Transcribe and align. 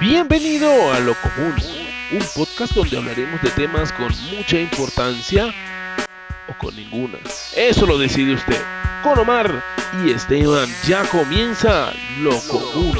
Bienvenido 0.00 0.92
a 0.92 1.00
Lo 1.00 1.12
Común, 1.16 1.54
un 2.12 2.24
podcast 2.36 2.72
donde 2.72 2.96
hablaremos 2.96 3.42
de 3.42 3.50
temas 3.50 3.92
con 3.92 4.12
mucha 4.32 4.60
importancia 4.60 5.52
o 6.48 6.56
con 6.56 6.76
ninguna. 6.76 7.18
Eso 7.56 7.84
lo 7.84 7.98
decide 7.98 8.34
usted. 8.34 8.62
Con 9.02 9.18
Omar 9.18 9.60
y 10.04 10.12
Esteban 10.12 10.68
ya 10.86 11.02
comienza 11.02 11.92
Lo 12.20 12.38
Común. 12.42 12.96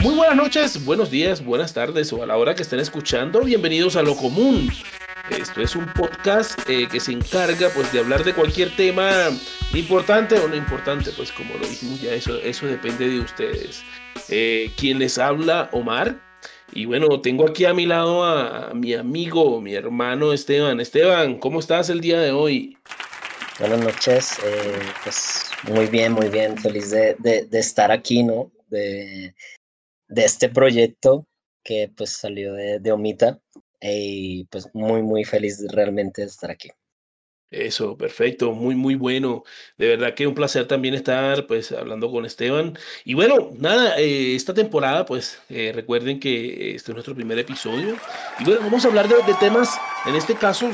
Muy 0.00 0.16
buenas 0.16 0.34
noches, 0.34 0.84
buenos 0.84 1.12
días, 1.12 1.44
buenas 1.44 1.72
tardes 1.72 2.12
o 2.12 2.24
a 2.24 2.26
la 2.26 2.36
hora 2.36 2.56
que 2.56 2.62
estén 2.62 2.80
escuchando. 2.80 3.42
Bienvenidos 3.42 3.94
a 3.94 4.02
Lo 4.02 4.16
Común. 4.16 4.68
Esto 5.30 5.60
es 5.60 5.76
un 5.76 5.86
podcast 5.92 6.58
eh, 6.68 6.88
que 6.90 7.00
se 7.00 7.12
encarga 7.12 7.68
pues 7.74 7.92
de 7.92 8.00
hablar 8.00 8.24
de 8.24 8.34
cualquier 8.34 8.74
tema 8.74 9.28
importante 9.74 10.34
o 10.36 10.48
no 10.48 10.56
importante, 10.56 11.10
pues 11.16 11.30
como 11.32 11.54
lo 11.54 11.66
dijimos 11.66 12.00
ya, 12.00 12.14
eso, 12.14 12.38
eso 12.38 12.66
depende 12.66 13.08
de 13.08 13.20
ustedes. 13.20 13.82
Eh, 14.30 14.70
quien 14.76 14.98
les 14.98 15.18
habla, 15.18 15.68
Omar. 15.72 16.20
Y 16.72 16.86
bueno, 16.86 17.20
tengo 17.20 17.48
aquí 17.48 17.66
a 17.66 17.74
mi 17.74 17.86
lado 17.86 18.24
a, 18.24 18.72
mi 18.74 18.94
amigo, 18.94 19.60
mi 19.60 19.74
hermano 19.74 20.32
Esteban. 20.32 20.80
Esteban, 20.80 21.38
¿cómo 21.38 21.60
estás 21.60 21.90
el 21.90 22.00
día 22.00 22.20
de 22.20 22.32
hoy? 22.32 22.76
Buenas 23.58 23.80
noches, 23.80 24.38
eh, 24.44 24.78
pues 25.04 25.50
muy 25.70 25.86
bien, 25.86 26.12
muy 26.12 26.28
bien, 26.28 26.56
feliz 26.56 26.90
de, 26.90 27.16
de, 27.18 27.58
estar 27.58 27.90
aquí, 27.90 28.22
¿no? 28.22 28.52
De, 28.68 29.34
de, 30.08 30.24
este 30.24 30.48
proyecto 30.48 31.26
que 31.64 31.90
pues 31.96 32.10
salió 32.10 32.52
de, 32.54 32.78
de 32.78 32.92
Omita 32.92 33.40
y 33.80 34.44
pues 34.46 34.68
muy, 34.74 35.02
muy 35.02 35.24
feliz 35.24 35.64
realmente 35.70 36.22
de 36.22 36.28
estar 36.28 36.50
aquí. 36.50 36.70
Eso, 37.50 37.96
perfecto, 37.96 38.52
muy, 38.52 38.74
muy 38.74 38.94
bueno. 38.94 39.42
De 39.78 39.88
verdad 39.88 40.14
que 40.14 40.26
un 40.26 40.34
placer 40.34 40.68
también 40.68 40.94
estar 40.94 41.46
pues 41.46 41.72
hablando 41.72 42.10
con 42.10 42.26
Esteban. 42.26 42.78
Y 43.04 43.14
bueno, 43.14 43.50
nada, 43.58 43.98
eh, 43.98 44.34
esta 44.34 44.52
temporada 44.52 45.06
pues 45.06 45.40
eh, 45.48 45.72
recuerden 45.74 46.20
que 46.20 46.74
este 46.74 46.90
es 46.90 46.94
nuestro 46.94 47.14
primer 47.14 47.38
episodio. 47.38 47.96
Y 48.38 48.44
bueno, 48.44 48.60
vamos 48.60 48.84
a 48.84 48.88
hablar 48.88 49.08
de, 49.08 49.34
temas, 49.40 49.78
en 50.04 50.14
este 50.14 50.34
caso, 50.34 50.68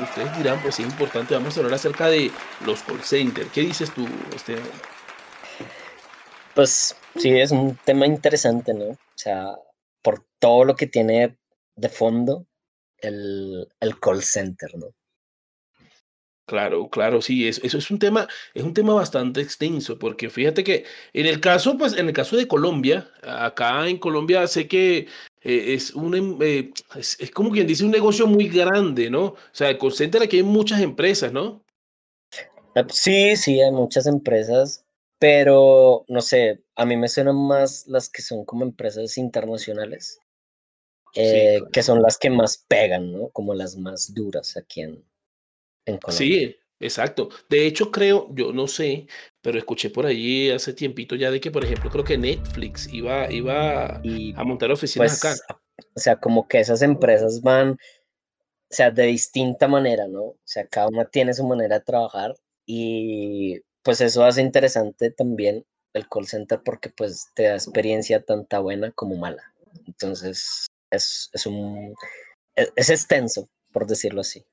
ustedes 0.00 0.36
dirán 0.36 0.62
pues 0.62 0.78
es 0.78 0.86
importante, 0.86 1.34
vamos 1.34 1.56
a 1.56 1.60
hablar 1.60 1.74
acerca 1.74 2.06
de 2.06 2.30
los 2.64 2.82
call 2.82 3.02
centers. 3.02 3.50
¿Qué 3.50 3.62
dices 3.62 3.92
tú, 3.92 4.06
Esteban? 4.36 4.62
Pues 6.54 6.94
sí, 7.16 7.30
es 7.40 7.50
un 7.50 7.76
tema 7.84 8.06
interesante, 8.06 8.72
¿no? 8.72 8.84
O 8.84 8.98
sea, 9.16 9.56
por 10.00 10.24
todo 10.38 10.64
lo 10.64 10.76
que 10.76 10.86
tiene 10.86 11.36
de 11.76 11.88
fondo 11.88 12.46
el, 12.98 13.68
el 13.80 14.00
call 14.00 14.22
center, 14.22 14.70
¿no? 14.76 14.94
Claro, 16.46 16.90
claro, 16.90 17.22
sí, 17.22 17.48
eso, 17.48 17.62
eso 17.64 17.78
es 17.78 17.90
un 17.90 17.98
tema, 17.98 18.28
es 18.52 18.62
un 18.62 18.74
tema 18.74 18.92
bastante 18.92 19.40
extenso, 19.40 19.98
porque 19.98 20.28
fíjate 20.28 20.62
que 20.62 20.84
en 21.14 21.24
el 21.24 21.40
caso, 21.40 21.78
pues, 21.78 21.96
en 21.96 22.08
el 22.08 22.12
caso 22.12 22.36
de 22.36 22.46
Colombia, 22.46 23.10
acá 23.22 23.88
en 23.88 23.96
Colombia 23.96 24.46
sé 24.46 24.68
que 24.68 25.08
eh, 25.40 25.74
es 25.74 25.94
un, 25.94 26.14
em, 26.14 26.38
eh, 26.42 26.70
es, 26.96 27.16
como 27.32 27.50
quien 27.50 27.66
dice 27.66 27.84
un 27.84 27.90
negocio 27.90 28.26
muy 28.26 28.48
grande, 28.48 29.08
¿no? 29.08 29.24
O 29.24 29.38
sea, 29.52 29.78
concentra 29.78 30.24
aquí 30.24 30.36
hay 30.36 30.42
muchas 30.42 30.82
empresas, 30.82 31.32
¿no? 31.32 31.64
Ah, 32.76 32.86
sí, 32.90 33.36
sí, 33.36 33.62
hay 33.62 33.70
muchas 33.70 34.06
empresas, 34.06 34.84
pero 35.18 36.04
no 36.08 36.20
sé, 36.20 36.62
a 36.76 36.84
mí 36.84 36.94
me 36.96 37.08
suenan 37.08 37.36
más 37.36 37.86
las 37.86 38.10
que 38.10 38.20
son 38.20 38.44
como 38.44 38.64
empresas 38.64 39.16
internacionales, 39.16 40.18
eh, 41.14 41.60
que 41.72 41.82
son 41.82 42.02
las 42.02 42.18
que 42.18 42.30
más 42.30 42.64
pegan, 42.68 43.12
¿no? 43.12 43.28
Como 43.30 43.54
las 43.54 43.76
más 43.76 44.12
duras 44.14 44.56
aquí 44.56 44.82
en, 44.82 45.04
Sí, 46.08 46.56
exacto. 46.80 47.28
De 47.48 47.66
hecho, 47.66 47.90
creo, 47.90 48.28
yo 48.34 48.52
no 48.52 48.66
sé, 48.66 49.06
pero 49.42 49.58
escuché 49.58 49.90
por 49.90 50.06
allí 50.06 50.50
hace 50.50 50.72
tiempito 50.72 51.14
ya 51.14 51.30
de 51.30 51.40
que, 51.40 51.50
por 51.50 51.64
ejemplo, 51.64 51.90
creo 51.90 52.04
que 52.04 52.16
Netflix 52.16 52.92
iba, 52.92 53.30
iba 53.30 53.96
a 53.96 54.44
montar 54.44 54.70
oficinas 54.70 55.22
acá. 55.22 55.34
Pues, 55.46 55.88
o 55.94 56.00
sea, 56.00 56.16
como 56.16 56.48
que 56.48 56.60
esas 56.60 56.82
empresas 56.82 57.42
van, 57.42 57.72
o 57.72 57.76
sea, 58.70 58.90
de 58.90 59.04
distinta 59.06 59.68
manera, 59.68 60.08
¿no? 60.08 60.22
O 60.22 60.38
sea, 60.44 60.66
cada 60.66 60.88
una 60.88 61.04
tiene 61.04 61.34
su 61.34 61.46
manera 61.46 61.78
de 61.78 61.84
trabajar 61.84 62.34
y 62.66 63.60
pues 63.82 64.00
eso 64.00 64.24
hace 64.24 64.40
interesante 64.40 65.10
también 65.10 65.66
el 65.92 66.08
call 66.08 66.26
center 66.26 66.60
porque 66.64 66.88
pues 66.88 67.28
te 67.34 67.44
da 67.44 67.54
experiencia 67.54 68.24
tanta 68.24 68.58
buena 68.58 68.90
como 68.92 69.16
mala. 69.16 69.42
Entonces, 69.86 70.66
es, 70.94 71.30
es 71.32 71.46
un, 71.46 71.94
e, 72.56 72.68
es 72.76 72.90
extenso, 72.90 73.48
por 73.72 73.86
decirlo 73.86 74.20
así. 74.20 74.44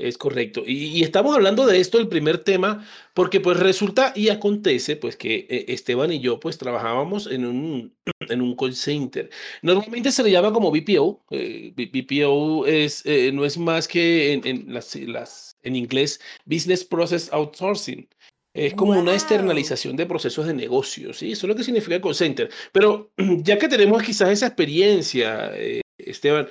Es 0.00 0.16
correcto. 0.16 0.62
Y, 0.66 1.02
estamos 1.02 1.34
hablando 1.34 1.66
de 1.66 1.78
esto, 1.78 1.98
el 1.98 2.08
primer 2.08 2.38
tema, 2.38 2.86
porque 3.12 3.38
pues 3.40 3.58
resulta 3.58 4.12
y 4.16 4.30
acontece 4.30 4.96
pues 4.96 5.16
que 5.16 5.46
eh, 5.50 5.66
Esteban 5.68 6.10
y 6.10 6.20
yo 6.20 6.40
pues 6.40 6.56
trabajábamos 6.56 7.26
en 7.26 7.44
un, 7.44 7.94
en 8.28 8.40
un 8.40 8.56
call 8.56 8.74
center. 8.74 9.28
Normalmente 9.62 10.10
se 10.10 10.22
le 10.22 10.30
llama 10.30 10.52
como 10.52 10.70
BPO. 10.70 11.24
Eh, 11.30 11.72
BPO 11.76 12.66
es, 12.66 13.04
eh, 13.04 13.30
no 13.32 13.44
es 13.44 13.58
más 13.58 13.86
que 13.86 14.32
en, 14.32 14.72
las, 14.72 14.96
las, 14.96 15.56
en 15.62 15.76
inglés 15.76 16.20
Business 16.46 16.84
Process 16.84 17.30
Outsourcing. 17.32 18.08
Es 18.54 18.74
como 18.74 18.98
una 18.98 19.12
externalización 19.12 19.94
de 19.96 20.06
procesos 20.06 20.46
de 20.46 20.54
negocio, 20.54 21.12
¿sí? 21.12 21.32
Eso 21.32 21.46
es 21.46 21.48
lo 21.48 21.54
que 21.54 21.62
significa 21.62 21.94
el 21.96 22.02
call 22.02 22.14
center. 22.14 22.50
Pero 22.72 23.12
ya 23.42 23.58
que 23.58 23.68
tenemos 23.68 24.02
quizás 24.02 24.30
esa 24.30 24.46
experiencia, 24.46 25.52
Esteban, 26.10 26.48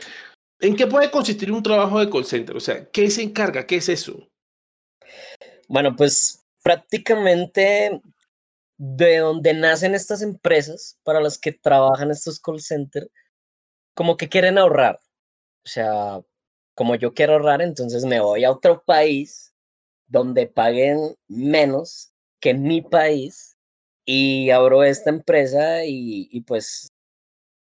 ¿En 0.61 0.75
qué 0.75 0.87
puede 0.87 1.09
consistir 1.09 1.51
un 1.51 1.63
trabajo 1.63 1.99
de 1.99 2.09
call 2.09 2.25
center? 2.25 2.55
O 2.55 2.59
sea, 2.59 2.85
¿qué 2.89 3.09
se 3.09 3.23
encarga? 3.23 3.65
¿Qué 3.65 3.77
es 3.77 3.87
eso? 3.87 4.29
Bueno, 5.69 5.95
pues 5.95 6.45
prácticamente 6.61 8.01
de 8.77 9.17
donde 9.17 9.53
nacen 9.53 9.95
estas 9.95 10.21
empresas 10.21 10.99
para 11.03 11.21
las 11.21 11.37
que 11.37 11.53
trabajan 11.53 12.11
estos 12.11 12.39
call 12.39 12.59
centers, 12.59 13.07
como 13.93 14.17
que 14.17 14.27
quieren 14.27 14.57
ahorrar. 14.57 14.99
O 15.65 15.69
sea, 15.69 16.21
como 16.75 16.95
yo 16.95 17.13
quiero 17.13 17.33
ahorrar, 17.33 17.61
entonces 17.61 18.03
me 18.03 18.19
voy 18.19 18.43
a 18.43 18.51
otro 18.51 18.83
país 18.83 19.53
donde 20.07 20.47
paguen 20.47 21.15
menos 21.27 22.11
que 22.41 22.49
en 22.49 22.63
mi 22.63 22.81
país 22.81 23.57
y 24.05 24.49
abro 24.49 24.83
esta 24.83 25.09
empresa 25.09 25.85
y, 25.85 26.27
y 26.31 26.41
pues 26.41 26.91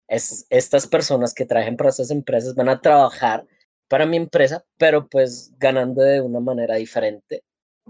es, 0.08 0.46
estas 0.50 0.86
personas 0.86 1.34
que 1.34 1.44
trabajan 1.44 1.76
para 1.76 1.90
estas 1.90 2.10
empresas 2.10 2.54
van 2.54 2.68
a 2.68 2.80
trabajar 2.80 3.46
para 3.88 4.06
mi 4.06 4.16
empresa, 4.16 4.64
pero 4.76 5.08
pues 5.08 5.52
ganando 5.58 6.02
de 6.02 6.20
una 6.20 6.40
manera 6.40 6.76
diferente 6.76 7.44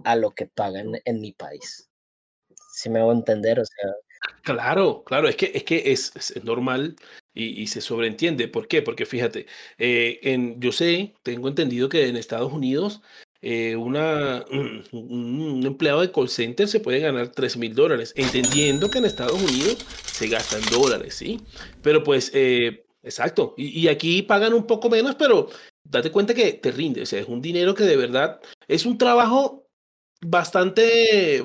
a 0.04 0.16
lo 0.16 0.30
que 0.32 0.46
pagan 0.46 0.92
en 1.04 1.20
mi 1.20 1.32
país. 1.32 1.88
Si 2.72 2.90
me 2.90 3.00
hago 3.00 3.12
entender, 3.12 3.58
o 3.58 3.64
sea. 3.64 3.92
Claro, 4.42 5.04
claro, 5.04 5.28
es 5.28 5.36
que 5.36 5.52
es, 5.54 5.64
que 5.64 5.92
es, 5.92 6.12
es 6.16 6.44
normal 6.44 6.96
y, 7.34 7.62
y, 7.62 7.66
se 7.68 7.80
sobreentiende. 7.80 8.48
¿Por 8.48 8.66
qué? 8.66 8.82
Porque 8.82 9.06
fíjate, 9.06 9.46
eh, 9.78 10.18
en, 10.22 10.60
yo 10.60 10.72
sé, 10.72 11.14
tengo 11.22 11.48
entendido 11.48 11.88
que 11.88 12.08
en 12.08 12.16
Estados 12.16 12.52
Unidos 12.52 13.00
eh, 13.40 13.76
una, 13.76 14.44
un, 14.92 15.62
empleado 15.64 16.00
de 16.00 16.10
call 16.10 16.28
center 16.28 16.66
se 16.66 16.80
puede 16.80 17.00
ganar 17.00 17.28
3 17.28 17.56
mil 17.56 17.74
dólares, 17.74 18.12
entendiendo 18.16 18.90
que 18.90 18.98
en 18.98 19.04
Estados 19.04 19.40
Unidos 19.40 19.78
se 20.04 20.28
gastan 20.28 20.60
dólares, 20.70 21.14
¿sí? 21.14 21.40
Pero 21.82 22.02
pues, 22.02 22.32
eh, 22.34 22.84
exacto, 23.02 23.54
y, 23.56 23.86
aquí 23.88 24.22
pagan 24.22 24.54
un 24.54 24.66
poco 24.66 24.90
menos, 24.90 25.14
pero 25.14 25.48
date 25.84 26.10
cuenta 26.10 26.34
que 26.34 26.54
te 26.54 26.72
rinde, 26.72 27.02
es 27.02 27.12
un 27.28 27.40
dinero 27.40 27.74
que 27.74 27.84
de 27.84 27.96
verdad 27.96 28.40
es 28.66 28.84
un 28.84 28.98
trabajo 28.98 29.66
bastante 30.20 31.36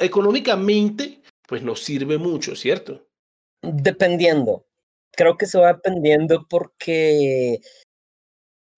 económicamente, 0.00 1.20
pues 1.46 1.62
nos 1.62 1.80
sirve 1.80 2.16
mucho, 2.16 2.56
¿cierto? 2.56 3.06
Dependiendo, 3.62 4.64
creo 5.12 5.36
que 5.36 5.44
eso 5.44 5.60
va 5.60 5.74
dependiendo 5.74 6.46
porque 6.48 7.60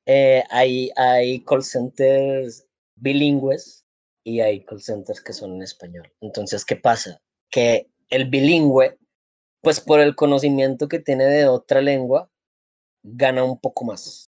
eh, 0.07 0.43
hay, 0.51 0.91
hay 0.97 1.43
call 1.45 1.63
centers 1.63 2.64
bilingües 2.97 3.85
y 4.25 4.41
hay 4.41 4.65
call 4.65 4.81
centers 4.81 5.21
que 5.21 5.33
son 5.33 5.55
en 5.55 5.63
español. 5.63 6.13
Entonces, 6.21 6.65
¿qué 6.65 6.77
pasa? 6.77 7.21
Que 7.51 7.89
el 8.11 8.29
bilingüe, 8.29 8.99
pues 9.63 9.81
por 9.81 10.01
el 10.01 10.15
conocimiento 10.17 10.89
que 10.89 10.99
tiene 10.99 11.25
de 11.25 11.47
otra 11.47 11.81
lengua, 11.81 12.31
gana 13.03 13.45
un 13.45 13.61
poco 13.61 13.85
más 13.85 14.31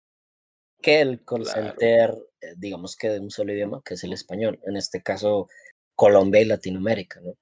que 0.80 1.00
el 1.00 1.24
call 1.24 1.46
center, 1.46 2.14
eh, 2.40 2.54
digamos 2.56 2.96
que 2.96 3.10
de 3.10 3.20
un 3.20 3.30
solo 3.30 3.52
idioma, 3.52 3.82
que 3.84 3.94
es 3.94 4.04
el 4.04 4.12
español. 4.12 4.58
En 4.64 4.76
este 4.76 5.02
caso, 5.02 5.48
Colombia 5.94 6.40
y 6.40 6.46
Latinoamérica, 6.46 7.20
¿no? 7.20 7.34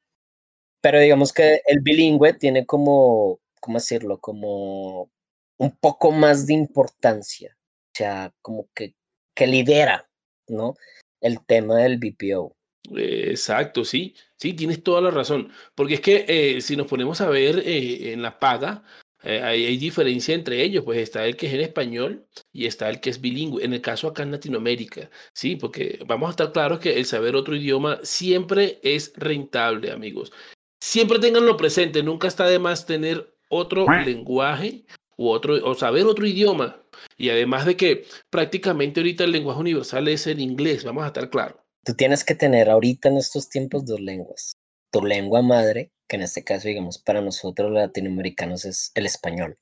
Pero 0.80 1.00
digamos 1.00 1.32
que 1.32 1.60
el 1.66 1.80
bilingüe 1.80 2.34
tiene 2.34 2.66
como, 2.66 3.40
¿cómo 3.60 3.78
decirlo? 3.78 4.18
Como 4.20 5.10
un 5.58 5.76
poco 5.80 6.12
más 6.12 6.46
de 6.46 6.54
importancia 6.54 7.58
sea, 7.98 8.32
como 8.42 8.68
que, 8.74 8.94
que 9.34 9.46
lidera, 9.46 10.08
¿no? 10.48 10.74
El 11.20 11.44
tema 11.46 11.76
del 11.76 11.98
BPO. 11.98 12.56
Exacto, 12.96 13.84
sí, 13.84 14.14
sí, 14.36 14.54
tienes 14.54 14.82
toda 14.82 15.00
la 15.00 15.10
razón. 15.10 15.50
Porque 15.74 15.94
es 15.94 16.00
que 16.00 16.24
eh, 16.28 16.60
si 16.60 16.76
nos 16.76 16.86
ponemos 16.86 17.20
a 17.20 17.28
ver 17.28 17.58
eh, 17.64 18.12
en 18.12 18.22
la 18.22 18.38
paga, 18.38 18.82
eh, 19.22 19.42
hay, 19.42 19.76
diferencia 19.76 20.34
entre 20.34 20.62
ellos, 20.62 20.84
pues 20.84 20.98
está 20.98 21.26
el 21.26 21.36
que 21.36 21.48
es 21.48 21.54
en 21.54 21.60
español 21.60 22.26
y 22.52 22.66
está 22.66 22.88
el 22.88 23.00
que 23.00 23.10
es 23.10 23.20
bilingüe. 23.20 23.64
En 23.64 23.72
el 23.72 23.80
caso 23.80 24.08
acá 24.08 24.22
en 24.22 24.30
Latinoamérica, 24.30 25.10
sí, 25.32 25.56
porque 25.56 25.98
vamos 26.06 26.28
a 26.28 26.30
estar 26.30 26.52
claros 26.52 26.78
que 26.78 26.96
el 26.96 27.04
saber 27.04 27.34
otro 27.34 27.56
idioma 27.56 27.98
siempre 28.02 28.78
es 28.82 29.12
rentable, 29.16 29.90
amigos. 29.90 30.32
Siempre 30.80 31.18
tenganlo 31.18 31.56
presente, 31.56 32.02
nunca 32.02 32.28
está 32.28 32.46
de 32.46 32.60
más 32.60 32.86
tener 32.86 33.34
otro 33.48 33.86
lenguaje 34.04 34.84
u 35.18 35.28
otro, 35.28 35.54
o 35.68 35.74
saber 35.74 36.06
otro 36.06 36.26
idioma. 36.26 36.80
Y 37.18 37.28
además 37.28 37.66
de 37.66 37.76
que 37.76 38.06
prácticamente 38.30 39.00
ahorita 39.00 39.24
el 39.24 39.32
lenguaje 39.32 39.60
universal 39.60 40.08
es 40.08 40.26
el 40.26 40.40
inglés, 40.40 40.84
vamos 40.84 41.04
a 41.04 41.08
estar 41.08 41.28
claros. 41.28 41.58
Tú 41.84 41.94
tienes 41.94 42.24
que 42.24 42.34
tener 42.34 42.70
ahorita 42.70 43.08
en 43.08 43.18
estos 43.18 43.48
tiempos 43.48 43.84
dos 43.84 44.00
lenguas. 44.00 44.52
Tu 44.90 45.04
lengua 45.04 45.42
madre, 45.42 45.90
que 46.06 46.16
en 46.16 46.22
este 46.22 46.44
caso, 46.44 46.68
digamos, 46.68 46.98
para 46.98 47.20
nosotros 47.20 47.70
los 47.70 47.80
latinoamericanos 47.80 48.64
es 48.64 48.92
el 48.94 49.06
español. 49.06 49.58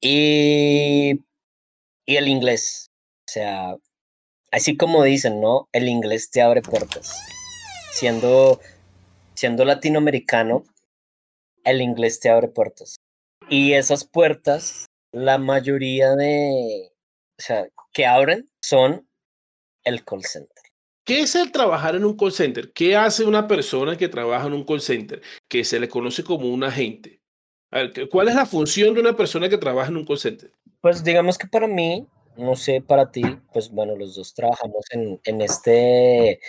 Y, 0.00 1.20
y 2.06 2.16
el 2.16 2.28
inglés. 2.28 2.90
O 3.28 3.32
sea, 3.32 3.76
así 4.50 4.76
como 4.76 5.02
dicen, 5.02 5.40
¿no? 5.40 5.68
El 5.72 5.88
inglés 5.88 6.30
te 6.30 6.40
abre 6.40 6.62
puertas. 6.62 7.18
Siendo, 7.92 8.60
siendo 9.34 9.64
latinoamericano, 9.64 10.64
el 11.64 11.80
inglés 11.80 12.20
te 12.20 12.30
abre 12.30 12.48
puertas. 12.48 12.96
Y 13.48 13.72
esas 13.74 14.04
puertas, 14.04 14.86
la 15.12 15.38
mayoría 15.38 16.14
de, 16.14 16.90
o 17.38 17.42
sea, 17.42 17.66
que 17.92 18.06
abren 18.06 18.48
son 18.60 19.06
el 19.84 20.04
call 20.04 20.24
center. 20.24 20.62
¿Qué 21.04 21.20
es 21.20 21.34
el 21.34 21.50
trabajar 21.50 21.96
en 21.96 22.04
un 22.04 22.16
call 22.16 22.32
center? 22.32 22.72
¿Qué 22.72 22.96
hace 22.96 23.24
una 23.24 23.48
persona 23.48 23.96
que 23.96 24.08
trabaja 24.08 24.46
en 24.46 24.52
un 24.52 24.64
call 24.64 24.80
center? 24.80 25.20
Que 25.48 25.64
se 25.64 25.80
le 25.80 25.88
conoce 25.88 26.22
como 26.22 26.48
un 26.48 26.62
agente. 26.62 27.20
A 27.72 27.78
ver, 27.78 28.08
¿cuál 28.08 28.28
es 28.28 28.34
la 28.34 28.46
función 28.46 28.94
de 28.94 29.00
una 29.00 29.16
persona 29.16 29.48
que 29.48 29.58
trabaja 29.58 29.88
en 29.88 29.96
un 29.96 30.06
call 30.06 30.18
center? 30.18 30.52
Pues 30.80 31.02
digamos 31.02 31.38
que 31.38 31.48
para 31.48 31.66
mí, 31.66 32.06
no 32.36 32.54
sé, 32.54 32.80
para 32.80 33.10
ti, 33.10 33.22
pues 33.52 33.70
bueno, 33.70 33.96
los 33.96 34.14
dos 34.14 34.32
trabajamos 34.34 34.84
en, 34.90 35.20
en 35.24 35.40
este, 35.40 36.40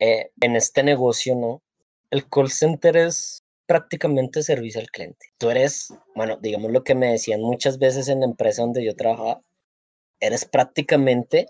eh, 0.00 0.30
en 0.40 0.56
este 0.56 0.82
negocio, 0.82 1.36
¿no? 1.36 1.62
El 2.10 2.28
call 2.28 2.50
center 2.50 2.96
es 2.96 3.44
prácticamente 3.70 4.42
servicio 4.42 4.80
al 4.80 4.90
cliente. 4.90 5.26
Tú 5.38 5.48
eres, 5.48 5.94
bueno, 6.16 6.36
digamos 6.42 6.72
lo 6.72 6.82
que 6.82 6.96
me 6.96 7.12
decían 7.12 7.40
muchas 7.40 7.78
veces 7.78 8.08
en 8.08 8.18
la 8.18 8.26
empresa 8.26 8.62
donde 8.62 8.84
yo 8.84 8.96
trabajaba, 8.96 9.42
eres 10.18 10.44
prácticamente 10.44 11.46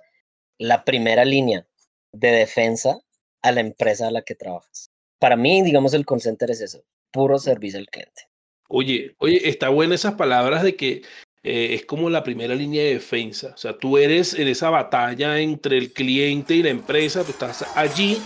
la 0.58 0.84
primera 0.84 1.25
línea 1.25 1.67
de 2.12 2.31
defensa 2.31 3.00
a 3.40 3.52
la 3.52 3.61
empresa 3.61 4.08
a 4.08 4.11
la 4.11 4.20
que 4.20 4.34
trabajas. 4.34 4.90
Para 5.19 5.34
mí, 5.34 5.62
digamos, 5.62 5.94
el 5.94 6.05
call 6.05 6.19
es 6.19 6.61
eso, 6.61 6.84
puro 7.11 7.38
servicio 7.38 7.78
al 7.78 7.87
cliente. 7.87 8.28
Oye, 8.69 9.14
oye, 9.16 9.49
está 9.49 9.70
buena 9.70 9.94
esas 9.94 10.12
palabras 10.12 10.62
de 10.62 10.76
que 10.76 11.00
eh, 11.43 11.69
es 11.73 11.87
como 11.87 12.11
la 12.11 12.23
primera 12.23 12.55
línea 12.55 12.82
de 12.82 12.93
defensa. 12.93 13.52
O 13.55 13.56
sea, 13.56 13.78
tú 13.78 13.96
eres 13.96 14.34
en 14.34 14.46
esa 14.46 14.69
batalla 14.69 15.38
entre 15.38 15.78
el 15.78 15.94
cliente 15.94 16.55
y 16.55 16.62
la 16.62 16.69
empresa, 16.69 17.25
tú 17.25 17.31
estás 17.31 17.64
allí 17.75 18.19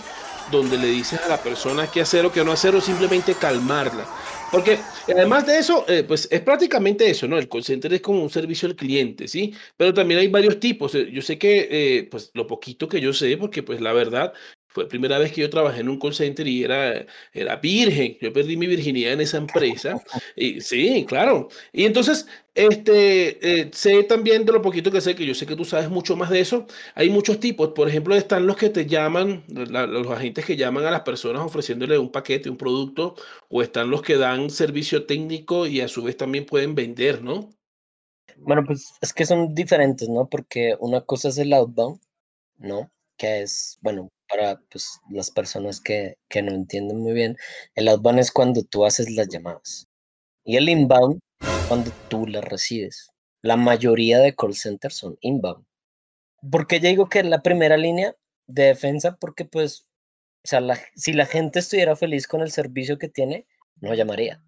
donde 0.45 0.77
le 0.77 0.87
dices 0.87 1.21
a 1.21 1.27
la 1.27 1.41
persona 1.41 1.89
qué 1.91 2.01
hacer 2.01 2.25
o 2.25 2.31
qué 2.31 2.43
no 2.43 2.51
hacer 2.51 2.75
o 2.75 2.81
simplemente 2.81 3.35
calmarla. 3.35 4.09
Porque 4.51 4.79
además 5.07 5.45
de 5.45 5.57
eso, 5.57 5.85
eh, 5.87 6.03
pues 6.03 6.27
es 6.31 6.41
prácticamente 6.41 7.09
eso, 7.09 7.27
¿no? 7.27 7.37
El 7.37 7.49
call 7.49 7.63
center 7.63 7.91
es 7.93 8.01
como 8.01 8.23
un 8.23 8.29
servicio 8.29 8.67
al 8.67 8.75
cliente, 8.75 9.27
¿sí? 9.27 9.53
Pero 9.75 9.93
también 9.93 10.19
hay 10.19 10.27
varios 10.27 10.59
tipos. 10.59 10.93
Eh, 10.95 11.09
yo 11.11 11.21
sé 11.21 11.37
que, 11.37 11.67
eh, 11.69 12.07
pues 12.09 12.31
lo 12.33 12.47
poquito 12.47 12.87
que 12.87 13.01
yo 13.01 13.11
sé, 13.13 13.37
porque 13.37 13.63
pues 13.63 13.81
la 13.81 13.91
verdad, 13.93 14.33
fue 14.75 14.83
la 14.83 14.89
primera 14.89 15.17
vez 15.17 15.31
que 15.31 15.39
yo 15.39 15.49
trabajé 15.49 15.79
en 15.79 15.87
un 15.87 15.97
call 15.97 16.13
center 16.13 16.45
y 16.45 16.65
era, 16.65 17.05
era 17.31 17.55
virgen. 17.55 18.17
Yo 18.19 18.33
perdí 18.33 18.57
mi 18.57 18.67
virginidad 18.67 19.13
en 19.13 19.21
esa 19.21 19.37
empresa. 19.37 19.95
Y, 20.35 20.59
sí, 20.59 21.05
claro. 21.07 21.47
Y 21.71 21.85
entonces, 21.85 22.27
este, 22.55 23.61
eh, 23.61 23.69
sé 23.71 24.03
también 24.03 24.45
de 24.45 24.51
lo 24.51 24.61
poquito 24.61 24.91
que 24.91 24.99
sé, 24.99 25.15
que 25.15 25.25
yo 25.25 25.33
sé 25.33 25.45
que 25.45 25.55
tú 25.55 25.63
sabes 25.63 25.89
mucho 25.89 26.17
más 26.17 26.29
de 26.29 26.41
eso. 26.41 26.67
Hay 26.93 27.09
muchos 27.09 27.39
tipos. 27.39 27.69
Por 27.69 27.87
ejemplo, 27.87 28.15
están 28.15 28.45
los 28.47 28.57
que 28.57 28.69
te 28.69 28.85
llaman, 28.85 29.45
los 29.47 30.07
agentes 30.11 30.43
que 30.45 30.57
llaman 30.57 30.85
a 30.85 30.91
las 30.91 31.01
personas 31.01 31.43
ofreciéndole 31.43 31.97
un 31.97 32.11
paquete, 32.11 32.49
un 32.49 32.57
producto, 32.57 33.15
o 33.47 33.61
están 33.61 33.89
los 33.89 34.01
que 34.01 34.17
dan 34.17 34.49
servicio 34.49 35.05
técnico 35.05 35.67
y 35.67 35.79
a 35.79 35.87
su 35.87 36.03
vez 36.03 36.17
también 36.17 36.45
pueden 36.45 36.75
vender, 36.75 37.23
¿no? 37.23 37.49
Bueno, 38.37 38.63
pues 38.65 38.93
es 39.01 39.13
que 39.13 39.25
son 39.25 39.55
diferentes, 39.55 40.09
¿no? 40.09 40.27
Porque 40.27 40.75
una 40.79 40.99
cosa 41.01 41.29
es 41.29 41.37
el 41.37 41.53
outbound, 41.53 42.01
¿no? 42.57 42.91
Que 43.17 43.41
es, 43.43 43.77
bueno, 43.81 44.11
para 44.29 44.59
pues, 44.71 44.99
las 45.09 45.31
personas 45.31 45.81
que, 45.81 46.17
que 46.29 46.41
no 46.41 46.51
entienden 46.51 46.99
muy 46.99 47.13
bien, 47.13 47.37
el 47.75 47.87
outbound 47.87 48.19
es 48.19 48.31
cuando 48.31 48.63
tú 48.63 48.85
haces 48.85 49.09
las 49.11 49.27
llamadas. 49.29 49.87
Y 50.43 50.57
el 50.57 50.69
inbound, 50.69 51.19
cuando 51.67 51.91
tú 52.09 52.27
las 52.27 52.43
recibes. 52.43 53.11
La 53.41 53.57
mayoría 53.57 54.19
de 54.19 54.35
call 54.35 54.55
centers 54.55 54.95
son 54.95 55.17
inbound. 55.21 55.65
¿Por 56.51 56.67
qué 56.67 56.79
yo 56.79 56.89
digo 56.89 57.09
que 57.09 57.19
es 57.19 57.25
la 57.25 57.41
primera 57.41 57.77
línea 57.77 58.15
de 58.47 58.63
defensa? 58.63 59.17
Porque 59.19 59.45
pues, 59.45 59.87
o 60.43 60.47
sea, 60.47 60.61
si 60.95 61.13
la 61.13 61.25
gente 61.25 61.59
estuviera 61.59 61.95
feliz 61.95 62.27
con 62.27 62.41
el 62.41 62.51
servicio 62.51 62.97
que 62.97 63.09
tiene, 63.09 63.47
no 63.81 63.93
llamaría. 63.93 64.43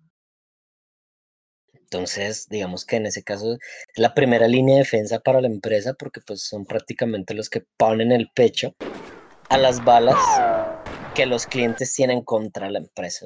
Entonces, 1.74 2.48
digamos 2.50 2.86
que 2.86 2.98
en 2.98 3.06
ese 3.06 3.24
caso 3.24 3.54
es 3.54 3.60
la 3.96 4.14
primera 4.14 4.48
línea 4.48 4.76
de 4.76 4.82
defensa 4.82 5.20
para 5.20 5.40
la 5.40 5.48
empresa 5.48 5.94
porque 5.94 6.20
pues 6.20 6.42
son 6.42 6.66
prácticamente 6.66 7.34
los 7.34 7.50
que 7.50 7.64
ponen 7.78 8.12
el 8.12 8.30
pecho 8.36 8.76
a 9.50 9.58
las 9.58 9.84
balas 9.84 10.18
que 11.16 11.26
los 11.26 11.48
clientes 11.48 11.94
tienen 11.94 12.22
contra 12.22 12.70
la 12.70 12.80
empresa. 12.80 13.26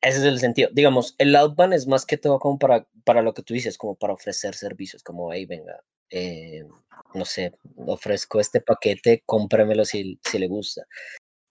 Ese 0.00 0.18
es 0.18 0.24
el 0.24 0.40
sentido. 0.40 0.68
Digamos, 0.72 1.14
el 1.18 1.36
outbound 1.36 1.74
es 1.74 1.86
más 1.86 2.06
que 2.06 2.16
todo 2.16 2.38
como 2.38 2.58
para, 2.58 2.86
para 3.04 3.22
lo 3.22 3.34
que 3.34 3.42
tú 3.42 3.54
dices, 3.54 3.78
como 3.78 3.94
para 3.94 4.14
ofrecer 4.14 4.54
servicios, 4.54 5.02
como, 5.02 5.30
ahí 5.30 5.46
venga, 5.46 5.80
eh, 6.10 6.64
no 7.14 7.24
sé, 7.24 7.52
ofrezco 7.86 8.40
este 8.40 8.60
paquete, 8.60 9.22
cómpremelo 9.24 9.84
si, 9.84 10.18
si 10.24 10.38
le 10.38 10.48
gusta. 10.48 10.86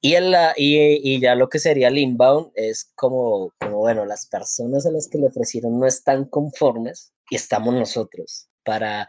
Y, 0.01 0.15
en 0.15 0.31
la, 0.31 0.53
y, 0.57 0.77
y, 1.03 1.21
ya 1.21 1.35
lo 1.35 1.47
que 1.47 1.59
sería 1.59 1.89
el 1.89 1.97
inbound 1.99 2.51
es 2.55 2.91
como, 2.95 3.53
como, 3.59 3.77
bueno, 3.77 4.05
las 4.05 4.25
personas 4.25 4.85
a 4.85 4.91
las 4.91 5.07
que 5.07 5.19
le 5.19 5.27
ofrecieron 5.27 5.79
no 5.79 5.85
están 5.85 6.25
conformes 6.25 7.13
y 7.29 7.35
estamos 7.35 7.75
nosotros 7.75 8.49
para, 8.63 9.07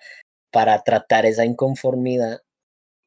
para 0.50 0.82
tratar 0.82 1.25
esa 1.25 1.46
inconformidad 1.46 2.43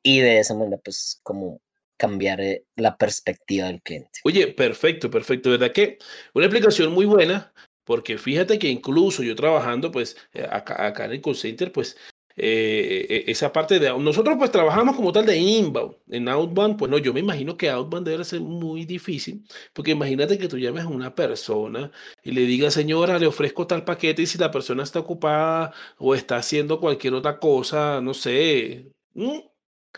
y 0.05 0.19
de 0.19 0.37
esa 0.37 0.53
manera, 0.53 0.77
pues, 0.83 1.19
como 1.23 1.59
cambiar 1.97 2.39
eh, 2.39 2.63
la 2.75 2.95
perspectiva 2.95 3.65
del 3.65 3.81
cliente. 3.81 4.19
Oye, 4.23 4.47
perfecto, 4.47 5.09
perfecto. 5.09 5.49
¿Verdad 5.49 5.71
que 5.71 5.97
una 6.35 6.45
explicación 6.45 6.93
muy 6.93 7.05
buena? 7.05 7.51
Porque 7.83 8.19
fíjate 8.19 8.59
que 8.59 8.69
incluso 8.69 9.23
yo 9.23 9.35
trabajando, 9.35 9.91
pues, 9.91 10.15
eh, 10.33 10.47
acá, 10.49 10.85
acá 10.85 11.05
en 11.05 11.13
el 11.13 11.21
call 11.21 11.35
center, 11.35 11.71
pues, 11.71 11.97
eh, 12.37 13.23
esa 13.27 13.51
parte 13.51 13.79
de 13.79 13.97
nosotros 13.97 14.35
pues 14.37 14.51
trabajamos 14.51 14.97
como 14.97 15.13
tal 15.13 15.25
de 15.25 15.37
inbound, 15.37 15.95
en 16.09 16.27
outbound, 16.27 16.77
pues 16.77 16.91
no, 16.91 16.97
yo 16.97 17.13
me 17.13 17.21
imagino 17.21 17.55
que 17.55 17.69
outbound 17.69 18.05
debe 18.05 18.25
ser 18.25 18.41
muy 18.41 18.83
difícil, 18.83 19.45
porque 19.71 19.91
imagínate 19.91 20.37
que 20.37 20.49
tú 20.49 20.57
llames 20.57 20.83
a 20.83 20.89
una 20.89 21.15
persona 21.15 21.91
y 22.23 22.31
le 22.31 22.41
digas, 22.41 22.73
señora, 22.73 23.19
le 23.19 23.27
ofrezco 23.27 23.67
tal 23.67 23.85
paquete 23.85 24.23
y 24.23 24.25
si 24.25 24.37
la 24.37 24.51
persona 24.51 24.83
está 24.83 24.99
ocupada 24.99 25.73
o 25.97 26.13
está 26.13 26.35
haciendo 26.35 26.81
cualquier 26.81 27.13
otra 27.13 27.39
cosa, 27.39 28.01
no 28.01 28.13
sé, 28.13 28.91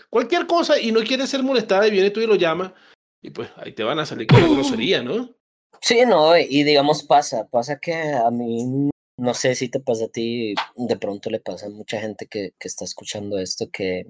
cualquier 0.09 0.47
cosa 0.47 0.79
y 0.79 0.91
no 0.91 1.01
quiere 1.01 1.27
ser 1.27 1.43
molestada 1.43 1.87
y 1.87 1.91
viene 1.91 2.11
tú 2.11 2.19
y 2.19 2.27
lo 2.27 2.35
llama 2.35 2.73
y 3.21 3.31
pues 3.31 3.49
ahí 3.57 3.73
te 3.73 3.83
van 3.83 3.99
a 3.99 4.05
salir 4.05 4.27
con 4.27 4.41
grosería, 4.53 5.01
¿no? 5.01 5.35
Sí, 5.81 6.01
no, 6.05 6.37
y 6.37 6.63
digamos 6.63 7.03
pasa, 7.03 7.47
pasa 7.47 7.77
que 7.79 7.93
a 7.93 8.31
mí, 8.31 8.89
no 9.17 9.33
sé 9.33 9.55
si 9.55 9.69
te 9.69 9.79
pasa 9.79 10.05
a 10.05 10.09
ti, 10.09 10.55
de 10.75 10.97
pronto 10.97 11.29
le 11.29 11.39
pasa 11.39 11.67
a 11.67 11.69
mucha 11.69 11.99
gente 11.99 12.27
que, 12.27 12.53
que 12.59 12.67
está 12.67 12.85
escuchando 12.85 13.37
esto, 13.37 13.69
que, 13.71 14.07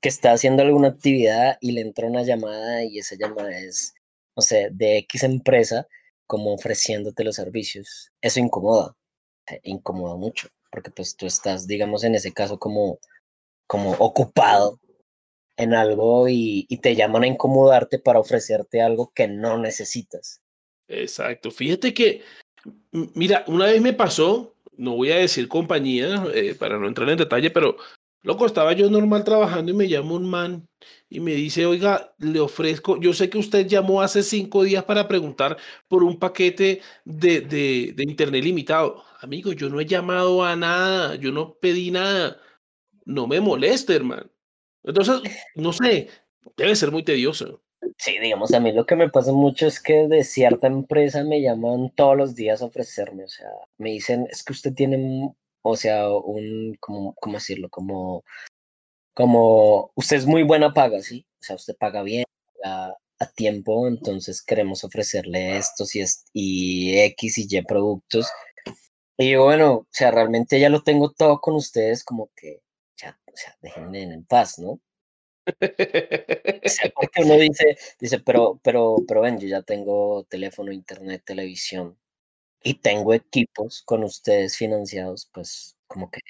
que 0.00 0.08
está 0.08 0.32
haciendo 0.32 0.62
alguna 0.62 0.88
actividad 0.88 1.58
y 1.60 1.72
le 1.72 1.82
entra 1.82 2.06
una 2.06 2.22
llamada 2.22 2.84
y 2.84 2.98
esa 2.98 3.16
llamada 3.16 3.58
es, 3.58 3.94
no 4.36 4.42
sé, 4.42 4.68
de 4.72 4.98
X 4.98 5.24
empresa 5.24 5.86
como 6.26 6.54
ofreciéndote 6.54 7.24
los 7.24 7.36
servicios. 7.36 8.10
Eso 8.22 8.40
incomoda, 8.40 8.96
eh, 9.50 9.60
incomoda 9.64 10.16
mucho, 10.16 10.48
porque 10.70 10.90
pues 10.90 11.16
tú 11.16 11.26
estás, 11.26 11.66
digamos, 11.66 12.04
en 12.04 12.14
ese 12.14 12.32
caso 12.32 12.58
como, 12.58 12.98
como 13.66 13.92
ocupado 13.92 14.78
en 15.62 15.74
algo 15.74 16.28
y, 16.28 16.66
te 16.82 16.96
llaman 16.96 17.24
a 17.24 17.26
incomodarte 17.26 17.98
para 17.98 18.18
ofrecerte 18.18 18.80
algo 18.80 19.12
que 19.14 19.28
no 19.28 19.58
necesitas. 19.58 20.40
Exacto. 20.88 21.50
Fíjate 21.50 21.94
que, 21.94 22.22
mira, 22.92 23.44
una 23.46 23.66
vez 23.66 23.80
me 23.80 23.92
pasó, 23.92 24.54
no 24.76 24.96
voy 24.96 25.12
a 25.12 25.16
decir 25.16 25.48
compañía 25.48 26.24
eh, 26.34 26.54
para 26.54 26.78
no 26.78 26.88
entrar 26.88 27.08
en 27.10 27.18
detalle, 27.18 27.50
pero 27.50 27.76
loco, 28.22 28.46
estaba 28.46 28.72
yo 28.72 28.90
normal 28.90 29.24
trabajando 29.24 29.72
y 29.72 29.74
me 29.74 29.88
llama 29.88 30.14
un 30.14 30.28
man 30.28 30.68
y 31.08 31.20
me 31.20 31.32
dice, 31.32 31.66
oiga, 31.66 32.14
le 32.18 32.40
ofrezco, 32.40 32.98
yo 33.00 33.12
sé 33.12 33.28
que 33.28 33.38
usted 33.38 33.66
llamó 33.66 34.02
hace 34.02 34.22
cinco 34.22 34.62
días 34.62 34.84
para 34.84 35.06
preguntar 35.08 35.56
por 35.88 36.02
un 36.02 36.18
paquete 36.18 36.80
de, 37.04 37.40
de, 37.40 37.92
de 37.94 38.02
internet 38.02 38.44
limitado. 38.44 39.04
Amigo, 39.20 39.52
yo 39.52 39.68
no 39.68 39.80
he 39.80 39.86
llamado 39.86 40.44
a 40.44 40.56
nada, 40.56 41.14
yo 41.16 41.30
no 41.32 41.54
pedí 41.54 41.90
nada. 41.90 42.40
No 43.04 43.26
me 43.26 43.40
moleste, 43.40 43.94
hermano. 43.94 44.30
Entonces, 44.84 45.22
no 45.54 45.72
sé, 45.72 46.08
debe 46.56 46.76
ser 46.76 46.90
muy 46.90 47.04
tedioso. 47.04 47.62
Sí, 47.96 48.18
digamos, 48.18 48.52
a 48.52 48.60
mí 48.60 48.72
lo 48.72 48.86
que 48.86 48.96
me 48.96 49.10
pasa 49.10 49.32
mucho 49.32 49.66
es 49.66 49.80
que 49.80 50.06
de 50.08 50.24
cierta 50.24 50.66
empresa 50.66 51.24
me 51.24 51.40
llaman 51.42 51.90
todos 51.94 52.16
los 52.16 52.34
días 52.34 52.62
a 52.62 52.66
ofrecerme, 52.66 53.24
o 53.24 53.28
sea, 53.28 53.48
me 53.78 53.90
dicen, 53.90 54.26
es 54.30 54.42
que 54.42 54.52
usted 54.52 54.74
tiene, 54.74 55.34
o 55.62 55.76
sea, 55.76 56.10
un, 56.10 56.76
como, 56.80 57.14
¿cómo 57.14 57.34
decirlo? 57.34 57.68
Como, 57.70 58.24
como, 59.14 59.92
usted 59.96 60.16
es 60.18 60.26
muy 60.26 60.42
buena 60.42 60.74
paga, 60.74 61.00
¿sí? 61.00 61.26
O 61.40 61.44
sea, 61.44 61.56
usted 61.56 61.76
paga 61.78 62.02
bien, 62.02 62.24
a, 62.64 62.94
tiempo, 63.36 63.86
entonces 63.86 64.42
queremos 64.42 64.82
ofrecerle 64.84 65.58
estos 65.58 65.94
y, 65.94 66.02
y 66.32 66.98
X 67.00 67.38
y 67.38 67.46
Y 67.50 67.62
productos 67.62 68.28
Y 69.18 69.36
bueno, 69.36 69.74
o 69.74 69.86
sea, 69.90 70.10
realmente 70.10 70.58
ya 70.60 70.70
lo 70.70 70.82
tengo 70.82 71.10
todo 71.12 71.40
con 71.40 71.54
ustedes, 71.54 72.04
como 72.04 72.30
que 72.36 72.60
o 73.32 73.36
sea, 73.36 73.56
déjenme 73.60 74.02
en 74.02 74.24
paz, 74.24 74.58
¿no? 74.58 74.80
O 75.46 76.68
sea, 76.68 76.90
porque 76.94 77.22
uno 77.24 77.34
dice, 77.38 77.76
dice, 77.98 78.20
pero, 78.20 78.60
pero, 78.62 78.96
pero 79.06 79.22
ven, 79.22 79.38
yo 79.38 79.48
ya 79.48 79.62
tengo 79.62 80.24
teléfono, 80.24 80.72
internet, 80.72 81.22
televisión 81.24 81.98
y 82.62 82.74
tengo 82.74 83.14
equipos 83.14 83.82
con 83.84 84.04
ustedes 84.04 84.56
financiados, 84.56 85.30
pues 85.32 85.76
como 85.86 86.10
que 86.10 86.20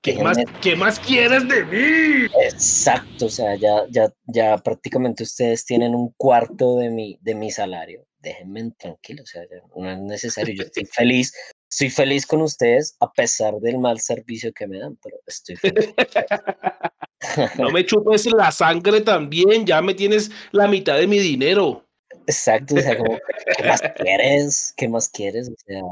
¿Qué 0.00 0.22
más, 0.22 0.38
¿Qué 0.62 0.76
más 0.76 0.98
quieres 0.98 1.46
de 1.48 1.64
mí? 1.64 2.26
Exacto, 2.42 3.26
o 3.26 3.28
sea, 3.28 3.54
ya, 3.56 3.84
ya, 3.90 4.12
ya 4.26 4.58
prácticamente 4.58 5.22
ustedes 5.22 5.64
tienen 5.64 5.94
un 5.94 6.12
cuarto 6.16 6.78
de 6.78 6.90
mi, 6.90 7.18
de 7.20 7.34
mi 7.34 7.50
salario. 7.50 8.06
Déjenme 8.18 8.72
tranquilo, 8.72 9.22
o 9.22 9.26
sea, 9.26 9.42
no 9.76 9.90
es 9.90 9.98
necesario. 9.98 10.54
Yo 10.54 10.64
estoy 10.64 10.84
feliz, 10.92 11.32
estoy 11.70 11.90
feliz 11.90 12.26
con 12.26 12.42
ustedes 12.42 12.96
a 13.00 13.12
pesar 13.12 13.54
del 13.60 13.78
mal 13.78 14.00
servicio 14.00 14.52
que 14.52 14.66
me 14.66 14.78
dan, 14.78 14.98
pero 15.02 15.18
estoy 15.26 15.56
feliz. 15.56 15.94
no 17.58 17.70
me 17.70 17.84
chupes 17.84 18.26
la 18.26 18.50
sangre 18.50 19.00
también, 19.00 19.66
ya 19.66 19.82
me 19.82 19.94
tienes 19.94 20.30
la 20.52 20.66
mitad 20.66 20.96
de 20.96 21.06
mi 21.06 21.18
dinero. 21.18 21.84
Exacto, 22.26 22.74
o 22.74 22.80
sea, 22.80 22.96
como, 22.96 23.18
¿qué 23.56 23.64
más 23.64 23.82
quieres? 23.96 24.74
¿Qué 24.76 24.88
más 24.88 25.08
quieres? 25.08 25.48
O 25.48 25.54
sea, 25.66 25.82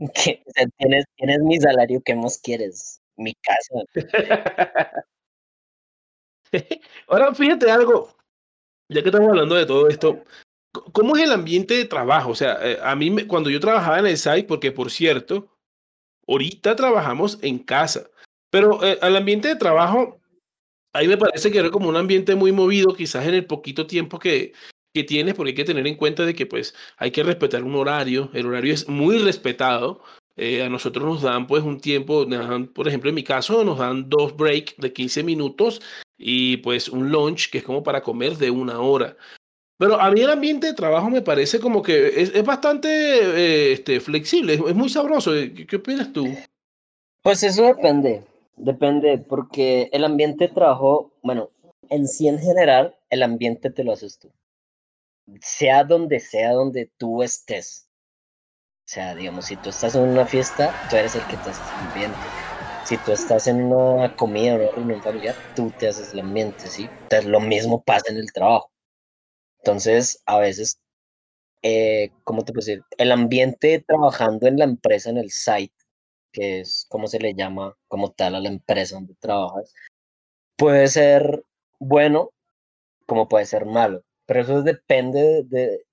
¿qué, 0.14 0.42
o 0.46 0.50
sea 0.52 0.66
tienes, 0.78 1.04
tienes 1.16 1.38
mi 1.40 1.58
salario, 1.58 2.02
¿qué 2.04 2.14
más 2.14 2.38
quieres? 2.38 3.00
mi 3.16 3.34
casa. 3.34 3.84
Ahora, 7.08 7.34
fíjate 7.34 7.70
algo, 7.70 8.14
ya 8.88 9.02
que 9.02 9.08
estamos 9.08 9.30
hablando 9.30 9.54
de 9.54 9.66
todo 9.66 9.88
esto, 9.88 10.24
¿cómo 10.92 11.16
es 11.16 11.22
el 11.22 11.32
ambiente 11.32 11.74
de 11.74 11.84
trabajo? 11.84 12.30
O 12.30 12.34
sea, 12.34 12.58
eh, 12.62 12.78
a 12.82 12.94
mí, 12.96 13.26
cuando 13.26 13.50
yo 13.50 13.60
trabajaba 13.60 13.98
en 13.98 14.06
el 14.06 14.18
site, 14.18 14.44
porque 14.44 14.72
por 14.72 14.90
cierto, 14.90 15.48
ahorita 16.26 16.76
trabajamos 16.76 17.38
en 17.42 17.58
casa, 17.58 18.10
pero 18.50 18.84
eh, 18.84 18.98
al 19.02 19.16
ambiente 19.16 19.48
de 19.48 19.56
trabajo, 19.56 20.20
ahí 20.92 21.08
me 21.08 21.16
parece 21.16 21.50
que 21.50 21.58
era 21.58 21.70
como 21.70 21.88
un 21.88 21.96
ambiente 21.96 22.34
muy 22.34 22.52
movido, 22.52 22.94
quizás 22.94 23.26
en 23.26 23.34
el 23.34 23.46
poquito 23.46 23.86
tiempo 23.86 24.18
que, 24.18 24.52
que 24.94 25.04
tienes, 25.04 25.34
porque 25.34 25.50
hay 25.50 25.56
que 25.56 25.64
tener 25.64 25.86
en 25.86 25.96
cuenta 25.96 26.24
de 26.24 26.34
que 26.34 26.46
pues 26.46 26.74
hay 26.96 27.10
que 27.10 27.22
respetar 27.22 27.64
un 27.64 27.74
horario, 27.74 28.30
el 28.32 28.46
horario 28.46 28.72
es 28.72 28.88
muy 28.88 29.18
respetado, 29.18 30.02
eh, 30.36 30.62
a 30.62 30.68
nosotros 30.68 31.04
nos 31.04 31.22
dan 31.22 31.46
pues 31.46 31.62
un 31.62 31.80
tiempo, 31.80 32.26
por 32.74 32.88
ejemplo 32.88 33.08
en 33.08 33.14
mi 33.14 33.22
caso 33.22 33.64
nos 33.64 33.78
dan 33.78 34.08
dos 34.08 34.36
breaks 34.36 34.76
de 34.78 34.92
15 34.92 35.22
minutos 35.22 35.80
y 36.16 36.56
pues 36.58 36.88
un 36.88 37.10
lunch 37.10 37.50
que 37.50 37.58
es 37.58 37.64
como 37.64 37.82
para 37.82 38.02
comer 38.02 38.36
de 38.36 38.50
una 38.50 38.80
hora. 38.80 39.16
Pero 39.78 40.00
a 40.00 40.10
mí 40.10 40.20
el 40.20 40.30
ambiente 40.30 40.68
de 40.68 40.74
trabajo 40.74 41.10
me 41.10 41.22
parece 41.22 41.58
como 41.58 41.82
que 41.82 42.20
es, 42.20 42.34
es 42.34 42.44
bastante 42.44 42.88
eh, 42.88 43.72
este, 43.72 44.00
flexible, 44.00 44.54
es, 44.54 44.74
muy 44.74 44.88
sabroso. 44.88 45.32
¿Qué, 45.32 45.66
¿Qué, 45.66 45.76
opinas 45.76 46.12
tú? 46.12 46.26
Pues 47.22 47.42
eso 47.42 47.64
depende, 47.64 48.22
depende, 48.56 49.18
porque 49.18 49.88
el 49.92 50.04
ambiente 50.04 50.48
de 50.48 50.54
trabajo, 50.54 51.12
bueno, 51.22 51.50
en 51.90 52.06
sí 52.06 52.28
en 52.28 52.38
general, 52.38 52.94
el 53.10 53.22
ambiente 53.22 53.70
te 53.70 53.82
lo 53.82 53.92
haces 53.92 54.18
tú. 54.18 54.30
Sea 55.40 55.84
donde 55.84 56.20
sea 56.20 56.52
donde 56.52 56.90
tú 56.98 57.22
estés 57.22 57.84
o 58.84 58.86
sea, 58.86 59.14
digamos, 59.14 59.46
si 59.46 59.56
tú 59.56 59.70
estás 59.70 59.94
en 59.94 60.02
una 60.02 60.26
fiesta, 60.26 60.70
tú 60.90 60.96
eres 60.96 61.14
el 61.14 61.26
que 61.26 61.38
te 61.38 61.48
haces 61.48 61.66
el 61.72 61.88
ambiente. 61.88 62.18
Si 62.84 62.98
tú 62.98 63.12
estás 63.12 63.46
en 63.46 63.72
una 63.72 64.14
comida 64.14 64.52
o 64.52 64.56
una 64.56 64.70
reunión 64.72 65.02
familiar, 65.02 65.34
tú 65.56 65.72
te 65.78 65.88
haces 65.88 66.12
el 66.12 66.20
ambiente, 66.20 66.66
¿sí? 66.66 66.86
Entonces, 67.04 67.24
lo 67.24 67.40
mismo 67.40 67.82
pasa 67.82 68.12
en 68.12 68.18
el 68.18 68.30
trabajo. 68.30 68.70
Entonces, 69.64 70.22
a 70.26 70.38
veces, 70.38 70.78
eh, 71.62 72.10
¿cómo 72.24 72.44
te 72.44 72.52
puedo 72.52 72.66
decir? 72.66 72.82
El 72.98 73.12
ambiente 73.12 73.82
trabajando 73.86 74.46
en 74.46 74.58
la 74.58 74.64
empresa, 74.64 75.08
en 75.08 75.16
el 75.16 75.30
site, 75.30 75.74
que 76.32 76.60
es 76.60 76.86
como 76.90 77.06
se 77.06 77.18
le 77.18 77.34
llama 77.34 77.74
como 77.88 78.12
tal 78.12 78.34
a 78.34 78.40
la 78.40 78.50
empresa 78.50 78.96
donde 78.96 79.14
trabajas, 79.16 79.72
puede 80.56 80.88
ser 80.88 81.44
bueno 81.80 82.30
como 83.06 83.28
puede 83.28 83.46
ser 83.46 83.66
malo. 83.66 84.04
Pero 84.26 84.42
eso 84.42 84.62
depende 84.62 85.22
de, 85.22 85.44
de 85.44 85.86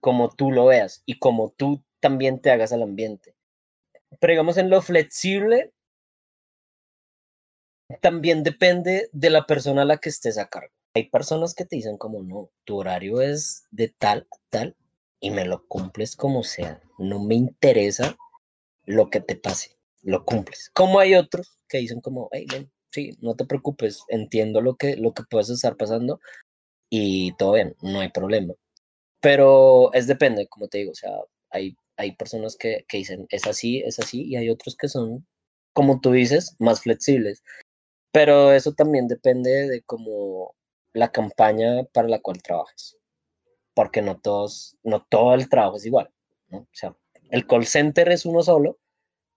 cómo 0.00 0.30
tú 0.30 0.52
lo 0.52 0.66
veas 0.66 1.02
y 1.06 1.18
cómo 1.18 1.54
tú 1.56 1.84
también 2.00 2.40
te 2.40 2.50
hagas 2.50 2.72
al 2.72 2.82
ambiente. 2.82 3.34
Pero 4.20 4.32
digamos 4.32 4.56
en 4.58 4.70
lo 4.70 4.82
flexible, 4.82 5.72
también 8.00 8.42
depende 8.42 9.10
de 9.12 9.30
la 9.30 9.46
persona 9.46 9.82
a 9.82 9.84
la 9.84 9.98
que 9.98 10.08
estés 10.08 10.38
a 10.38 10.48
cargo. 10.48 10.72
Hay 10.98 11.08
personas 11.10 11.54
que 11.54 11.64
te 11.64 11.76
dicen 11.76 11.96
como 11.96 12.24
no, 12.24 12.50
tu 12.64 12.78
horario 12.78 13.20
es 13.20 13.62
de 13.70 13.88
tal 13.88 14.26
tal 14.50 14.74
y 15.20 15.30
me 15.30 15.44
lo 15.44 15.64
cumples 15.68 16.16
como 16.16 16.42
sea. 16.42 16.82
No 16.98 17.22
me 17.22 17.36
interesa 17.36 18.16
lo 18.84 19.08
que 19.08 19.20
te 19.20 19.36
pase, 19.36 19.76
lo 20.02 20.24
cumples. 20.24 20.72
Como 20.74 20.98
hay 20.98 21.14
otros 21.14 21.60
que 21.68 21.78
dicen 21.78 22.00
como, 22.00 22.28
hey, 22.32 22.48
sí, 22.90 23.12
no 23.20 23.36
te 23.36 23.44
preocupes, 23.44 24.02
entiendo 24.08 24.60
lo 24.60 24.74
que, 24.74 24.96
lo 24.96 25.14
que 25.14 25.22
puedes 25.30 25.50
estar 25.50 25.76
pasando 25.76 26.18
y 26.90 27.32
todo 27.36 27.52
bien, 27.52 27.76
no 27.80 28.00
hay 28.00 28.10
problema. 28.10 28.54
Pero 29.20 29.92
es 29.94 30.08
depende, 30.08 30.48
como 30.48 30.66
te 30.66 30.78
digo, 30.78 30.90
o 30.90 30.96
sea, 30.96 31.12
hay 31.50 31.76
hay 31.96 32.16
personas 32.16 32.56
que, 32.56 32.84
que 32.88 32.98
dicen 32.98 33.26
es 33.30 33.46
así, 33.46 33.82
es 33.82 34.00
así, 34.00 34.24
y 34.24 34.34
hay 34.34 34.50
otros 34.50 34.76
que 34.76 34.88
son, 34.88 35.26
como 35.74 36.00
tú 36.00 36.10
dices, 36.10 36.56
más 36.58 36.80
flexibles. 36.82 37.44
Pero 38.12 38.52
eso 38.52 38.72
también 38.72 39.06
depende 39.06 39.68
de 39.68 39.82
cómo 39.82 40.56
la 40.92 41.10
campaña 41.10 41.84
para 41.92 42.08
la 42.08 42.20
cual 42.20 42.42
trabajas. 42.42 42.96
Porque 43.74 44.02
no 44.02 44.18
todos, 44.18 44.76
no 44.82 45.06
todo 45.08 45.34
el 45.34 45.48
trabajo 45.48 45.76
es 45.76 45.86
igual. 45.86 46.10
¿no? 46.48 46.58
O 46.58 46.68
sea, 46.72 46.94
el 47.30 47.46
call 47.46 47.66
center 47.66 48.10
es 48.10 48.26
uno 48.26 48.42
solo, 48.42 48.78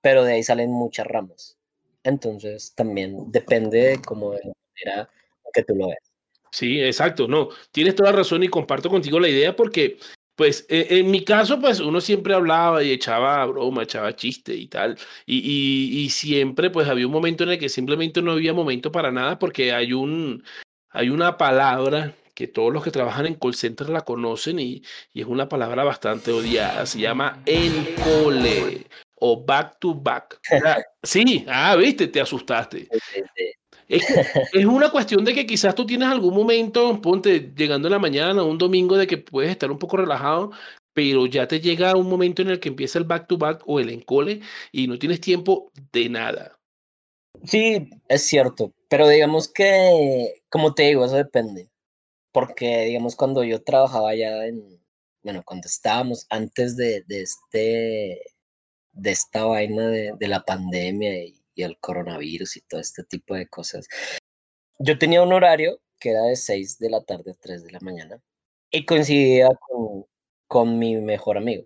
pero 0.02 0.24
de 0.24 0.34
ahí 0.34 0.44
salen 0.44 0.72
muchas 0.72 1.08
ramas. 1.08 1.58
Entonces 2.04 2.74
también 2.76 3.32
depende 3.32 3.82
de 3.82 4.02
cómo 4.02 4.32
de 4.32 4.40
la 4.44 4.54
manera 4.76 5.10
que 5.54 5.64
tú 5.64 5.76
lo 5.76 5.88
veas. 5.88 6.12
Sí, 6.52 6.82
exacto, 6.82 7.28
no, 7.28 7.50
tienes 7.72 7.96
toda 7.96 8.12
razón 8.12 8.44
y 8.44 8.50
comparto 8.50 8.90
contigo 8.90 9.20
la 9.20 9.30
idea 9.30 9.56
porque 9.56 9.98
pues 10.36 10.66
e, 10.70 11.00
en 11.00 11.12
mi 11.12 11.24
caso, 11.24 11.60
pues 11.60 11.80
uno 11.80 12.02
siempre 12.02 12.34
hablaba 12.34 12.84
y 12.84 12.92
echaba 12.92 13.46
broma, 13.46 13.84
echaba 13.84 14.16
chiste 14.16 14.56
y 14.56 14.68
tal. 14.68 14.98
Y, 15.26 16.04
y, 16.04 16.10
siempre, 16.10 16.72
pues 16.72 16.88
había 16.88 17.06
un 17.06 17.14
momento 17.14 17.44
en 17.44 17.52
el 17.52 17.60
que 17.60 17.70
simplemente 17.70 18.24
no 18.24 18.32
había 18.32 18.52
momento 18.52 18.92
para 18.92 19.12
nada 19.12 19.38
porque 19.38 19.72
hay, 19.72 19.94
un, 19.94 20.44
hay 20.92 21.10
una 21.10 21.38
palabra 21.38 22.16
que 22.36 22.48
todos 22.48 22.74
los 22.74 22.84
que 22.84 22.92
trabajan 22.92 23.26
en 23.26 23.36
call 23.36 23.56
center 23.56 23.90
la 23.90 24.02
conocen 24.02 24.60
y, 24.60 24.84
y 25.14 25.22
es 25.22 25.28
una 25.28 25.50
palabra 25.50 25.84
bastante 25.84 26.32
odiada. 26.32 26.86
Se 26.86 27.00
llama 27.00 27.42
encole 27.46 28.88
o 29.16 29.44
back 29.44 29.80
to 29.80 29.94
back. 29.94 30.40
Sí, 31.04 31.46
ah, 31.48 31.76
viste, 31.76 32.08
te 32.08 32.22
asustaste. 32.22 32.88
Es, 33.88 34.66
una 34.66 34.90
cuestión 34.90 35.26
de 35.26 35.34
que 35.34 35.46
quizás 35.46 35.76
tú 35.76 35.86
tienes 35.86 36.08
algún 36.08 36.34
momento, 36.34 37.02
ponte, 37.02 37.52
llegando 37.54 37.90
en 37.90 37.92
la 37.92 38.00
mañana, 38.00 38.42
un 38.42 38.58
domingo, 38.58 38.96
de 38.96 39.06
que 39.06 39.18
puedes 39.18 39.52
estar 39.52 39.70
un 39.70 39.78
poco 39.78 39.98
relajado, 39.98 40.52
pero 40.94 41.26
ya 41.26 41.46
te 41.46 41.60
llega 41.60 41.98
un 41.98 42.08
momento 42.08 42.42
en 42.42 42.52
el 42.52 42.62
que 42.62 42.70
empieza 42.70 43.00
el 43.00 43.04
back 43.04 43.28
to 43.28 43.38
back 43.38 43.64
o 43.66 43.82
el 43.82 43.90
encole 43.90 44.40
y 44.72 44.88
no 44.88 44.98
tienes 44.98 45.20
tiempo 45.20 45.74
de 45.92 46.08
nada. 46.08 46.58
Sí, 47.44 47.90
es 48.08 48.26
cierto, 48.26 48.72
pero 48.92 49.08
digamos 49.08 49.48
que, 49.48 50.44
como 50.50 50.76
te 50.76 50.84
digo, 50.84 51.06
eso 51.06 51.16
depende. 51.16 51.70
Porque, 52.34 52.86
digamos, 52.88 53.16
cuando 53.16 53.46
yo 53.46 53.64
trabajaba 53.64 54.14
ya 54.16 54.46
en, 54.48 54.82
bueno, 55.24 55.44
cuando 55.46 55.68
estábamos 55.68 56.28
antes 56.30 56.76
de, 56.78 57.04
de 57.08 57.22
este, 57.22 58.22
de 58.92 59.12
esta 59.12 59.46
vaina 59.46 59.88
de, 59.90 60.14
de 60.20 60.28
la 60.28 60.44
pandemia 60.44 61.24
y 61.24 61.42
el 61.56 61.80
coronavirus 61.80 62.58
y 62.58 62.62
todo 62.64 62.82
este 62.82 63.06
tipo 63.06 63.34
de 63.36 63.48
cosas. 63.48 63.88
Yo 64.80 65.00
tenía 65.00 65.24
un 65.24 65.32
horario 65.34 65.80
que 66.00 66.12
era 66.12 66.24
de 66.24 66.36
6 66.36 66.80
de 66.80 66.90
la 66.90 67.02
tarde 67.02 67.32
a 67.32 67.36
3 67.36 67.64
de 67.64 67.72
la 67.72 67.80
mañana 67.82 68.22
y 68.72 68.86
coincidía 68.86 69.50
con, 69.70 70.06
con 70.48 70.80
mi 70.80 70.98
mejor 70.98 71.38
amigo. 71.38 71.66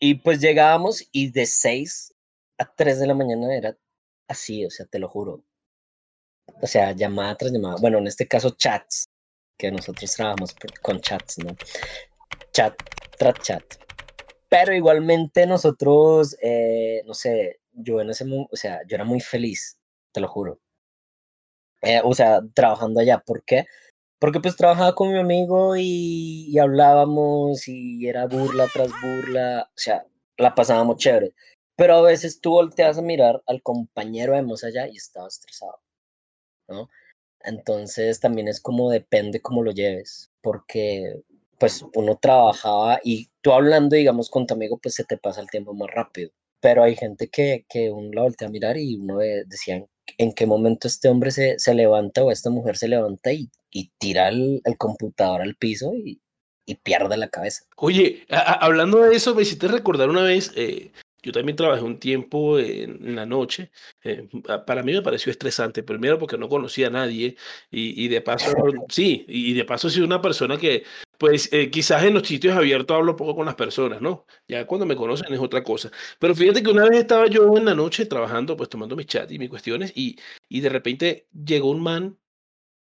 Y 0.00 0.16
pues 0.16 0.40
llegábamos 0.40 1.08
y 1.12 1.32
de 1.32 1.46
6 1.46 2.14
a 2.58 2.72
3 2.72 3.00
de 3.00 3.08
la 3.08 3.14
mañana 3.14 3.56
era 3.56 3.76
así, 4.28 4.64
o 4.64 4.70
sea, 4.70 4.86
te 4.86 5.00
lo 5.00 5.08
juro. 5.08 5.44
O 6.60 6.66
sea, 6.66 6.92
llamada 6.92 7.36
tras 7.36 7.52
llamada. 7.52 7.76
Bueno, 7.80 7.98
en 7.98 8.06
este 8.06 8.26
caso 8.28 8.50
chats, 8.50 9.08
que 9.58 9.70
nosotros 9.70 10.12
trabajamos 10.14 10.54
con 10.80 11.00
chats, 11.00 11.38
¿no? 11.38 11.56
Chat 12.52 12.74
tras 13.18 13.34
chat. 13.40 13.64
Pero 14.48 14.74
igualmente 14.74 15.46
nosotros, 15.46 16.36
eh, 16.42 17.02
no 17.06 17.14
sé, 17.14 17.60
yo 17.72 18.00
en 18.00 18.10
ese 18.10 18.26
o 18.28 18.56
sea, 18.56 18.80
yo 18.86 18.96
era 18.96 19.04
muy 19.04 19.20
feliz, 19.20 19.78
te 20.12 20.20
lo 20.20 20.28
juro. 20.28 20.60
Eh, 21.82 22.00
o 22.04 22.14
sea, 22.14 22.40
trabajando 22.54 23.00
allá. 23.00 23.18
¿Por 23.18 23.44
qué? 23.44 23.66
Porque 24.18 24.40
pues 24.40 24.56
trabajaba 24.56 24.94
con 24.94 25.12
mi 25.12 25.18
amigo 25.18 25.74
y, 25.76 26.56
hablábamos 26.58 27.66
y 27.66 28.06
era 28.06 28.26
burla 28.26 28.68
tras 28.72 28.92
burla, 29.02 29.68
o 29.68 29.78
sea, 29.78 30.06
la 30.38 30.54
pasábamos 30.54 30.98
chévere. 30.98 31.34
Pero 31.76 31.96
a 31.96 32.02
veces 32.02 32.40
tú 32.40 32.50
volteas 32.52 32.98
a 32.98 33.02
mirar 33.02 33.42
al 33.46 33.62
compañero 33.62 34.34
de 34.34 34.68
allá 34.68 34.86
y 34.88 34.96
estaba 34.96 35.28
estresado, 35.28 35.80
Entonces 37.44 38.20
también 38.20 38.48
es 38.48 38.60
como 38.60 38.90
depende 38.90 39.40
cómo 39.40 39.62
lo 39.62 39.72
lleves, 39.72 40.30
porque 40.40 41.22
pues 41.58 41.84
uno 41.94 42.18
trabajaba 42.20 43.00
y 43.04 43.30
tú 43.40 43.52
hablando, 43.52 43.96
digamos, 43.96 44.30
con 44.30 44.46
tu 44.46 44.54
amigo, 44.54 44.78
pues 44.78 44.94
se 44.94 45.04
te 45.04 45.16
pasa 45.16 45.40
el 45.40 45.50
tiempo 45.50 45.74
más 45.74 45.90
rápido 45.90 46.30
pero 46.62 46.84
hay 46.84 46.94
gente 46.94 47.28
que, 47.28 47.66
que 47.68 47.90
uno 47.90 48.10
la 48.12 48.22
voltea 48.22 48.46
a 48.48 48.50
mirar 48.50 48.78
y 48.78 48.94
uno 48.96 49.18
decía 49.18 49.84
en 50.16 50.32
qué 50.32 50.46
momento 50.46 50.86
este 50.86 51.08
hombre 51.08 51.32
se, 51.32 51.58
se 51.58 51.74
levanta 51.74 52.22
o 52.22 52.30
esta 52.30 52.50
mujer 52.50 52.76
se 52.76 52.86
levanta 52.86 53.32
y, 53.32 53.50
y 53.70 53.90
tira 53.98 54.28
el, 54.28 54.62
el, 54.64 54.78
computador 54.78 55.42
al 55.42 55.56
piso 55.56 55.92
y, 55.94 56.20
y 56.64 56.76
pierde 56.76 57.16
la 57.16 57.28
cabeza. 57.28 57.64
Oye, 57.76 58.24
hablando 58.30 59.02
de 59.02 59.16
eso, 59.16 59.34
me 59.34 59.42
hiciste 59.42 59.66
recordar 59.66 60.08
una 60.08 60.22
vez, 60.22 60.52
eh, 60.54 60.92
yo 61.22 61.32
también 61.32 61.56
trabajé 61.56 61.82
un 61.82 61.98
tiempo 61.98 62.58
en, 62.58 63.14
la 63.14 63.26
noche. 63.26 63.70
Eh, 64.02 64.28
para 64.66 64.82
mí 64.82 64.92
me 64.92 65.02
pareció 65.02 65.30
estresante, 65.30 65.82
primero 65.82 66.18
porque 66.18 66.38
no 66.38 66.48
conocía 66.48 66.88
a 66.88 66.90
nadie 66.90 67.36
y, 67.70 68.04
y 68.04 68.08
de 68.08 68.20
paso, 68.20 68.52
sí, 68.88 69.24
y 69.28 69.52
de 69.54 69.64
paso 69.64 69.88
soy 69.90 70.02
una 70.02 70.20
persona 70.20 70.56
que, 70.56 70.84
pues 71.18 71.48
eh, 71.52 71.70
quizás 71.70 72.02
en 72.02 72.14
los 72.14 72.26
sitios 72.26 72.56
abiertos 72.56 72.96
hablo 72.96 73.14
poco 73.14 73.36
con 73.36 73.46
las 73.46 73.54
personas, 73.54 74.00
¿no? 74.00 74.26
Ya 74.48 74.66
cuando 74.66 74.86
me 74.86 74.96
conocen 74.96 75.32
es 75.32 75.40
otra 75.40 75.62
cosa. 75.62 75.90
Pero 76.18 76.34
fíjate 76.34 76.62
que 76.62 76.70
una 76.70 76.84
vez 76.88 76.98
estaba 76.98 77.26
yo 77.28 77.56
en 77.56 77.64
la 77.64 77.74
noche 77.74 78.06
trabajando, 78.06 78.56
pues 78.56 78.68
tomando 78.68 78.96
mis 78.96 79.06
chats 79.06 79.30
y 79.32 79.38
mis 79.38 79.48
cuestiones 79.48 79.92
y, 79.94 80.18
y 80.48 80.60
de 80.60 80.68
repente 80.68 81.28
llegó 81.32 81.70
un 81.70 81.82
man 81.82 82.18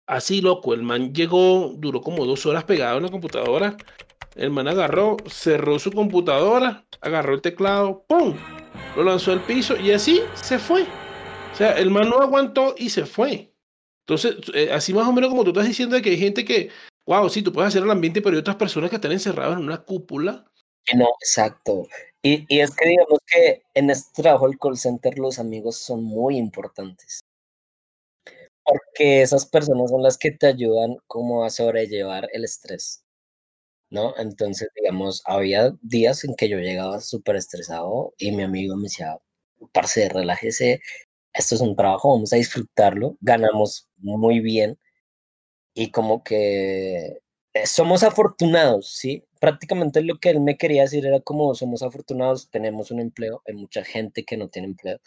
así 0.05 0.41
loco. 0.41 0.73
El 0.73 0.83
man 0.83 1.13
llegó, 1.13 1.73
duró 1.77 2.01
como 2.01 2.25
dos 2.25 2.45
horas 2.45 2.65
pegado 2.65 2.97
en 2.97 3.03
la 3.05 3.11
computadora 3.11 3.77
el 4.35 4.51
man 4.51 4.67
agarró, 4.67 5.17
cerró 5.27 5.79
su 5.79 5.91
computadora, 5.91 6.85
agarró 7.01 7.33
el 7.33 7.41
teclado, 7.41 8.05
¡pum! 8.07 8.35
Lo 8.95 9.03
lanzó 9.03 9.31
al 9.31 9.41
piso 9.41 9.75
y 9.77 9.91
así 9.91 10.21
se 10.33 10.59
fue. 10.59 10.83
O 10.83 11.55
sea, 11.55 11.73
el 11.73 11.89
man 11.89 12.09
no 12.09 12.19
aguantó 12.19 12.75
y 12.77 12.89
se 12.89 13.05
fue. 13.05 13.53
Entonces, 14.07 14.37
eh, 14.53 14.71
así 14.71 14.93
más 14.93 15.07
o 15.07 15.11
menos 15.11 15.29
como 15.29 15.43
tú 15.43 15.49
estás 15.49 15.67
diciendo 15.67 15.95
de 15.95 16.01
que 16.01 16.11
hay 16.11 16.17
gente 16.17 16.45
que, 16.45 16.69
wow, 17.05 17.29
sí, 17.29 17.41
tú 17.41 17.51
puedes 17.51 17.69
hacer 17.69 17.83
el 17.83 17.91
ambiente, 17.91 18.21
pero 18.21 18.35
hay 18.35 18.39
otras 18.39 18.55
personas 18.55 18.89
que 18.89 18.95
están 18.95 19.11
encerradas 19.11 19.57
en 19.57 19.65
una 19.65 19.83
cúpula. 19.83 20.45
No, 20.95 21.07
exacto. 21.21 21.87
Y, 22.23 22.45
y 22.53 22.59
es 22.61 22.75
que 22.75 22.87
digamos 22.87 23.19
que 23.27 23.61
en 23.75 23.89
este 23.89 24.23
trabajo 24.23 24.47
del 24.47 24.57
call 24.57 24.77
center 24.77 25.17
los 25.19 25.37
amigos 25.39 25.77
son 25.77 26.03
muy 26.03 26.37
importantes. 26.37 27.19
Porque 28.63 29.21
esas 29.21 29.45
personas 29.45 29.89
son 29.89 30.03
las 30.03 30.17
que 30.17 30.31
te 30.31 30.47
ayudan 30.47 30.97
como 31.07 31.43
a 31.43 31.49
sobrellevar 31.49 32.27
el 32.33 32.43
estrés. 32.43 33.03
¿No? 33.89 34.13
Entonces, 34.17 34.69
digamos, 34.75 35.21
había 35.25 35.73
días 35.81 36.23
en 36.23 36.35
que 36.35 36.49
yo 36.49 36.57
llegaba 36.59 36.99
súper 37.01 37.35
estresado 37.37 38.13
y 38.17 38.31
mi 38.31 38.43
amigo 38.43 38.75
me 38.75 38.83
decía, 38.83 39.17
parce, 39.73 40.09
relájese, 40.09 40.81
esto 41.33 41.55
es 41.55 41.61
un 41.61 41.75
trabajo, 41.75 42.11
vamos 42.13 42.33
a 42.33 42.37
disfrutarlo, 42.37 43.17
ganamos 43.21 43.89
muy 43.97 44.39
bien 44.41 44.79
y 45.73 45.91
como 45.91 46.23
que 46.23 47.19
eh, 47.53 47.65
somos 47.67 48.03
afortunados, 48.03 48.91
¿sí? 48.95 49.23
Prácticamente 49.39 50.01
lo 50.03 50.19
que 50.19 50.29
él 50.31 50.41
me 50.41 50.57
quería 50.57 50.83
decir 50.83 51.05
era 51.05 51.21
como 51.21 51.55
somos 51.55 51.83
afortunados, 51.83 52.49
tenemos 52.51 52.91
un 52.91 52.99
empleo, 52.99 53.41
hay 53.47 53.55
mucha 53.55 53.83
gente 53.83 54.23
que 54.25 54.37
no 54.37 54.49
tiene 54.49 54.69
empleo 54.69 54.99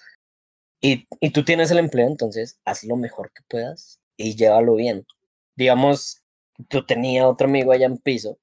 y, 0.81 1.07
y 1.21 1.31
tú 1.31 1.45
tienes 1.45 1.71
el 1.71 1.79
empleo, 1.79 2.07
entonces 2.09 2.61
haz 2.65 2.85
lo 2.85 2.97
mejor 2.97 3.33
que 3.33 3.43
puedas 3.49 4.01
y 4.17 4.37
llévalo 4.37 4.75
bien. 4.77 5.07
Digamos, 5.57 6.23
yo 6.71 6.87
tenía 6.87 7.29
otro 7.29 7.49
amigo 7.49 7.73
allá 7.73 7.87
en 7.87 7.99
piso 7.99 8.39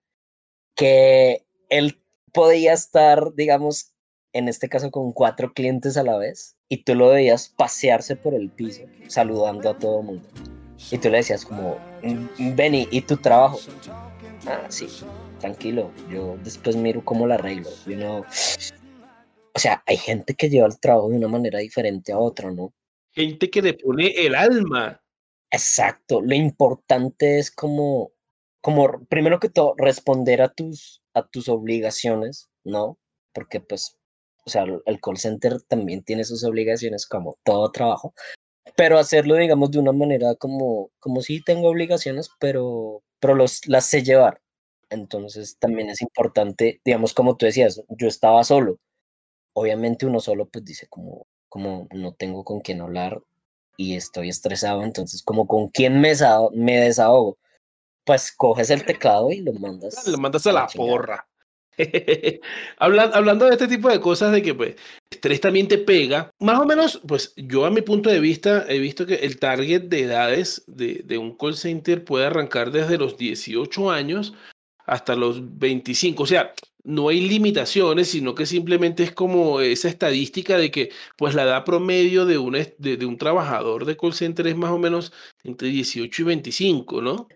que 0.75 1.45
él 1.69 2.01
podía 2.33 2.73
estar, 2.73 3.33
digamos, 3.35 3.93
en 4.33 4.47
este 4.47 4.69
caso 4.69 4.91
con 4.91 5.11
cuatro 5.11 5.53
clientes 5.53 5.97
a 5.97 6.03
la 6.03 6.17
vez, 6.17 6.55
y 6.69 6.83
tú 6.83 6.95
lo 6.95 7.09
veías 7.09 7.49
pasearse 7.49 8.15
por 8.15 8.33
el 8.33 8.49
piso, 8.49 8.83
saludando 9.07 9.69
a 9.69 9.77
todo 9.77 10.01
el 10.01 10.05
mundo. 10.05 10.29
Y 10.91 10.97
tú 10.97 11.09
le 11.09 11.17
decías 11.17 11.45
como, 11.45 11.77
mm, 12.03 12.55
Benny, 12.55 12.87
¿y 12.91 13.01
tu 13.01 13.17
trabajo? 13.17 13.59
Ah, 14.45 14.65
sí, 14.69 14.87
tranquilo, 15.39 15.91
yo 16.09 16.37
después 16.43 16.75
miro 16.75 17.03
cómo 17.03 17.27
la 17.27 17.35
arreglo. 17.35 17.69
O 19.53 19.59
sea, 19.59 19.83
hay 19.85 19.97
gente 19.97 20.35
que 20.35 20.49
lleva 20.49 20.67
el 20.67 20.79
trabajo 20.79 21.09
de 21.09 21.17
una 21.17 21.27
manera 21.27 21.59
diferente 21.59 22.13
a 22.13 22.17
otra, 22.19 22.51
¿no? 22.51 22.73
Gente 23.11 23.49
que 23.49 23.61
le 23.61 23.73
pone 23.73 24.11
el 24.11 24.35
alma. 24.35 25.01
Exacto, 25.51 26.21
lo 26.21 26.35
importante 26.35 27.39
es 27.39 27.49
como 27.49 28.11
como 28.69 29.03
primero 29.07 29.39
que 29.39 29.49
todo, 29.49 29.73
responder 29.77 30.43
a 30.43 30.49
tus, 30.49 31.01
a 31.15 31.27
tus 31.27 31.49
obligaciones, 31.49 32.51
¿no? 32.63 32.99
Porque 33.33 33.59
pues, 33.59 33.97
o 34.45 34.49
sea, 34.51 34.63
el 34.85 35.01
call 35.01 35.17
center 35.17 35.59
también 35.63 36.03
tiene 36.03 36.23
sus 36.23 36.43
obligaciones 36.43 37.07
como 37.07 37.39
todo 37.43 37.71
trabajo, 37.71 38.13
pero 38.75 38.99
hacerlo, 38.99 39.35
digamos, 39.37 39.71
de 39.71 39.79
una 39.79 39.91
manera 39.91 40.35
como, 40.35 40.91
como 40.99 41.21
si 41.21 41.43
tengo 41.43 41.67
obligaciones, 41.69 42.29
pero, 42.39 43.01
pero 43.19 43.33
los, 43.33 43.67
las 43.67 43.85
sé 43.87 44.03
llevar. 44.03 44.39
Entonces 44.91 45.57
también 45.57 45.89
es 45.89 46.03
importante, 46.03 46.79
digamos, 46.85 47.15
como 47.15 47.37
tú 47.37 47.47
decías, 47.47 47.81
yo 47.89 48.07
estaba 48.07 48.43
solo. 48.43 48.77
Obviamente 49.53 50.05
uno 50.05 50.19
solo 50.19 50.47
pues 50.47 50.63
dice 50.63 50.85
como, 50.89 51.25
como 51.49 51.87
no 51.91 52.13
tengo 52.13 52.43
con 52.43 52.59
quién 52.61 52.81
hablar 52.81 53.19
y 53.77 53.95
estoy 53.95 54.29
estresado, 54.29 54.83
entonces 54.83 55.23
como 55.23 55.47
con 55.47 55.69
quién 55.69 55.99
me 56.01 56.09
desahogo 56.09 57.39
pues 58.09 58.31
coges 58.31 58.71
el 58.71 58.83
teclado 58.85 59.29
y 59.29 59.41
lo 59.41 59.53
mandas. 59.53 60.07
Lo 60.07 60.17
mandas 60.17 60.47
a 60.47 60.51
la, 60.51 60.65
porra. 60.65 61.27
hablando, 62.79 63.15
hablando 63.15 63.45
de 63.45 63.51
este 63.51 63.67
tipo 63.67 63.87
de 63.87 64.01
cosas, 64.01 64.31
de 64.31 64.41
que 64.41 64.55
pues 64.55 64.77
estrés 65.11 65.39
también 65.39 65.67
te 65.67 65.77
pega, 65.77 66.31
más 66.39 66.57
o 66.57 66.65
menos, 66.65 66.99
pues 67.07 67.35
yo 67.37 67.65
a 67.65 67.69
mi 67.69 67.83
punto 67.83 68.09
de 68.09 68.19
vista 68.19 68.65
he 68.67 68.79
visto 68.79 69.05
que 69.05 69.13
el 69.13 69.37
target 69.37 69.83
de 69.83 70.01
edades 70.01 70.63
de, 70.65 71.03
de 71.05 71.19
un 71.19 71.37
call 71.37 71.55
center 71.55 72.03
puede 72.03 72.25
arrancar 72.25 72.71
desde 72.71 72.97
los 72.97 73.15
18 73.15 73.91
años 73.91 74.33
hasta 74.87 75.15
los 75.15 75.59
25. 75.59 76.23
O 76.23 76.25
sea, 76.25 76.51
no 76.83 77.09
hay 77.09 77.21
limitaciones, 77.21 78.07
sino 78.07 78.33
que 78.33 78.47
simplemente 78.47 79.03
es 79.03 79.11
como 79.11 79.61
esa 79.61 79.87
estadística 79.87 80.57
de 80.57 80.71
que 80.71 80.89
pues 81.15 81.35
la 81.35 81.43
edad 81.43 81.63
promedio 81.63 82.25
de 82.25 82.39
un, 82.39 82.53
de, 82.53 82.97
de 82.97 83.05
un 83.05 83.19
trabajador 83.19 83.85
de 83.85 83.95
call 83.95 84.13
center 84.13 84.47
es 84.47 84.57
más 84.57 84.71
o 84.71 84.79
menos 84.79 85.13
entre 85.43 85.67
18 85.67 86.23
y 86.23 86.25
25, 86.25 87.03
¿no? 87.03 87.27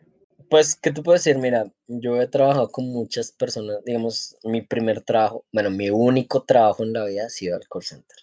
Pues, 0.49 0.75
¿qué 0.75 0.91
te 0.91 1.01
puedo 1.01 1.15
decir? 1.17 1.37
Mira, 1.37 1.71
yo 1.87 2.21
he 2.21 2.27
trabajado 2.27 2.71
con 2.71 2.85
muchas 2.87 3.31
personas, 3.31 3.83
digamos, 3.85 4.37
mi 4.43 4.61
primer 4.61 5.01
trabajo, 5.01 5.45
bueno, 5.51 5.69
mi 5.69 5.89
único 5.89 6.43
trabajo 6.43 6.83
en 6.83 6.93
la 6.93 7.05
vida 7.05 7.25
ha 7.25 7.29
sido 7.29 7.57
el 7.57 7.67
call 7.67 7.83
center. 7.83 8.17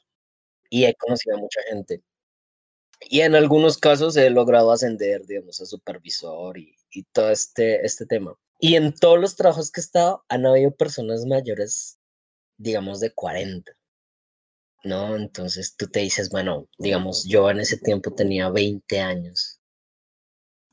Y 0.70 0.85
he 0.87 0.94
conocido 0.96 1.37
a 1.37 1.40
mucha 1.40 1.61
gente. 1.70 2.02
Y 3.00 3.20
en 3.22 3.35
algunos 3.35 3.78
casos 3.78 4.16
he 4.16 4.30
logrado 4.30 4.72
ascender, 4.72 5.26
digamos, 5.26 5.61
a 5.61 5.66
supervisor 5.66 6.59
y, 6.59 6.76
y 6.90 7.04
todo 7.04 7.30
este, 7.30 7.85
este 7.85 8.06
tema. 8.06 8.37
Y 8.59 8.76
en 8.76 8.94
todos 8.94 9.18
los 9.20 9.37
trabajos 9.37 9.70
que 9.70 9.80
he 9.80 9.85
estado, 9.85 10.24
han 10.28 10.46
habido 10.46 10.72
personas 10.74 11.26
mayores, 11.26 11.98
digamos, 12.59 13.00
de 13.00 13.12
40. 13.12 13.72
¿No? 14.85 15.16
Entonces 15.16 15.76
tú 15.76 15.88
te 15.88 16.00
dices, 16.00 16.30
bueno, 16.30 16.68
digamos, 16.78 17.24
yo 17.28 17.50
en 17.50 17.61
ese 17.61 17.78
tiempo 17.78 18.14
tenía 18.14 18.48
20 18.50 19.00
años 19.00 19.60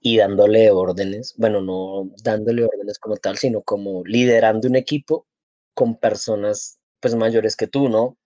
y 0.01 0.17
dándole 0.17 0.71
órdenes, 0.71 1.33
bueno, 1.37 1.61
no 1.61 2.11
dándole 2.23 2.63
órdenes 2.65 2.99
como 2.99 3.17
tal, 3.17 3.37
sino 3.37 3.61
como 3.63 4.03
liderando 4.05 4.67
un 4.67 4.75
equipo 4.75 5.25
con 5.73 5.97
personas 5.97 6.79
pues 6.99 7.15
mayores 7.15 7.55
que 7.55 7.67
tú, 7.67 7.89
¿no? 7.89 8.17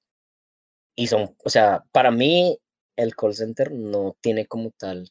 Y 0.95 1.07
son, 1.07 1.35
o 1.43 1.49
sea, 1.49 1.83
para 1.91 2.11
mí 2.11 2.57
el 2.95 3.15
call 3.15 3.33
center 3.35 3.71
no 3.71 4.15
tiene 4.21 4.45
como 4.47 4.71
tal, 4.77 5.09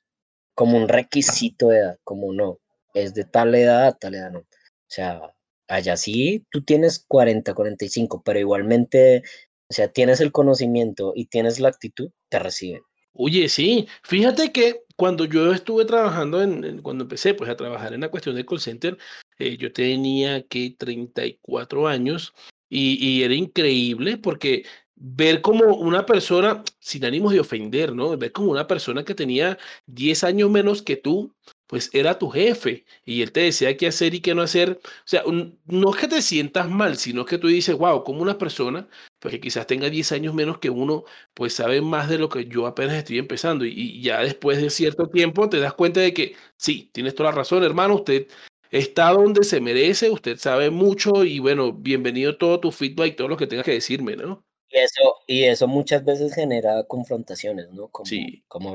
como 0.55 0.77
un 0.79 0.88
requisito 0.88 1.68
de 1.68 1.79
edad, 1.79 1.99
como 2.05 2.33
no, 2.33 2.61
es 2.94 3.14
de 3.14 3.25
tal 3.25 3.55
edad 3.55 3.96
tal 4.01 4.14
edad, 4.14 4.31
no. 4.33 4.40
O 4.40 4.46
sea, 4.88 5.20
allá 5.68 5.96
sí 5.96 6.46
tú 6.51 6.64
tienes 6.64 7.05
40, 7.09 7.55
45, 7.55 8.23
pero 8.25 8.38
igualmente, 8.40 9.23
o 9.70 9.75
sea, 9.75 9.88
tienes 9.92 10.20
el 10.20 10.33
conocimiento 10.33 11.12
y 11.16 11.27
tienes 11.27 11.61
la 11.61 11.68
actitud, 11.70 12.11
te 12.31 12.38
reciben. 12.38 12.83
Oye, 13.12 13.49
sí, 13.49 13.88
fíjate 14.03 14.53
que 14.53 14.85
cuando 14.96 15.25
yo 15.25 15.53
estuve 15.53 15.85
trabajando, 15.85 16.42
en, 16.42 16.81
cuando 16.83 17.05
empecé 17.05 17.35
pues 17.35 17.51
a 17.51 17.57
trabajar 17.57 17.92
en 17.92 18.03
la 18.03 18.11
cuestión 18.11 18.35
del 18.35 18.46
call 18.46 18.61
center, 18.61 18.99
eh, 19.38 19.57
yo 19.57 19.73
tenía 19.73 20.42
que 20.46 20.75
34 20.79 21.88
años 21.88 22.35
y, 22.68 23.05
y, 23.05 23.23
era 23.23 23.35
increíble 23.35 24.18
porque 24.18 24.64
ver 24.94 25.40
como 25.40 25.75
una 25.77 26.07
persona, 26.07 26.62
sin 26.79 27.05
ánimos 27.05 27.33
de 27.33 27.40
ofender, 27.40 27.94
¿no? 27.94 28.16
Ver 28.16 28.33
como 28.33 28.51
una 28.51 28.66
persona 28.66 29.05
que 29.05 29.14
tenía 29.14 29.59
10 29.87 30.25
años 30.25 30.51
menos 30.51 30.83
que 30.83 30.96
tú, 30.96 31.35
pues 31.71 31.89
era 31.93 32.19
tu 32.19 32.29
jefe 32.31 32.85
y 33.05 33.23
él 33.23 33.31
te 33.31 33.43
decía 33.43 33.77
qué 33.77 33.87
hacer 33.87 34.13
y 34.13 34.21
qué 34.21 34.35
no 34.35 34.43
hacer. 34.43 34.81
O 34.83 34.89
sea, 35.05 35.23
no 35.67 35.91
es 35.95 35.97
que 35.97 36.09
te 36.09 36.21
sientas 36.21 36.69
mal, 36.69 36.97
sino 36.97 37.25
que 37.25 37.39
tú 37.39 37.47
dices, 37.47 37.77
wow, 37.77 38.03
como 38.03 38.23
una 38.23 38.39
persona, 38.39 38.89
pues 39.21 39.31
que 39.31 39.41
quizás 39.41 39.69
tenga 39.69 39.89
10 39.89 40.11
años 40.11 40.35
menos 40.35 40.59
que 40.59 40.69
uno, 40.69 41.05
pues 41.33 41.55
sabe 41.55 41.81
más 41.81 42.09
de 42.09 42.19
lo 42.19 42.29
que 42.29 42.47
yo 42.47 42.67
apenas 42.67 42.97
estoy 42.97 43.19
empezando. 43.19 43.65
Y, 43.65 44.03
ya 44.03 44.21
después 44.21 44.61
de 44.61 44.69
cierto 44.69 45.11
tiempo 45.11 45.49
te 45.49 45.61
das 45.61 45.73
cuenta 45.75 46.01
de 46.01 46.13
que 46.13 46.35
sí, 46.57 46.91
tienes 46.93 47.15
toda 47.15 47.31
la 47.31 47.37
razón, 47.37 47.63
hermano, 47.63 47.95
usted 47.95 48.27
está 48.73 49.13
donde 49.13 49.45
se 49.45 49.61
merece, 49.61 50.11
usted 50.11 50.39
sabe 50.39 50.71
mucho 50.71 51.23
y 51.23 51.39
bueno, 51.39 51.73
bienvenido 51.73 52.37
todo 52.37 52.59
tu 52.59 52.73
feedback 52.73 53.15
todo 53.15 53.29
lo 53.29 53.37
que 53.37 53.47
tengas 53.47 53.65
que 53.65 53.75
decirme, 53.75 54.17
¿no? 54.17 54.45
Y 54.69 54.79
eso, 54.79 55.15
y 55.29 55.45
eso 55.45 55.69
muchas 55.69 56.05
veces 56.05 56.35
genera 56.35 56.83
confrontaciones, 56.89 57.71
¿no? 57.71 57.87
Como, 57.87 58.07
sí. 58.07 58.43
como 58.49 58.75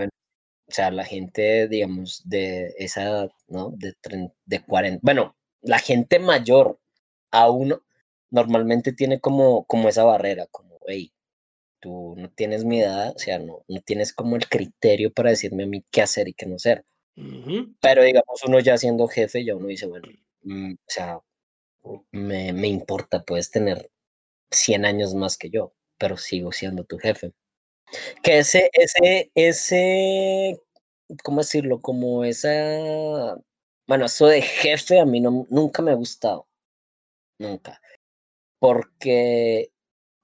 o 0.67 0.71
sea, 0.71 0.91
la 0.91 1.05
gente, 1.05 1.67
digamos, 1.67 2.23
de 2.25 2.73
esa 2.77 3.03
edad, 3.03 3.31
¿no? 3.47 3.71
De, 3.77 3.95
de 4.45 4.63
40, 4.63 4.99
bueno, 5.03 5.35
la 5.61 5.79
gente 5.79 6.19
mayor 6.19 6.79
a 7.31 7.49
uno 7.51 7.83
normalmente 8.31 8.93
tiene 8.93 9.19
como, 9.19 9.65
como 9.65 9.89
esa 9.89 10.03
barrera, 10.03 10.47
como, 10.47 10.79
hey, 10.87 11.13
tú 11.79 12.15
no 12.17 12.29
tienes 12.31 12.65
mi 12.65 12.81
edad, 12.81 13.13
o 13.15 13.19
sea, 13.19 13.39
no, 13.39 13.63
no 13.67 13.81
tienes 13.81 14.13
como 14.13 14.35
el 14.35 14.47
criterio 14.49 15.13
para 15.13 15.31
decirme 15.31 15.63
a 15.63 15.67
mí 15.67 15.85
qué 15.91 16.01
hacer 16.01 16.27
y 16.27 16.33
qué 16.33 16.45
no 16.45 16.55
hacer. 16.55 16.85
Pero 17.81 18.03
digamos, 18.03 18.43
uno 18.45 18.59
ya 18.59 18.77
siendo 18.77 19.07
jefe, 19.07 19.45
ya 19.45 19.55
uno 19.55 19.67
dice, 19.67 19.87
bueno, 19.87 20.07
mm, 20.43 20.73
o 20.73 20.77
sea, 20.87 21.19
me, 22.11 22.53
me 22.53 22.67
importa, 22.67 23.23
puedes 23.23 23.51
tener 23.51 23.89
100 24.51 24.85
años 24.85 25.13
más 25.15 25.37
que 25.37 25.49
yo, 25.49 25.73
pero 25.97 26.17
sigo 26.17 26.51
siendo 26.51 26.83
tu 26.85 26.97
jefe. 26.97 27.33
Que 28.23 28.39
ese, 28.39 28.69
ese, 28.73 29.31
ese, 29.35 30.61
¿cómo 31.23 31.41
decirlo? 31.41 31.81
Como 31.81 32.23
esa, 32.23 33.37
bueno, 33.87 34.05
eso 34.05 34.27
de 34.27 34.41
jefe 34.41 34.99
a 34.99 35.05
mí 35.05 35.21
no, 35.21 35.45
nunca 35.49 35.81
me 35.81 35.91
ha 35.91 35.95
gustado, 35.95 36.47
nunca. 37.39 37.81
Porque, 38.59 39.71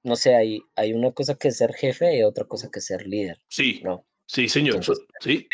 no 0.03 0.15
sé, 0.15 0.35
hay, 0.35 0.61
hay 0.75 0.93
una 0.93 1.11
cosa 1.11 1.35
que 1.35 1.49
es 1.49 1.57
ser 1.57 1.73
jefe 1.73 2.17
y 2.17 2.23
otra 2.23 2.45
cosa 2.45 2.69
que 2.71 2.79
es 2.79 2.85
ser 2.85 3.07
líder. 3.07 3.39
Sí, 3.47 3.81
¿no? 3.83 4.05
sí, 4.25 4.49
señor. 4.49 4.83
sí. 5.19 5.47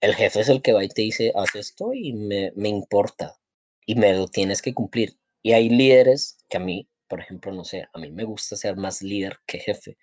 El 0.00 0.14
jefe 0.16 0.40
es 0.40 0.48
el 0.48 0.62
que 0.62 0.72
va 0.72 0.84
y 0.84 0.88
te 0.88 1.02
dice, 1.02 1.32
haz 1.36 1.54
esto 1.54 1.92
y 1.92 2.12
me, 2.12 2.52
me 2.56 2.68
importa 2.68 3.38
y 3.86 3.94
me 3.94 4.12
lo 4.12 4.26
tienes 4.26 4.62
que 4.62 4.74
cumplir. 4.74 5.16
Y 5.42 5.52
hay 5.52 5.68
líderes 5.68 6.38
que 6.48 6.56
a 6.56 6.60
mí, 6.60 6.88
por 7.08 7.20
ejemplo, 7.20 7.52
no 7.52 7.64
sé, 7.64 7.88
a 7.92 7.98
mí 7.98 8.10
me 8.10 8.24
gusta 8.24 8.56
ser 8.56 8.76
más 8.76 9.02
líder 9.02 9.38
que 9.46 9.58
jefe. 9.58 9.98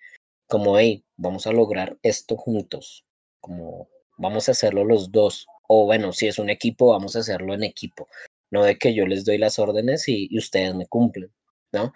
Como, 0.50 0.78
hey, 0.78 1.04
vamos 1.16 1.46
a 1.46 1.52
lograr 1.52 1.96
esto 2.02 2.36
juntos. 2.36 3.06
Como, 3.40 3.88
vamos 4.18 4.48
a 4.48 4.52
hacerlo 4.52 4.84
los 4.84 5.10
dos. 5.10 5.46
O 5.68 5.86
bueno, 5.86 6.12
si 6.12 6.26
es 6.26 6.38
un 6.38 6.50
equipo, 6.50 6.88
vamos 6.88 7.16
a 7.16 7.20
hacerlo 7.20 7.54
en 7.54 7.64
equipo. 7.64 8.08
No 8.50 8.64
de 8.64 8.76
que 8.76 8.92
yo 8.92 9.06
les 9.06 9.24
doy 9.24 9.38
las 9.38 9.58
órdenes 9.58 10.08
y, 10.08 10.28
ustedes 10.36 10.74
me 10.74 10.86
cumplen, 10.86 11.32
¿no? 11.72 11.92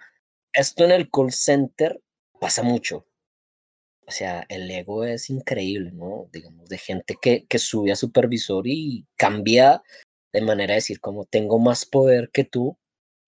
Esto 0.53 0.85
en 0.85 0.91
el 0.91 1.11
call 1.11 1.31
center 1.31 2.01
pasa 2.39 2.63
mucho 2.63 3.05
o 4.07 4.11
sea, 4.11 4.45
el 4.49 4.69
ego 4.69 5.03
es 5.03 5.29
increíble, 5.29 5.91
¿no? 5.91 6.29
Digamos, 6.31 6.69
de 6.69 6.77
gente 6.77 7.15
que, 7.21 7.45
que 7.47 7.59
sube 7.59 7.91
a 7.91 7.95
supervisor 7.95 8.67
y 8.67 9.05
cambia 9.15 9.81
de 10.31 10.41
manera 10.41 10.73
de 10.73 10.77
decir 10.77 10.99
como 10.99 11.25
tengo 11.25 11.59
más 11.59 11.85
poder 11.85 12.29
que 12.31 12.43
tú 12.43 12.77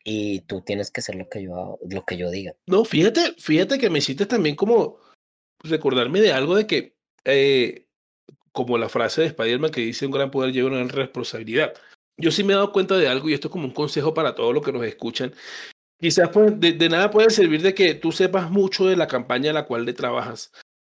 y 0.04 0.42
tú 0.42 0.62
tienes 0.62 0.92
que 0.92 1.02
hacer 1.02 1.16
lo 1.16 1.28
que 1.30 1.44
yo, 1.44 1.80
lo 1.90 2.06
que 2.06 2.18
yo 2.18 2.30
diga. 2.30 2.54
No, 2.68 2.86
fíjate, 2.86 3.34
fíjate 3.40 3.80
que 3.80 3.90
me 3.90 4.00
hiciste 4.00 4.26
también 4.26 4.56
como 4.56 5.00
recordarme 5.64 6.22
de 6.22 6.32
algo 6.32 6.56
de 6.56 6.68
que, 6.68 6.96
eh, 7.26 7.88
como 8.52 8.78
la 8.78 8.90
frase 8.90 9.22
de 9.22 9.30
Spiderman 9.30 9.72
que 9.72 9.82
dice 9.82 10.06
un 10.06 10.12
gran 10.12 10.32
poder 10.32 10.52
lleva 10.52 10.70
una 10.70 10.78
gran 10.78 10.90
responsabilidad. 10.90 11.74
Yo 12.18 12.32
sí 12.32 12.44
me 12.44 12.54
he 12.54 12.56
dado 12.56 12.72
cuenta 12.72 12.98
de 12.98 13.08
algo 13.08 13.30
y 13.30 13.34
esto 13.34 13.48
es 13.48 13.52
como 13.52 13.66
un 13.66 13.74
consejo 13.74 14.14
para 14.14 14.34
todos 14.34 14.54
los 14.54 14.64
que 14.64 14.72
nos 14.72 14.84
escuchan. 14.84 15.34
Quizás 16.00 16.30
pues, 16.30 16.60
de, 16.60 16.90
nada 16.90 17.10
puede 17.10 17.30
servir 17.30 17.62
de 17.62 17.74
que 17.74 17.96
tú 17.96 18.12
sepas 18.12 18.52
mucho 18.52 18.86
de 18.86 18.96
la 18.96 19.08
campaña 19.08 19.52
a 19.52 19.54
la 19.54 19.66
cual 19.66 19.86
le 19.86 19.94
trabajas, 19.94 20.52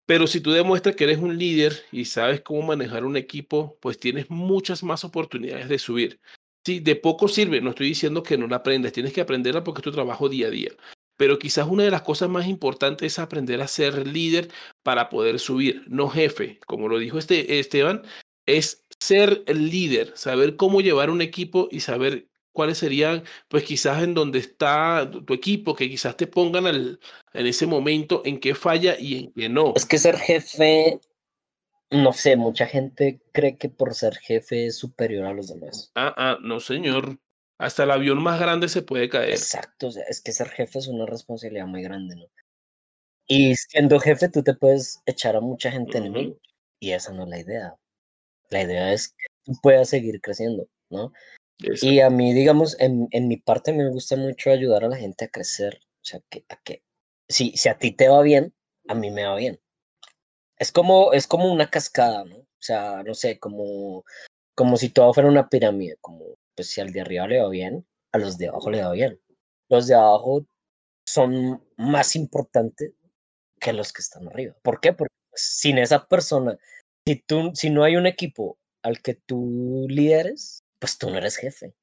pero 0.06 0.28
si 0.28 0.42
tú 0.42 0.52
demuestras 0.52 0.96
que 0.96 1.06
eres 1.06 1.20
un 1.20 1.38
líder 1.38 1.84
y 1.92 2.06
sabes 2.06 2.42
cómo 2.42 2.64
manejar 2.64 3.06
un 3.06 3.16
equipo, 3.16 3.78
pues 3.82 4.00
tienes 4.00 4.30
muchas 4.30 4.84
más 4.84 5.04
oportunidades 5.06 5.70
de 5.70 5.80
subir. 5.80 6.20
Sí, 6.66 6.80
de 6.82 6.96
poco 6.96 7.28
sirve, 7.28 7.62
no 7.62 7.70
estoy 7.70 7.88
diciendo 7.88 8.24
que 8.24 8.38
no 8.38 8.48
la 8.48 8.58
aprendes, 8.58 8.92
tienes 8.92 9.14
que 9.14 9.22
aprenderla 9.22 9.64
porque 9.64 9.80
es 9.80 9.84
tu 9.84 9.92
trabajo 9.92 10.28
día 10.28 10.48
a 10.48 10.52
día. 10.52 10.72
Pero 11.20 11.38
quizás 11.38 11.68
una 11.68 11.84
de 11.84 11.92
las 11.92 12.04
cosas 12.04 12.30
más 12.30 12.48
importantes 12.48 13.12
es 13.12 13.20
aprender 13.20 13.62
a 13.62 13.68
ser 13.68 14.08
líder 14.08 14.48
para 14.84 15.10
poder 15.10 15.38
subir, 15.38 15.84
no 15.90 16.08
jefe. 16.08 16.62
Como 16.66 16.88
lo 16.88 16.98
dijo 16.98 17.20
este 17.20 17.60
Esteban, 17.60 18.04
es 18.46 18.86
ser 19.02 19.44
el 19.46 19.70
líder, 19.70 20.14
saber 20.16 20.56
cómo 20.56 20.80
llevar 20.80 21.10
un 21.10 21.22
equipo 21.22 21.68
y 21.72 21.82
saber 21.82 22.30
cuáles 22.54 22.78
serían, 22.78 23.26
pues 23.50 23.66
quizás 23.66 24.02
en 24.02 24.14
donde 24.14 24.40
está 24.40 25.12
tu 25.12 25.34
equipo, 25.34 25.76
que 25.76 25.90
quizás 25.90 26.16
te 26.16 26.26
pongan 26.26 26.68
al, 26.68 27.02
en 27.34 27.46
ese 27.46 27.68
momento 27.68 28.22
en 28.24 28.40
qué 28.40 28.56
falla 28.56 28.96
y 28.98 29.18
en 29.18 29.34
qué 29.34 29.50
no. 29.50 29.74
Es 29.76 29.86
que 29.86 29.98
ser 29.98 30.16
jefe, 30.16 31.02
no 31.92 32.14
sé, 32.14 32.38
mucha 32.38 32.66
gente 32.66 33.20
cree 33.34 33.58
que 33.58 33.68
por 33.68 33.94
ser 33.94 34.16
jefe 34.16 34.68
es 34.68 34.78
superior 34.78 35.26
a 35.26 35.34
los 35.34 35.50
demás. 35.50 35.92
Ah, 35.96 36.14
ah, 36.16 36.38
no 36.42 36.62
señor. 36.62 37.20
Hasta 37.60 37.84
el 37.84 37.92
avión 37.92 38.24
más 38.24 38.40
grande 38.40 38.70
se 38.70 38.82
puede 38.82 39.10
caer. 39.10 39.32
Exacto, 39.32 39.88
o 39.88 39.92
sea, 39.92 40.04
es 40.08 40.22
que 40.22 40.32
ser 40.32 40.48
jefe 40.50 40.80
es 40.80 40.88
una 40.88 41.06
responsabilidad 41.06 41.68
muy 41.68 41.84
grande, 41.84 42.16
¿no? 42.16 42.26
Y 43.28 43.54
siendo 43.56 44.00
jefe 44.00 44.30
tú 44.30 44.42
te 44.42 44.56
puedes 44.56 45.02
echar 45.06 45.36
a 45.36 45.42
mucha 45.42 45.70
gente 45.70 45.98
uh 45.98 46.02
-huh. 46.02 46.06
enemigo. 46.06 46.40
Y 46.80 46.92
esa 46.92 47.12
no 47.12 47.24
es 47.24 47.30
la 47.30 47.40
idea. 47.40 47.76
La 48.50 48.64
idea 48.64 48.94
es 48.94 49.10
que 49.10 49.26
tú 49.44 49.54
puedas 49.62 49.90
seguir 49.90 50.22
creciendo, 50.22 50.68
¿no? 50.90 51.12
Exacto. 51.60 51.86
Y 51.88 52.00
a 52.00 52.10
mí, 52.10 52.34
digamos, 52.34 52.80
en, 52.80 53.08
en, 53.12 53.28
mi 53.28 53.36
parte 53.36 53.74
me 53.74 53.90
gusta 53.90 54.16
mucho 54.16 54.50
ayudar 54.52 54.86
a 54.86 54.88
la 54.88 54.96
gente 54.96 55.26
a 55.26 55.30
crecer. 55.30 55.82
O 56.02 56.06
sea, 56.06 56.22
que, 56.30 56.46
a 56.48 56.56
que 56.64 56.82
si, 57.28 57.52
si 57.58 57.68
a 57.70 57.78
ti 57.78 57.92
te 57.92 58.08
va 58.08 58.22
bien, 58.22 58.54
a 58.88 58.96
mí 58.96 59.12
me 59.12 59.26
va 59.26 59.36
bien. 59.36 59.60
Es 60.58 60.72
como, 60.72 61.14
es 61.14 61.28
como 61.28 61.52
una 61.52 61.70
cascada, 61.70 62.24
¿no? 62.24 62.38
O 62.38 62.62
sea, 62.62 63.04
no 63.04 63.14
sé, 63.14 63.38
como, 63.40 64.06
como 64.56 64.78
si 64.78 64.90
todo 64.90 65.14
fuera 65.14 65.30
una 65.30 65.50
pirámide, 65.50 65.98
como 66.02 66.38
pues 66.60 66.72
si 66.72 66.82
al 66.82 66.92
de 66.92 67.00
arriba 67.00 67.26
le 67.26 67.42
va 67.42 67.48
bien, 67.48 67.88
a 68.12 68.18
los 68.18 68.38
de 68.38 68.50
abajo 68.50 68.70
le 68.70 68.82
va 68.82 68.92
bien. 68.92 69.18
Los 69.70 69.88
de 69.88 69.96
abajo 69.96 70.46
son 71.08 71.64
más 71.78 72.18
importantes 72.18 72.92
que 73.62 73.72
los 73.72 73.94
que 73.94 74.02
están 74.02 74.28
arriba. 74.28 74.58
¿Por 74.62 74.82
qué? 74.82 74.92
Porque 74.92 75.16
sin 75.34 75.78
esa 75.78 76.06
persona, 76.06 76.58
si, 77.08 77.16
tú, 77.16 77.54
si 77.54 77.70
no 77.70 77.86
hay 77.86 77.96
un 77.96 78.08
equipo 78.08 78.60
al 78.82 79.02
que 79.02 79.14
tú 79.14 79.88
lideres, 79.88 80.66
pues 80.80 80.98
tú 80.98 81.10
no 81.10 81.18
eres 81.18 81.38
jefe. 81.38 81.74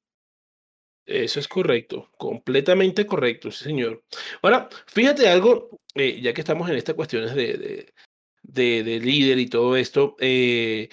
Eso 1.07 1.39
es 1.39 1.47
correcto, 1.47 2.11
completamente 2.15 3.07
correcto, 3.07 3.49
sí, 3.49 3.63
señor. 3.63 4.03
Ahora, 4.43 4.69
fíjate 4.85 5.27
algo, 5.27 5.79
eh, 5.95 6.21
ya 6.21 6.35
que 6.35 6.41
estamos 6.41 6.69
en 6.69 6.75
estas 6.75 6.93
cuestiones 6.93 7.33
de, 7.33 7.57
de, 7.57 7.93
de, 8.43 8.83
de 8.83 8.99
líder 8.99 9.39
y 9.39 9.49
todo 9.49 9.75
esto, 9.75 10.15
eh, 10.19 10.89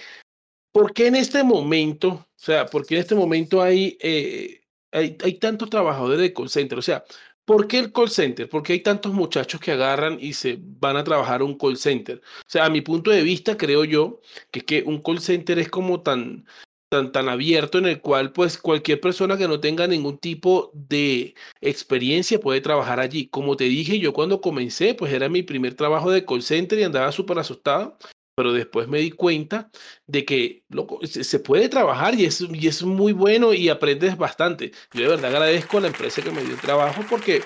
¿por 0.72 0.94
qué 0.94 1.08
en 1.08 1.16
este 1.16 1.44
momento, 1.44 2.26
o 2.44 2.46
sea, 2.46 2.66
por 2.66 2.84
qué 2.86 2.96
en 2.96 3.00
este 3.00 3.14
momento 3.14 3.62
hay, 3.62 3.96
eh, 4.02 4.60
hay, 4.92 5.16
hay 5.24 5.38
tantos 5.38 5.70
trabajadores 5.70 6.20
de 6.20 6.34
call 6.34 6.50
center? 6.50 6.78
O 6.78 6.82
sea, 6.82 7.02
¿Por 7.46 7.66
qué 7.68 7.78
el 7.78 7.92
call 7.92 8.10
center? 8.10 8.48
¿Por 8.48 8.62
qué 8.62 8.74
hay 8.74 8.80
tantos 8.80 9.12
muchachos 9.14 9.60
que 9.60 9.72
agarran 9.72 10.18
y 10.20 10.32
se 10.34 10.58
van 10.60 10.96
a 10.96 11.04
trabajar 11.04 11.42
un 11.42 11.56
call 11.56 11.76
center? 11.78 12.18
O 12.18 12.44
sea, 12.46 12.66
a 12.66 12.70
mi 12.70 12.82
punto 12.82 13.10
de 13.10 13.22
vista, 13.22 13.56
creo 13.56 13.84
yo 13.84 14.20
que 14.50 14.62
que 14.62 14.82
un 14.82 15.02
call 15.02 15.20
center 15.20 15.58
es 15.58 15.70
como 15.70 16.02
tan, 16.02 16.46
tan, 16.90 17.12
tan 17.12 17.28
abierto 17.28 17.78
en 17.78 17.86
el 17.86 18.00
cual 18.00 18.32
pues 18.32 18.58
cualquier 18.58 19.00
persona 19.00 19.36
que 19.38 19.48
no 19.48 19.60
tenga 19.60 19.86
ningún 19.86 20.18
tipo 20.18 20.70
de 20.74 21.34
experiencia 21.60 22.40
puede 22.40 22.60
trabajar 22.60 23.00
allí. 23.00 23.28
Como 23.28 23.56
te 23.56 23.64
dije, 23.64 23.98
yo 23.98 24.12
cuando 24.12 24.40
comencé 24.40 24.94
pues 24.94 25.12
era 25.12 25.28
mi 25.28 25.42
primer 25.42 25.74
trabajo 25.74 26.10
de 26.10 26.24
call 26.24 26.42
center 26.42 26.78
y 26.78 26.84
andaba 26.84 27.10
súper 27.12 27.38
asustado, 27.38 27.98
pero 28.34 28.52
después 28.52 28.88
me 28.88 28.98
di 28.98 29.10
cuenta 29.10 29.70
de 30.06 30.24
que 30.24 30.64
se 31.02 31.38
puede 31.38 31.68
trabajar 31.68 32.14
y 32.14 32.24
es, 32.24 32.40
y 32.40 32.68
es 32.68 32.82
muy 32.82 33.12
bueno 33.12 33.52
y 33.52 33.68
aprendes 33.68 34.16
bastante. 34.16 34.72
Yo 34.92 35.02
de 35.02 35.08
verdad 35.08 35.34
agradezco 35.34 35.78
a 35.78 35.82
la 35.82 35.88
empresa 35.88 36.22
que 36.22 36.30
me 36.30 36.42
dio 36.42 36.56
trabajo 36.56 37.02
porque 37.08 37.42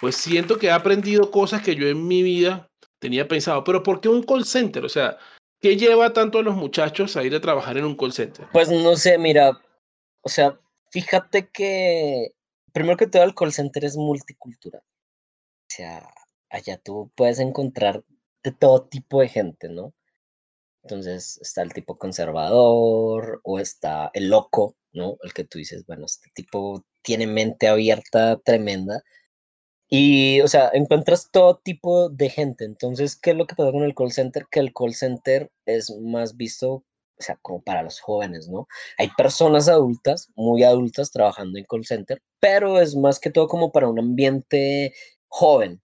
pues 0.00 0.16
siento 0.16 0.58
que 0.58 0.68
he 0.68 0.70
aprendido 0.70 1.30
cosas 1.30 1.62
que 1.62 1.74
yo 1.74 1.88
en 1.88 2.06
mi 2.06 2.22
vida 2.22 2.70
tenía 2.98 3.26
pensado, 3.26 3.64
pero 3.64 3.82
¿por 3.82 4.00
qué 4.00 4.08
un 4.08 4.22
call 4.22 4.44
center? 4.44 4.84
O 4.84 4.88
sea, 4.88 5.18
¿Qué 5.60 5.76
lleva 5.76 6.12
tanto 6.12 6.38
a 6.38 6.42
los 6.42 6.54
muchachos 6.54 7.16
a 7.16 7.24
ir 7.24 7.34
a 7.34 7.40
trabajar 7.40 7.76
en 7.76 7.84
un 7.84 7.96
call 7.96 8.12
center? 8.12 8.46
Pues 8.52 8.70
no 8.70 8.94
sé, 8.94 9.18
mira, 9.18 9.60
o 10.22 10.28
sea, 10.28 10.58
fíjate 10.90 11.48
que 11.48 12.32
primero 12.72 12.96
que 12.96 13.08
todo 13.08 13.24
el 13.24 13.34
call 13.34 13.52
center 13.52 13.84
es 13.84 13.96
multicultural. 13.96 14.82
O 14.82 15.74
sea, 15.74 16.08
allá 16.48 16.78
tú 16.78 17.10
puedes 17.16 17.40
encontrar 17.40 18.04
de 18.44 18.52
todo 18.52 18.84
tipo 18.84 19.20
de 19.20 19.28
gente, 19.28 19.68
¿no? 19.68 19.92
Entonces 20.88 21.38
está 21.42 21.60
el 21.62 21.74
tipo 21.74 21.98
conservador 21.98 23.40
o 23.44 23.58
está 23.58 24.10
el 24.14 24.30
loco, 24.30 24.74
¿no? 24.92 25.18
El 25.22 25.34
que 25.34 25.44
tú 25.44 25.58
dices, 25.58 25.84
bueno, 25.86 26.06
este 26.06 26.30
tipo 26.34 26.82
tiene 27.02 27.26
mente 27.26 27.68
abierta 27.68 28.40
tremenda 28.42 29.02
y, 29.90 30.40
o 30.40 30.48
sea, 30.48 30.70
encuentras 30.72 31.30
todo 31.30 31.58
tipo 31.58 32.08
de 32.08 32.30
gente. 32.30 32.64
Entonces, 32.64 33.16
¿qué 33.16 33.32
es 33.32 33.36
lo 33.36 33.46
que 33.46 33.54
pasa 33.54 33.72
con 33.72 33.84
el 33.84 33.94
call 33.94 34.12
center? 34.12 34.46
Que 34.50 34.60
el 34.60 34.72
call 34.72 34.94
center 34.94 35.50
es 35.66 35.94
más 36.00 36.36
visto, 36.38 36.72
o 36.72 36.84
sea, 37.18 37.36
como 37.42 37.62
para 37.62 37.82
los 37.82 38.00
jóvenes, 38.00 38.48
¿no? 38.48 38.66
Hay 38.98 39.10
personas 39.18 39.68
adultas, 39.68 40.30
muy 40.36 40.62
adultas, 40.64 41.10
trabajando 41.10 41.58
en 41.58 41.66
call 41.66 41.84
center, 41.84 42.22
pero 42.40 42.80
es 42.80 42.96
más 42.96 43.20
que 43.20 43.30
todo 43.30 43.46
como 43.48 43.72
para 43.72 43.88
un 43.88 43.98
ambiente 43.98 44.94
joven. 45.28 45.82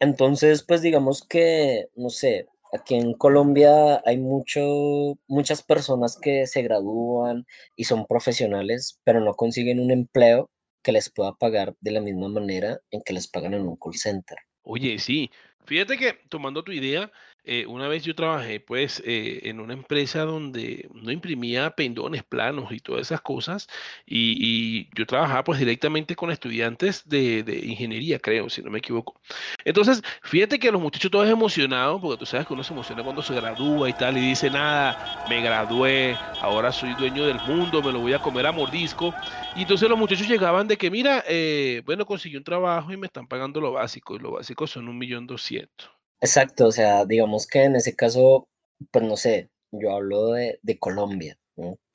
Entonces, 0.00 0.62
pues 0.62 0.82
digamos 0.82 1.22
que, 1.22 1.88
no 1.96 2.10
sé, 2.10 2.46
aquí 2.72 2.94
en 2.94 3.14
Colombia 3.14 4.02
hay 4.04 4.18
mucho, 4.18 5.18
muchas 5.28 5.62
personas 5.62 6.18
que 6.20 6.46
se 6.46 6.62
gradúan 6.62 7.46
y 7.76 7.84
son 7.84 8.06
profesionales, 8.06 9.00
pero 9.04 9.20
no 9.20 9.34
consiguen 9.34 9.80
un 9.80 9.90
empleo 9.90 10.50
que 10.82 10.92
les 10.92 11.10
pueda 11.10 11.32
pagar 11.34 11.74
de 11.80 11.90
la 11.90 12.00
misma 12.00 12.28
manera 12.28 12.80
en 12.90 13.02
que 13.02 13.12
les 13.12 13.28
pagan 13.28 13.54
en 13.54 13.66
un 13.66 13.76
call 13.76 13.94
center. 13.94 14.38
Oye, 14.62 14.98
sí. 14.98 15.30
Fíjate 15.66 15.98
que 15.98 16.14
tomando 16.28 16.64
tu 16.64 16.72
idea, 16.72 17.12
eh, 17.44 17.66
una 17.66 17.88
vez 17.88 18.04
yo 18.04 18.14
trabajé 18.14 18.60
pues 18.60 19.02
eh, 19.04 19.40
en 19.44 19.60
una 19.60 19.72
empresa 19.74 20.24
donde 20.24 20.88
no 20.92 21.10
imprimía 21.10 21.70
pendones 21.70 22.22
planos 22.22 22.72
y 22.72 22.80
todas 22.80 23.02
esas 23.02 23.20
cosas 23.20 23.68
y, 24.06 24.88
yo 24.94 25.06
trabajaba 25.06 25.44
pues 25.44 25.58
directamente 25.58 26.16
con 26.16 26.30
estudiantes 26.30 27.08
de, 27.08 27.42
de, 27.42 27.58
ingeniería, 27.58 28.18
creo, 28.18 28.48
si 28.50 28.62
no 28.62 28.70
me 28.70 28.78
equivoco. 28.78 29.20
Entonces, 29.64 30.02
fíjate 30.22 30.58
que 30.58 30.70
los 30.72 30.80
muchachos 30.80 31.10
todos 31.10 31.28
emocionados, 31.28 32.00
porque 32.00 32.18
tú 32.18 32.26
sabes 32.26 32.46
que 32.46 32.54
uno 32.54 32.62
se 32.64 32.72
emociona 32.72 33.02
cuando 33.02 33.22
se 33.22 33.34
gradúa 33.34 33.88
y 33.88 33.92
tal, 33.92 34.16
y 34.16 34.20
dice, 34.20 34.50
nada, 34.50 35.24
me 35.28 35.40
gradué, 35.42 36.16
ahora 36.40 36.72
soy 36.72 36.94
dueño 36.94 37.24
del 37.26 37.40
mundo, 37.46 37.82
me 37.82 37.92
lo 37.92 38.00
voy 38.00 38.12
a 38.12 38.18
comer 38.18 38.46
a 38.46 38.52
mordisco. 38.52 39.14
Y 39.56 39.62
entonces 39.62 39.88
los 39.88 39.98
muchachos 39.98 40.28
llegaban 40.28 40.68
de 40.68 40.76
que, 40.76 40.90
mira, 40.90 41.24
eh, 41.28 41.82
bueno, 41.84 42.06
conseguí 42.06 42.36
un 42.36 42.44
trabajo 42.44 42.92
y 42.92 42.96
me 42.96 43.06
están 43.06 43.26
pagando 43.26 43.60
lo 43.60 43.72
básico, 43.72 44.16
y 44.16 44.18
lo 44.18 44.32
básico 44.32 44.66
son 44.66 44.88
un 44.88 44.98
millón 44.98 45.26
doscientos. 45.26 45.99
Exacto, 46.22 46.66
o 46.66 46.72
sea, 46.72 47.04
digamos 47.06 47.46
que 47.46 47.64
en 47.64 47.76
ese 47.76 47.96
caso, 47.96 48.48
pues 48.90 49.04
no 49.04 49.16
sé, 49.16 49.50
yo 49.72 49.92
hablo 49.92 50.32
de, 50.32 50.58
de 50.62 50.78
Colombia, 50.78 51.38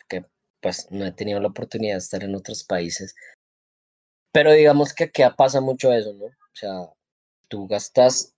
que 0.10 0.26
pues 0.62 0.88
no 0.92 1.06
he 1.06 1.12
tenido 1.12 1.40
la 1.40 1.50
oportunidad 1.50 1.96
de 1.96 2.00
estar 2.00 2.24
en 2.24 2.36
otros 2.36 2.64
países, 2.64 3.16
pero 4.32 4.52
digamos 4.52 4.94
que 4.94 5.06
aquí 5.06 5.24
pasa 5.38 5.62
mucho 5.62 5.94
eso, 5.94 6.14
¿no? 6.14 6.26
O 6.26 6.56
sea, 6.56 6.72
tú 7.50 7.68
gastas 7.68 8.34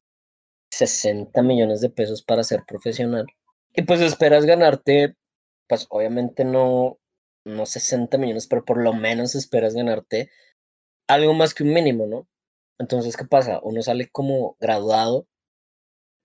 60 0.71 1.41
millones 1.41 1.81
de 1.81 1.89
pesos 1.89 2.23
para 2.23 2.43
ser 2.43 2.63
profesional 2.67 3.25
y 3.73 3.83
pues 3.83 4.01
esperas 4.01 4.45
ganarte, 4.45 5.15
pues 5.67 5.87
obviamente 5.89 6.45
no, 6.45 6.99
no 7.45 7.65
60 7.65 8.17
millones, 8.17 8.47
pero 8.47 8.65
por 8.65 8.77
lo 8.81 8.93
menos 8.93 9.35
esperas 9.35 9.73
ganarte 9.73 10.29
algo 11.07 11.33
más 11.33 11.53
que 11.53 11.63
un 11.63 11.73
mínimo, 11.73 12.07
¿no? 12.07 12.27
Entonces, 12.79 13.17
¿qué 13.17 13.25
pasa? 13.25 13.59
Uno 13.63 13.81
sale 13.81 14.09
como 14.09 14.57
graduado 14.59 15.27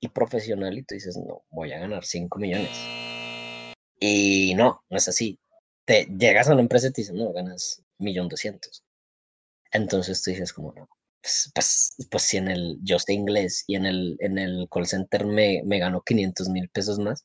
y 0.02 0.08
profesional 0.08 0.76
y 0.76 0.82
tú 0.82 0.96
dices, 0.96 1.16
no, 1.16 1.44
voy 1.50 1.72
a 1.72 1.78
ganar 1.78 2.04
5 2.04 2.38
millones. 2.40 2.70
Y 4.00 4.52
no, 4.56 4.82
no 4.90 4.96
es 4.96 5.06
así. 5.06 5.38
Te 5.84 6.06
llegas 6.06 6.48
a 6.48 6.52
una 6.52 6.62
empresa 6.62 6.88
y 6.88 6.92
te 6.92 7.02
dicen, 7.02 7.16
no, 7.16 7.32
ganas 7.32 7.82
millón 7.98 8.28
doscientos. 8.28 8.82
Entonces 9.70 10.20
tú 10.22 10.32
dices 10.32 10.52
como, 10.52 10.72
no, 10.72 10.88
pues, 11.22 11.52
pues, 11.54 11.94
pues, 12.10 12.22
si 12.24 12.36
en 12.36 12.48
el, 12.48 12.78
yo 12.82 12.98
sé 12.98 13.12
inglés 13.12 13.62
y 13.68 13.76
en 13.76 13.86
el, 13.86 14.16
en 14.18 14.38
el 14.38 14.68
call 14.70 14.86
center 14.86 15.24
me, 15.24 15.62
me 15.64 15.78
gano 15.78 16.02
500 16.02 16.48
mil 16.48 16.68
pesos 16.68 16.98
más, 16.98 17.24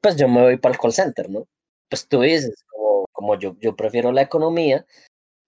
pues 0.00 0.16
yo 0.16 0.28
me 0.28 0.42
voy 0.42 0.58
para 0.58 0.74
el 0.74 0.80
call 0.80 0.92
center, 0.92 1.28
¿no? 1.28 1.48
Pues 1.90 2.06
tú 2.06 2.20
dices, 2.20 2.64
como, 2.68 3.06
como 3.12 3.38
yo, 3.38 3.56
yo 3.60 3.74
prefiero 3.74 4.12
la 4.12 4.22
economía, 4.22 4.86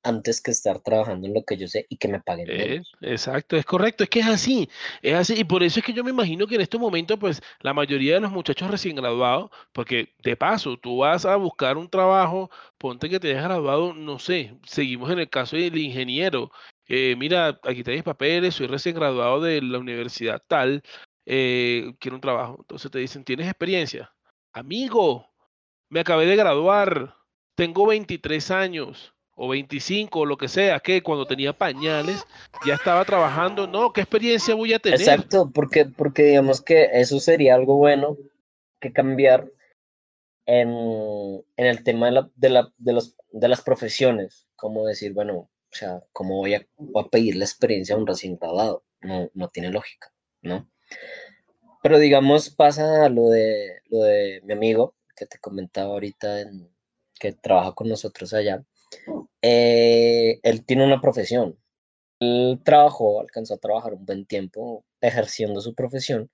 antes 0.02 0.40
que 0.40 0.50
estar 0.50 0.80
trabajando 0.80 1.26
en 1.26 1.34
lo 1.34 1.44
que 1.44 1.56
yo 1.56 1.66
sé 1.66 1.86
y 1.88 1.96
que 1.96 2.08
me 2.08 2.20
paguen 2.20 2.84
exacto, 3.00 3.56
es 3.56 3.64
correcto, 3.64 4.04
es 4.04 4.10
que 4.10 4.20
es 4.20 4.26
así, 4.26 4.68
es 5.02 5.14
así, 5.14 5.34
y 5.38 5.44
por 5.44 5.62
eso 5.62 5.80
es 5.80 5.86
que 5.86 5.92
yo 5.92 6.04
me 6.04 6.10
imagino 6.10 6.46
que 6.46 6.54
en 6.54 6.60
este 6.60 6.78
momento, 6.78 7.18
pues, 7.18 7.42
la 7.60 7.74
mayoría 7.74 8.14
de 8.14 8.20
los 8.20 8.30
muchachos 8.30 8.70
recién 8.70 8.96
graduados, 8.96 9.50
porque 9.72 10.14
de 10.22 10.36
paso, 10.36 10.78
tú 10.78 10.98
vas 10.98 11.24
a 11.24 11.36
buscar 11.36 11.76
un 11.76 11.88
trabajo, 11.88 12.50
ponte 12.78 13.08
que 13.08 13.20
te 13.20 13.30
hayas 13.30 13.44
graduado, 13.44 13.92
no 13.92 14.18
sé, 14.18 14.54
seguimos 14.64 15.10
en 15.10 15.18
el 15.20 15.28
caso 15.28 15.56
del 15.56 15.76
ingeniero, 15.76 16.50
eh, 16.86 17.14
mira, 17.18 17.60
aquí 17.62 17.82
tenéis 17.82 18.02
papeles, 18.02 18.54
soy 18.54 18.66
recién 18.66 18.94
graduado 18.94 19.40
de 19.40 19.60
la 19.60 19.78
universidad 19.78 20.42
tal, 20.46 20.82
eh, 21.26 21.92
quiero 21.98 22.16
un 22.16 22.22
trabajo, 22.22 22.56
entonces 22.60 22.90
te 22.90 22.98
dicen, 22.98 23.24
¿tienes 23.24 23.46
experiencia? 23.46 24.10
Amigo, 24.52 25.28
me 25.90 26.00
acabé 26.00 26.26
de 26.26 26.36
graduar, 26.36 27.14
tengo 27.54 27.86
23 27.86 28.50
años 28.50 29.14
o 29.38 29.48
25 29.48 30.18
o 30.18 30.26
lo 30.26 30.36
que 30.36 30.48
sea, 30.48 30.80
que 30.80 31.00
cuando 31.00 31.24
tenía 31.24 31.52
pañales 31.52 32.26
ya 32.66 32.74
estaba 32.74 33.04
trabajando, 33.04 33.68
no, 33.68 33.92
¿qué 33.92 34.00
experiencia 34.00 34.54
voy 34.56 34.72
a 34.72 34.80
tener? 34.80 35.00
Exacto, 35.00 35.50
porque, 35.54 35.86
porque 35.86 36.24
digamos 36.24 36.60
que 36.60 36.88
eso 36.92 37.20
sería 37.20 37.54
algo 37.54 37.76
bueno 37.76 38.16
que 38.80 38.92
cambiar 38.92 39.48
en, 40.44 40.68
en 41.56 41.66
el 41.66 41.84
tema 41.84 42.06
de, 42.06 42.12
la, 42.12 42.30
de, 42.34 42.48
la, 42.48 42.72
de, 42.78 42.92
los, 42.92 43.16
de 43.30 43.48
las 43.48 43.62
profesiones, 43.62 44.48
como 44.56 44.84
decir, 44.86 45.12
bueno, 45.12 45.34
o 45.36 45.50
sea, 45.70 46.02
¿cómo 46.12 46.38
voy 46.38 46.54
a, 46.54 46.66
a 46.96 47.08
pedir 47.08 47.36
la 47.36 47.44
experiencia 47.44 47.94
a 47.94 47.98
un 47.98 48.08
recién 48.08 48.36
graduado? 48.36 48.82
No, 49.00 49.30
no 49.34 49.48
tiene 49.50 49.70
lógica, 49.70 50.12
¿no? 50.42 50.68
Pero 51.80 52.00
digamos, 52.00 52.50
pasa 52.50 53.08
lo 53.08 53.28
de, 53.28 53.82
lo 53.88 54.00
de 54.00 54.40
mi 54.42 54.52
amigo 54.52 54.96
que 55.14 55.26
te 55.26 55.38
comentaba 55.38 55.90
ahorita, 55.90 56.44
que 57.20 57.32
trabaja 57.32 57.72
con 57.72 57.88
nosotros 57.88 58.34
allá 58.34 58.64
eh, 59.42 60.40
él 60.42 60.64
tiene 60.64 60.84
una 60.84 61.00
profesión. 61.00 61.58
Él 62.20 62.60
trabajó, 62.64 63.20
alcanzó 63.20 63.54
a 63.54 63.58
trabajar 63.58 63.94
un 63.94 64.04
buen 64.04 64.26
tiempo 64.26 64.84
ejerciendo 65.00 65.60
su 65.60 65.74
profesión, 65.74 66.30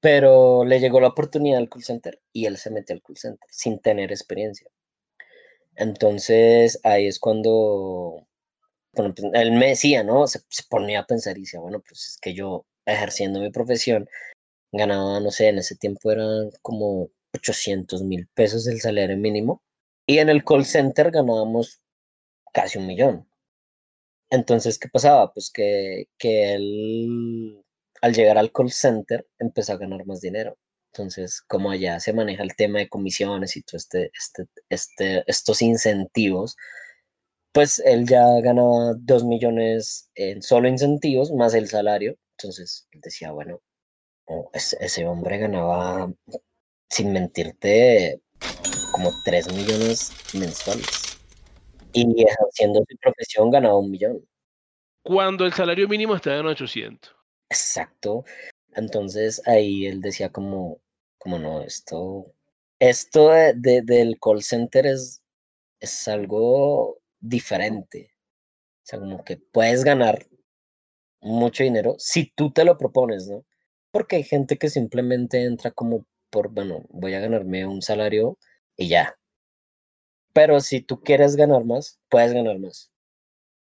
pero 0.00 0.64
le 0.64 0.80
llegó 0.80 1.00
la 1.00 1.08
oportunidad 1.08 1.58
al 1.58 1.68
call 1.68 1.82
center 1.82 2.20
y 2.32 2.46
él 2.46 2.56
se 2.58 2.70
metió 2.70 2.94
al 2.94 3.02
call 3.02 3.16
center 3.16 3.48
sin 3.50 3.80
tener 3.80 4.12
experiencia. 4.12 4.68
Entonces 5.76 6.80
ahí 6.84 7.06
es 7.06 7.18
cuando 7.18 8.26
bueno, 8.94 9.14
él 9.34 9.52
me 9.52 9.68
decía, 9.68 10.04
¿no? 10.04 10.26
Se, 10.26 10.40
se, 10.48 10.62
ponía 10.68 11.00
a 11.00 11.06
pensar 11.06 11.36
y 11.38 11.42
decía, 11.42 11.60
bueno, 11.60 11.80
pues 11.80 12.08
es 12.10 12.18
que 12.20 12.34
yo 12.34 12.66
ejerciendo 12.86 13.40
mi 13.40 13.50
profesión 13.50 14.08
ganaba, 14.72 15.20
no 15.20 15.30
sé, 15.30 15.48
en 15.48 15.58
ese 15.58 15.76
tiempo 15.76 16.10
eran 16.12 16.50
como 16.62 17.10
800 17.34 18.02
mil 18.04 18.28
pesos 18.34 18.66
el 18.68 18.80
salario 18.80 19.16
mínimo 19.16 19.62
y 20.06 20.18
en 20.18 20.28
el 20.28 20.44
call 20.44 20.64
center 20.64 21.10
ganábamos 21.10 21.80
casi 22.52 22.78
un 22.78 22.86
millón. 22.86 23.28
Entonces, 24.30 24.78
¿qué 24.78 24.88
pasaba? 24.88 25.32
Pues 25.32 25.50
que, 25.50 26.08
que 26.18 26.54
él, 26.54 27.62
al 28.02 28.14
llegar 28.14 28.38
al 28.38 28.52
call 28.52 28.70
center, 28.70 29.26
empezó 29.38 29.74
a 29.74 29.76
ganar 29.78 30.06
más 30.06 30.20
dinero. 30.20 30.58
Entonces, 30.92 31.42
como 31.42 31.70
allá 31.70 32.00
se 32.00 32.12
maneja 32.12 32.42
el 32.42 32.56
tema 32.56 32.78
de 32.78 32.88
comisiones 32.88 33.56
y 33.56 33.62
todo 33.62 33.76
este, 33.78 34.10
este, 34.14 34.46
este, 34.68 35.24
estos 35.26 35.62
incentivos, 35.62 36.56
pues 37.52 37.80
él 37.84 38.06
ya 38.08 38.24
ganaba 38.40 38.94
dos 38.98 39.24
millones 39.24 40.10
en 40.14 40.42
solo 40.42 40.68
incentivos 40.68 41.32
más 41.32 41.54
el 41.54 41.68
salario. 41.68 42.16
Entonces, 42.38 42.88
él 42.92 43.00
decía, 43.02 43.32
bueno, 43.32 43.60
oh, 44.26 44.50
ese, 44.54 44.76
ese 44.80 45.06
hombre 45.06 45.38
ganaba, 45.38 46.12
sin 46.90 47.12
mentirte, 47.12 48.22
como 48.94 49.10
3 49.24 49.52
millones 49.52 50.12
mensuales. 50.34 51.18
Y 51.92 52.22
ejerciendo 52.22 52.84
su 52.88 52.96
profesión 52.98 53.50
ganaba 53.50 53.76
un 53.76 53.90
millón. 53.90 54.24
Cuando 55.02 55.44
el 55.44 55.52
salario 55.52 55.88
mínimo 55.88 56.14
estaba 56.14 56.38
en 56.38 56.46
800. 56.46 57.12
Exacto. 57.50 58.24
Entonces 58.76 59.42
ahí 59.48 59.86
él 59.86 60.00
decía 60.00 60.28
como, 60.28 60.80
como 61.18 61.40
no, 61.40 61.62
esto, 61.62 62.32
esto 62.78 63.30
de, 63.30 63.54
de, 63.56 63.82
del 63.82 64.16
call 64.20 64.44
center 64.44 64.86
es, 64.86 65.24
es 65.80 66.06
algo 66.06 67.00
diferente. 67.18 68.12
O 68.14 68.86
sea, 68.86 69.00
como 69.00 69.24
que 69.24 69.38
puedes 69.38 69.82
ganar 69.82 70.24
mucho 71.20 71.64
dinero 71.64 71.96
si 71.98 72.30
tú 72.36 72.52
te 72.52 72.64
lo 72.64 72.78
propones, 72.78 73.26
¿no? 73.26 73.44
Porque 73.90 74.16
hay 74.16 74.22
gente 74.22 74.56
que 74.56 74.70
simplemente 74.70 75.42
entra 75.42 75.72
como 75.72 76.06
por, 76.30 76.50
bueno, 76.50 76.84
voy 76.90 77.14
a 77.14 77.20
ganarme 77.20 77.66
un 77.66 77.82
salario 77.82 78.38
y 78.76 78.88
ya. 78.88 79.16
Pero 80.32 80.60
si 80.60 80.80
tú 80.80 81.00
quieres 81.00 81.36
ganar 81.36 81.64
más, 81.64 82.00
puedes 82.08 82.32
ganar 82.32 82.58
más. 82.58 82.90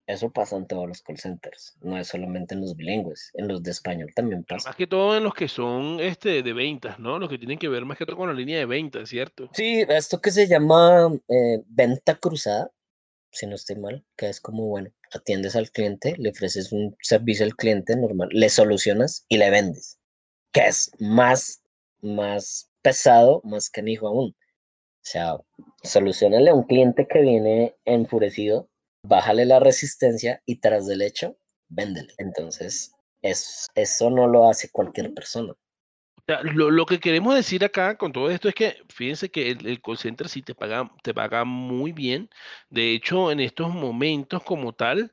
Eso 0.07 0.31
pasa 0.31 0.57
en 0.57 0.67
todos 0.67 0.87
los 0.87 1.01
call 1.01 1.19
centers, 1.19 1.77
no 1.81 1.97
es 1.97 2.09
solamente 2.09 2.55
en 2.55 2.61
los 2.61 2.77
bilingües, 2.77 3.31
en 3.35 3.49
los 3.49 3.63
de 3.63 3.71
español 3.71 4.11
también 4.15 4.45
pasa. 4.45 4.69
Más 4.69 4.77
que 4.77 4.87
todo 4.87 5.17
en 5.17 5.25
los 5.25 5.33
que 5.33 5.49
son 5.49 5.99
este, 5.99 6.43
de 6.43 6.53
ventas, 6.53 6.99
¿no? 6.99 7.19
Los 7.19 7.31
que 7.31 7.39
tienen 7.39 7.59
que 7.59 7.69
ver 7.69 7.87
más 7.87 7.97
que 7.97 8.05
todo 8.05 8.19
con 8.19 8.29
la 8.29 8.35
línea 8.35 8.59
de 8.59 8.67
ventas, 8.67 9.09
¿cierto? 9.09 9.49
Sí, 9.55 9.83
esto 9.89 10.21
que 10.21 10.31
se 10.31 10.47
llama 10.47 11.11
eh, 11.29 11.63
venta 11.67 12.17
cruzada, 12.17 12.71
si 13.31 13.47
no 13.47 13.55
estoy 13.55 13.77
mal, 13.77 14.05
que 14.15 14.29
es 14.29 14.41
como, 14.43 14.67
bueno, 14.67 14.91
atiendes 15.11 15.57
al 15.57 15.71
cliente, 15.71 16.15
le 16.19 16.31
ofreces 16.31 16.71
un 16.71 16.95
servicio 17.01 17.47
al 17.47 17.57
cliente 17.57 17.97
normal, 17.97 18.29
le 18.31 18.51
solucionas 18.51 19.25
y 19.29 19.39
le 19.39 19.49
vendes, 19.49 19.99
que 20.53 20.67
es 20.67 20.91
más, 20.99 21.63
más 22.03 22.71
pesado, 22.83 23.41
más 23.43 23.71
canijo 23.71 24.07
aún. 24.07 24.37
O 25.05 25.07
sea, 25.07 25.37
solucionale 25.83 26.49
a 26.49 26.55
un 26.55 26.63
cliente 26.63 27.07
que 27.07 27.21
viene 27.21 27.77
enfurecido, 27.85 28.71
bájale 29.07 29.45
la 29.45 29.61
resistencia 29.61 30.43
y 30.47 30.61
tras 30.61 30.87
del 30.87 31.03
hecho, 31.03 31.37
véndele. 31.69 32.15
Entonces, 32.17 32.93
es, 33.21 33.67
eso 33.75 34.09
no 34.09 34.27
lo 34.27 34.49
hace 34.49 34.71
cualquier 34.71 35.13
persona. 35.13 35.53
O 35.53 36.23
sea, 36.27 36.43
lo, 36.43 36.71
lo, 36.71 36.87
que 36.87 37.01
queremos 37.01 37.35
decir 37.35 37.63
acá 37.67 37.99
con 37.99 38.13
todo 38.13 38.31
esto 38.31 38.49
es 38.49 38.55
que 38.55 38.79
fíjense 38.89 39.31
que 39.31 39.51
el, 39.51 39.67
el, 39.67 39.83
call 39.83 39.99
center 39.99 40.27
sí 40.27 40.41
te 40.41 40.55
paga, 40.55 40.91
te 41.03 41.13
paga 41.13 41.45
muy 41.45 41.93
bien. 41.93 42.31
De 42.71 42.93
hecho, 42.95 43.31
en 43.31 43.41
estos 43.41 43.75
momentos 43.75 44.43
como 44.43 44.73
tal, 44.73 45.13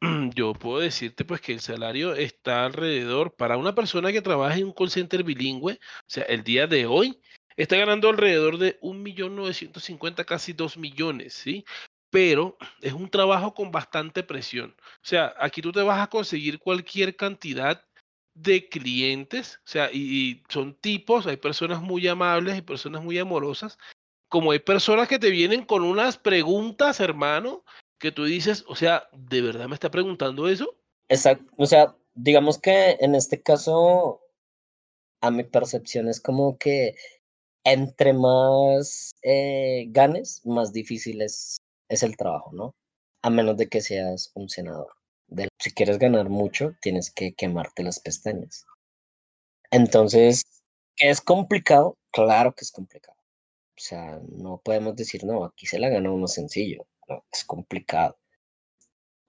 yo 0.36 0.52
puedo 0.52 0.78
decirte 0.78 1.24
pues 1.24 1.40
que 1.40 1.52
el 1.52 1.60
salario 1.60 2.14
está 2.14 2.66
alrededor 2.66 3.34
para 3.34 3.56
una 3.56 3.74
persona 3.74 4.12
que 4.12 4.22
trabaja 4.22 4.56
en 4.56 4.66
un 4.66 4.72
call 4.72 4.90
center 4.90 5.24
bilingüe, 5.24 5.72
o 5.74 5.78
sea, 6.06 6.22
el 6.24 6.44
día 6.44 6.68
de 6.68 6.86
hoy 6.86 7.20
está 7.56 7.76
ganando 7.76 8.08
alrededor 8.08 8.58
de 8.58 8.78
1.950.000, 8.80 10.24
casi 10.24 10.52
2 10.52 10.76
millones, 10.76 11.34
¿sí? 11.34 11.64
Pero 12.10 12.56
es 12.80 12.92
un 12.92 13.08
trabajo 13.08 13.54
con 13.54 13.72
bastante 13.72 14.22
presión. 14.22 14.74
O 14.78 15.06
sea, 15.06 15.34
aquí 15.38 15.62
tú 15.62 15.72
te 15.72 15.82
vas 15.82 16.00
a 16.00 16.08
conseguir 16.08 16.58
cualquier 16.58 17.16
cantidad 17.16 17.84
de 18.34 18.68
clientes, 18.68 19.60
o 19.64 19.68
sea, 19.68 19.90
y, 19.92 20.42
son 20.48 20.74
tipos, 20.74 21.26
hay 21.26 21.36
personas 21.36 21.80
muy 21.80 22.06
amables, 22.08 22.54
hay 22.54 22.62
personas 22.62 23.02
muy 23.02 23.18
amorosas, 23.18 23.78
como 24.28 24.50
hay 24.50 24.58
personas 24.58 25.06
que 25.06 25.20
te 25.20 25.30
vienen 25.30 25.64
con 25.64 25.84
unas 25.84 26.18
preguntas, 26.18 26.98
hermano, 26.98 27.64
que 27.98 28.10
tú 28.10 28.24
dices, 28.24 28.64
o 28.66 28.74
sea, 28.74 29.08
¿de 29.12 29.40
verdad 29.40 29.68
me 29.68 29.74
está 29.74 29.90
preguntando 29.90 30.48
eso? 30.48 30.76
Exacto, 31.08 31.52
o 31.56 31.66
sea, 31.66 31.94
digamos 32.14 32.58
que 32.58 32.96
en 33.00 33.14
este 33.14 33.40
caso, 33.40 34.20
a 35.20 35.30
mi 35.30 35.44
percepción 35.44 36.08
es 36.08 36.20
como 36.20 36.58
que 36.58 36.96
entre 37.64 38.12
más 38.12 39.14
eh, 39.22 39.86
ganes, 39.88 40.42
más 40.44 40.72
difícil 40.72 41.22
es, 41.22 41.58
es 41.88 42.02
el 42.02 42.16
trabajo, 42.16 42.52
¿no? 42.52 42.74
A 43.22 43.30
menos 43.30 43.56
de 43.56 43.68
que 43.68 43.80
seas 43.80 44.30
un 44.34 44.48
senador 44.48 44.88
si 45.58 45.72
quieres 45.72 45.98
ganar 45.98 46.28
mucho, 46.28 46.74
tienes 46.80 47.10
que 47.10 47.34
quemarte 47.34 47.82
las 47.82 48.00
pestañas. 48.00 48.66
Entonces, 49.70 50.44
¿es 50.98 51.20
complicado? 51.20 51.96
Claro 52.12 52.54
que 52.54 52.64
es 52.64 52.72
complicado. 52.72 53.18
O 53.76 53.80
sea, 53.80 54.20
no 54.28 54.60
podemos 54.64 54.94
decir, 54.96 55.24
no, 55.24 55.44
aquí 55.44 55.66
se 55.66 55.78
la 55.78 55.88
gana 55.88 56.10
uno 56.12 56.28
sencillo. 56.28 56.86
No, 57.08 57.24
es 57.32 57.44
complicado. 57.44 58.16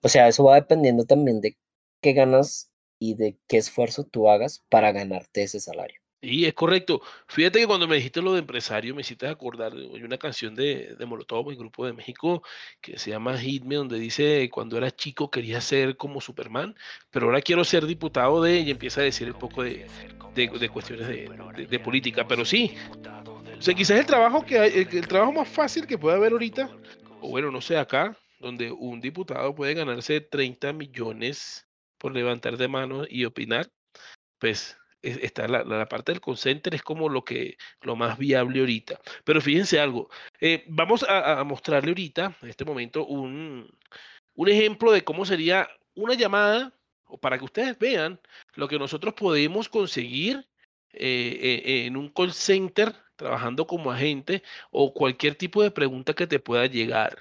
O 0.02 0.10
sea, 0.10 0.28
eso 0.28 0.44
va 0.44 0.56
dependiendo 0.56 1.06
también 1.06 1.42
de 1.42 1.58
qué 2.02 2.14
ganas 2.14 2.70
y 3.00 3.16
de 3.16 3.38
qué 3.48 3.58
esfuerzo 3.58 4.04
tú 4.06 4.30
hagas 4.30 4.64
para 4.70 4.92
ganarte 4.92 5.44
ese 5.44 5.60
salario. 5.60 6.00
Sí, 6.26 6.44
es 6.44 6.56
correcto. 6.56 7.04
Fíjate 7.28 7.60
que 7.60 7.68
cuando 7.68 7.88
me 7.88 7.98
dijiste 7.98 8.20
lo 8.20 8.34
de 8.34 8.40
empresario, 8.40 8.96
me 8.96 9.02
hiciste 9.02 9.28
acordar 9.28 9.76
de 9.76 10.04
una 10.04 10.18
canción 10.18 10.56
de, 10.56 10.96
de 10.98 11.06
Molotov, 11.06 11.52
el 11.52 11.56
grupo 11.56 11.86
de 11.86 11.94
México, 11.94 12.42
que 12.82 12.98
se 12.98 13.12
llama 13.12 13.38
Hit 13.38 13.64
Me, 13.64 13.76
donde 13.76 14.00
dice, 14.00 14.50
cuando 14.50 14.76
era 14.76 14.90
chico 14.90 15.30
quería 15.30 15.62
ser 15.62 15.98
como 15.98 16.20
Superman, 16.22 16.76
pero 17.12 17.28
ahora 17.28 17.42
quiero 17.42 17.64
ser 17.64 17.86
diputado 17.86 18.42
de, 18.42 18.62
y 18.62 18.72
empieza 18.72 19.02
a 19.02 19.04
decir 19.04 19.32
un 19.32 19.38
poco 19.38 19.62
de, 19.62 19.86
de, 20.34 20.70
cuestiones 20.70 21.08
de, 21.08 21.80
política. 21.80 22.28
Pero 22.28 22.44
sí, 22.44 22.74
o 23.60 23.62
sea, 23.62 23.76
quizás 23.76 24.00
el 24.00 24.08
trabajo, 24.08 24.44
que 24.44 24.66
el 24.66 25.08
trabajo 25.08 25.32
más 25.32 25.48
fácil 25.48 25.86
que 25.86 26.00
puede 26.00 26.16
haber 26.16 26.32
ahorita, 26.32 26.72
o 27.22 27.30
bueno, 27.30 27.52
no 27.52 27.62
sé, 27.62 27.78
acá, 27.78 28.18
donde 28.40 28.72
un 28.72 29.00
diputado 29.00 29.54
puede 29.54 29.76
ganarse 29.76 30.22
30 30.22 30.74
millones 30.74 31.68
por 32.00 32.16
levantar 32.16 32.58
de 32.58 32.68
manos 32.68 33.06
y 33.12 33.26
opinar, 33.26 33.70
pues 34.40 34.76
está 35.06 35.48
la, 35.48 35.86
parte 35.88 36.12
del 36.12 36.22
call 36.22 36.38
center 36.38 36.74
es 36.76 36.82
como 36.84 37.10
lo 37.10 37.24
que 37.24 37.58
lo 37.82 37.96
más 37.96 38.18
viable 38.18 38.60
ahorita. 38.60 39.00
Pero 39.24 39.42
fíjense 39.42 39.80
algo, 39.80 40.10
eh, 40.40 40.64
vamos 40.68 41.06
a, 41.08 41.44
mostrarle 41.44 41.90
ahorita, 41.92 42.38
en 42.42 42.50
este 42.50 42.66
momento, 42.66 43.06
un, 43.06 43.70
un 44.36 44.50
ejemplo 44.50 44.92
de 44.92 45.04
cómo 45.04 45.26
sería 45.26 45.70
una 45.96 46.16
llamada, 46.16 46.74
o 47.06 47.18
para 47.18 47.38
que 47.38 47.46
ustedes 47.46 47.78
vean 47.78 48.20
lo 48.56 48.68
que 48.68 48.80
nosotros 48.80 49.14
podemos 49.14 49.70
conseguir 49.70 50.48
eh, 50.94 51.64
eh, 51.66 51.86
en 51.86 51.98
un 51.98 52.10
call 52.10 52.34
center 52.34 52.94
trabajando 53.16 53.68
como 53.68 53.92
agente 53.92 54.44
o 54.72 54.94
cualquier 54.94 55.36
tipo 55.36 55.64
de 55.64 55.72
pregunta 55.72 56.14
que 56.14 56.28
te 56.28 56.40
pueda 56.40 56.66
llegar. 56.66 57.18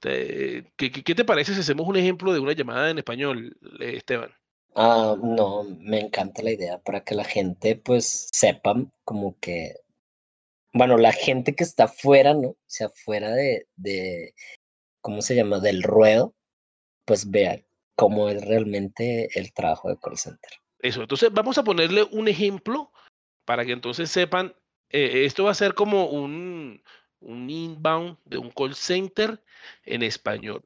¿Qué, 0.00 0.64
qué 0.76 1.14
te 1.14 1.24
parece 1.24 1.54
si 1.54 1.60
hacemos 1.60 1.88
un 1.88 1.96
ejemplo 1.96 2.32
de 2.32 2.38
una 2.38 2.52
llamada 2.52 2.90
en 2.90 2.98
español, 2.98 3.56
Esteban? 3.80 4.32
Ah, 4.74 5.16
no, 5.20 5.64
me 5.64 6.00
encanta 6.00 6.42
la 6.42 6.52
idea 6.52 6.78
para 6.78 7.02
que 7.04 7.14
la 7.14 7.24
gente 7.24 7.76
pues 7.76 8.28
sepa 8.32 8.74
como 9.04 9.36
que, 9.40 9.74
bueno, 10.72 10.96
la 10.96 11.12
gente 11.12 11.54
que 11.54 11.64
está 11.64 11.88
fuera, 11.88 12.34
¿no? 12.34 12.48
O 12.48 12.56
sea, 12.66 12.88
fuera 12.90 13.30
de, 13.30 13.66
de, 13.76 14.34
¿cómo 15.00 15.22
se 15.22 15.34
llama? 15.34 15.58
Del 15.58 15.82
ruedo, 15.82 16.34
pues 17.04 17.30
vea 17.30 17.60
cómo 17.96 18.28
es 18.28 18.44
realmente 18.46 19.28
el 19.34 19.52
trabajo 19.52 19.88
de 19.88 19.98
call 19.98 20.16
center. 20.16 20.52
Eso, 20.78 21.02
entonces 21.02 21.32
vamos 21.32 21.58
a 21.58 21.64
ponerle 21.64 22.04
un 22.12 22.28
ejemplo 22.28 22.92
para 23.44 23.64
que 23.64 23.72
entonces 23.72 24.10
sepan, 24.10 24.54
eh, 24.90 25.24
esto 25.24 25.44
va 25.44 25.50
a 25.50 25.54
ser 25.54 25.74
como 25.74 26.06
un, 26.06 26.82
un 27.20 27.50
inbound 27.50 28.18
de 28.24 28.38
un 28.38 28.50
call 28.50 28.74
center 28.74 29.42
en 29.84 30.02
español. 30.02 30.62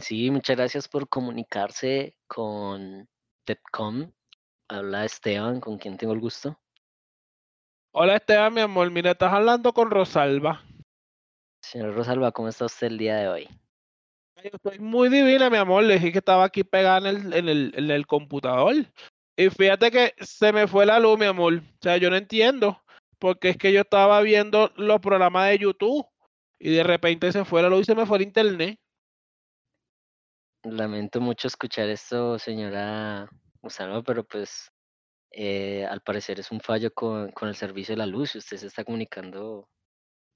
Sí, 0.00 0.30
muchas 0.30 0.56
gracias 0.56 0.88
por 0.88 1.08
comunicarse 1.08 2.14
con 2.26 3.08
TEPCOM. 3.44 4.12
Habla 4.68 5.04
Esteban, 5.04 5.60
con 5.60 5.78
quien 5.78 5.96
tengo 5.96 6.12
el 6.12 6.20
gusto. 6.20 6.58
Hola 7.92 8.16
Esteban, 8.16 8.54
mi 8.54 8.60
amor. 8.60 8.90
Mira, 8.90 9.12
estás 9.12 9.32
hablando 9.32 9.72
con 9.72 9.90
Rosalba. 9.90 10.62
Señor 11.62 11.94
Rosalba, 11.94 12.32
¿cómo 12.32 12.48
está 12.48 12.66
usted 12.66 12.88
el 12.88 12.98
día 12.98 13.16
de 13.16 13.28
hoy? 13.28 13.48
Yo 14.36 14.50
estoy 14.52 14.78
muy 14.78 15.08
divina, 15.08 15.50
mi 15.50 15.56
amor. 15.56 15.82
Le 15.82 15.94
dije 15.94 16.12
que 16.12 16.18
estaba 16.18 16.44
aquí 16.44 16.62
pegada 16.62 17.10
en 17.10 17.16
el, 17.16 17.34
en 17.34 17.48
el, 17.48 17.72
en 17.76 17.90
el 17.90 18.06
computador. 18.06 18.74
Y 19.36 19.50
fíjate 19.50 19.90
que 19.90 20.14
se 20.20 20.52
me 20.52 20.68
fue 20.68 20.86
la 20.86 21.00
luz, 21.00 21.18
mi 21.18 21.26
amor. 21.26 21.54
O 21.54 21.78
sea, 21.82 21.96
yo 21.96 22.08
no 22.10 22.16
entiendo. 22.16 22.80
Porque 23.18 23.48
es 23.50 23.56
que 23.56 23.72
yo 23.72 23.80
estaba 23.80 24.20
viendo 24.20 24.72
los 24.76 25.00
programas 25.00 25.48
de 25.48 25.58
YouTube. 25.58 26.06
Y 26.60 26.70
de 26.70 26.84
repente 26.84 27.32
se 27.32 27.44
fue 27.44 27.62
la 27.62 27.68
luz 27.68 27.80
y 27.80 27.84
se 27.84 27.94
me 27.94 28.06
fue 28.06 28.18
el 28.18 28.24
internet. 28.24 28.78
Lamento 30.64 31.20
mucho 31.20 31.46
escuchar 31.46 31.88
esto, 31.88 32.38
señora 32.38 33.28
Usano, 33.62 34.02
pero 34.02 34.24
pues 34.24 34.70
eh, 35.30 35.86
al 35.88 36.00
parecer 36.00 36.40
es 36.40 36.50
un 36.50 36.60
fallo 36.60 36.92
con, 36.92 37.30
con, 37.32 37.48
el 37.48 37.54
servicio 37.54 37.92
de 37.92 37.98
la 37.98 38.06
luz. 38.06 38.34
Usted 38.34 38.56
se 38.56 38.66
está 38.66 38.84
comunicando 38.84 39.68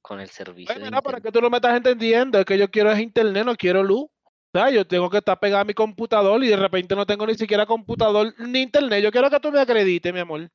con 0.01 0.21
el 0.21 0.29
servicio. 0.29 0.75
Ay, 0.75 0.83
mira, 0.83 1.03
para 1.03 1.21
que 1.21 1.33
tú 1.33 1.41
no 1.41 1.51
me 1.51 1.57
estás 1.57 1.77
entendiendo, 1.77 2.39
es 2.39 2.45
que 2.45 2.59
yo 2.59 2.71
quiero 2.71 2.93
es 2.93 3.01
internet, 3.01 3.45
no 3.45 3.57
quiero 3.57 3.83
luz. 3.83 4.05
O 4.55 4.59
sea, 4.59 4.71
yo 4.71 4.87
tengo 4.87 5.09
que 5.09 5.19
estar 5.19 5.41
pegado 5.41 5.63
a 5.63 5.65
mi 5.65 5.73
computador 5.73 6.45
y 6.45 6.49
de 6.49 6.57
repente 6.57 6.95
no 6.95 7.07
tengo 7.07 7.27
ni 7.27 7.35
siquiera 7.35 7.65
computador 7.65 8.35
ni 8.39 8.61
internet. 8.61 9.03
Yo 9.03 9.11
quiero 9.11 9.31
que 9.31 9.41
tú 9.41 9.51
me 9.51 9.61
acredites, 9.61 10.13
mi 10.13 10.21
amor. 10.21 10.51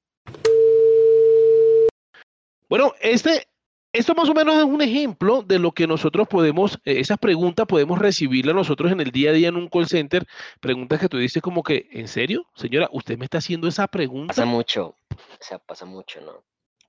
Bueno, 2.69 2.93
este, 3.01 3.47
esto 3.93 4.13
más 4.13 4.30
o 4.30 4.34
menos 4.34 4.58
es 4.58 4.63
un 4.63 4.82
ejemplo 4.82 5.41
de 5.41 5.60
lo 5.60 5.71
que 5.71 5.88
nosotros 5.88 6.28
podemos, 6.28 6.76
eh, 6.86 7.00
esas 7.00 7.17
preguntas 7.17 7.65
podemos 7.65 8.00
recibirlas 8.00 8.56
nosotros 8.56 8.91
en 8.91 9.02
el 9.02 9.12
día 9.12 9.32
a 9.32 9.34
día 9.34 9.47
en 9.47 9.56
un 9.56 9.69
call 9.69 9.88
center. 9.88 10.28
Preguntas 10.60 11.00
que 11.00 11.10
tú 11.10 11.17
dices 11.17 11.41
como 11.41 11.63
que, 11.63 11.88
¿en 11.91 12.08
serio? 12.08 12.45
Señora, 12.56 12.89
¿usted 12.91 13.17
me 13.17 13.26
está 13.26 13.39
haciendo 13.39 13.67
esa 13.67 13.88
pregunta? 13.88 14.32
Pasa 14.32 14.45
mucho, 14.45 14.97
o 15.10 15.39
sea, 15.39 15.60
pasa 15.60 15.86
mucho, 15.86 16.21
¿no? 16.21 16.43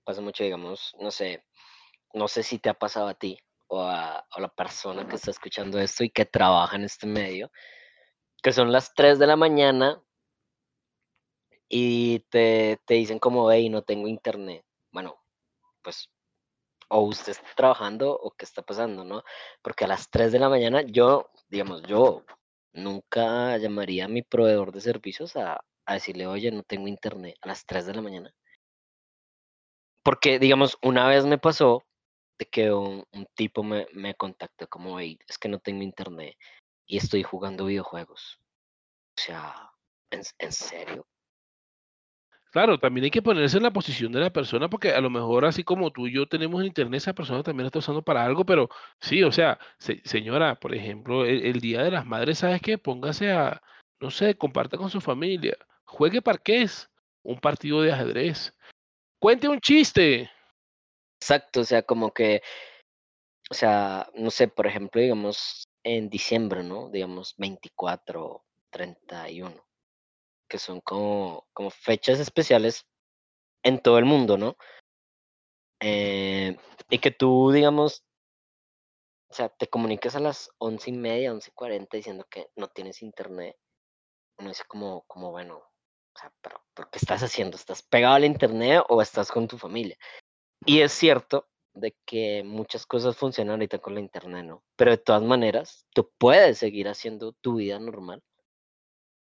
Pasa 0.05 0.21
mucho, 0.21 0.45
digamos, 0.45 0.95
no 1.01 1.11
sé, 1.11 1.45
no 2.15 2.29
sé 2.29 2.43
si 2.43 2.59
te 2.59 2.69
ha 2.69 2.75
pasado 2.75 3.09
a 3.09 3.15
ti 3.15 3.39
o 3.69 3.83
a, 3.83 4.27
la 4.39 4.49
persona 4.49 5.07
que 5.07 5.17
está 5.17 5.31
escuchando 5.31 5.79
esto 5.79 6.05
y 6.05 6.11
que 6.11 6.25
trabaja 6.25 6.77
en 6.77 6.85
este 6.85 7.07
medio, 7.07 7.51
que 8.43 8.53
son 8.53 8.73
las 8.73 8.95
3 8.95 9.19
de 9.19 9.27
la 9.27 9.37
mañana 9.37 10.03
y 11.69 12.21
te, 12.31 12.81
te 12.87 12.95
dicen 12.95 13.19
como, 13.19 13.51
hey, 13.53 13.69
no 13.69 13.83
tengo 13.83 14.09
internet. 14.09 14.65
Bueno, 14.91 15.17
pues 15.83 16.11
o 16.89 17.01
usted 17.03 17.33
está 17.33 17.49
trabajando 17.55 18.11
o 18.11 18.31
qué 18.33 18.45
está 18.45 18.63
pasando, 18.63 19.05
¿no? 19.05 19.23
Porque 19.63 19.85
a 19.85 19.89
las 19.89 20.11
3 20.11 20.33
de 20.33 20.39
la 20.39 20.49
mañana 20.49 20.83
yo, 20.83 21.31
digamos, 21.49 21.83
yo 21.83 22.25
nunca 22.73 23.57
llamaría 23.59 24.07
a 24.07 24.09
mi 24.09 24.23
proveedor 24.23 24.73
de 24.73 24.81
servicios 24.81 25.37
a, 25.37 25.61
decirle, 25.87 26.27
oye, 26.27 26.51
no 26.51 26.63
tengo 26.63 26.87
internet 26.87 27.37
a 27.41 27.49
las 27.49 27.65
3 27.65 27.87
de 27.87 27.95
la 27.95 28.03
mañana. 28.03 28.35
Porque, 30.03 30.39
digamos, 30.39 30.77
una 30.83 31.09
vez 31.09 31.25
me 31.25 31.39
pasó 31.39 31.83
de 32.39 32.47
que 32.47 32.73
un, 32.73 33.05
tipo 33.35 33.63
me, 33.63 33.87
me, 33.93 34.15
contactó 34.15 34.69
como, 34.69 35.01
hey, 35.01 35.19
es 35.27 35.39
que 35.39 35.49
no 35.49 35.59
tengo 35.59 35.83
internet 35.83 36.37
y 36.87 36.99
estoy 36.99 37.23
jugando 37.23 37.67
videojuegos. 37.67 38.39
O 39.19 39.21
sea, 39.21 39.73
en 40.11 40.53
serio? 40.53 41.07
Claro, 42.51 42.79
también 42.79 43.05
hay 43.05 43.11
que 43.11 43.21
ponerse 43.21 43.59
en 43.59 43.63
la 43.63 43.73
posición 43.73 44.11
de 44.11 44.21
la 44.21 44.33
persona 44.33 44.71
porque 44.71 44.93
a 44.93 45.01
lo 45.01 45.11
mejor 45.11 45.45
así 45.45 45.65
como 45.65 45.91
tú 45.91 46.07
y 46.07 46.15
yo 46.15 46.27
tenemos 46.27 46.65
internet, 46.65 46.99
esa 46.99 47.13
persona 47.13 47.43
también 47.43 47.67
está 47.67 47.79
usando 47.79 48.03
para 48.03 48.25
algo, 48.25 48.45
pero 48.47 48.71
sí, 49.01 49.23
o 49.23 49.31
sea, 49.31 49.59
señora, 50.05 50.55
por 50.59 50.75
ejemplo, 50.75 51.27
el, 51.27 51.61
Día 51.61 51.83
de 51.83 51.91
las 51.91 52.07
Madres, 52.07 52.39
¿sabes 52.39 52.63
qué? 52.63 52.79
Póngase 52.79 53.33
a, 53.33 53.61
no 54.01 54.11
sé, 54.11 54.35
comparta 54.37 54.79
con 54.79 54.89
su 54.89 55.01
familia, 55.01 55.57
juegue 55.85 56.23
parqués, 56.23 56.91
un 57.23 57.39
partido 57.39 57.83
de 57.83 57.93
ajedrez, 57.93 58.55
cuente 59.21 59.49
un 59.49 59.61
chiste. 59.61 60.31
Exacto, 61.21 61.61
o 61.61 61.65
sea, 61.65 61.83
como 61.83 62.13
que, 62.13 62.43
o 63.51 63.55
sea, 63.55 64.09
no 64.15 64.31
sé, 64.31 64.49
por 64.49 64.67
ejemplo, 64.67 65.01
digamos, 65.03 65.69
en 65.85 66.09
diciembre, 66.09 66.63
¿no? 66.63 66.89
Digamos, 66.91 67.35
24, 67.37 68.43
31 68.71 69.68
que 70.49 70.59
son 70.59 70.81
como, 70.81 71.47
como 71.53 71.71
fechas 71.71 72.19
especiales 72.19 72.87
en 73.63 73.81
todo 73.81 73.99
el 73.99 74.05
mundo, 74.05 74.39
¿no? 74.39 74.57
Eh, 75.81 76.57
y 76.91 76.99
que 76.99 77.11
tú, 77.11 77.53
digamos, 77.53 78.05
o 79.31 79.35
sea, 79.35 79.49
te 79.51 79.69
comuniques 79.69 80.17
a 80.17 80.21
las 80.21 80.51
once 80.59 80.91
y 80.91 80.95
media, 80.95 81.33
once 81.33 81.51
y 81.51 81.55
cuarenta 81.55 81.97
diciendo 81.97 82.27
que 82.31 82.51
no 82.57 82.69
tienes 82.69 83.03
internet. 83.03 83.57
Uno 84.39 84.49
dice 84.49 84.65
como, 84.67 85.03
como 85.07 85.31
bueno, 85.31 85.57
o 85.59 86.19
sea, 86.19 86.33
pero 86.41 86.65
¿por 86.75 86.91
qué 86.91 86.99
estás 86.99 87.23
haciendo? 87.23 87.57
¿Estás 87.57 87.83
pegado 87.83 88.15
al 88.15 88.25
internet 88.25 88.83
o 88.89 89.03
estás 89.03 89.31
con 89.31 89.47
tu 89.47 89.59
familia? 89.59 89.97
Y 90.65 90.81
es 90.81 90.93
cierto 90.93 91.49
de 91.75 91.97
que 92.07 92.43
muchas 92.45 92.87
cosas 92.87 93.17
funcionan 93.17 93.53
ahorita 93.53 93.79
con 93.79 93.95
la 93.95 94.01
internet, 94.01 94.45
¿no? 94.45 94.65
Pero 94.77 94.93
de 94.93 94.99
todas 94.99 95.23
maneras, 95.23 95.87
tú 95.95 96.11
puedes 96.19 96.59
seguir 96.59 96.89
haciendo 96.89 97.33
tu 97.33 97.57
vida 97.57 97.79
normal 97.79 98.23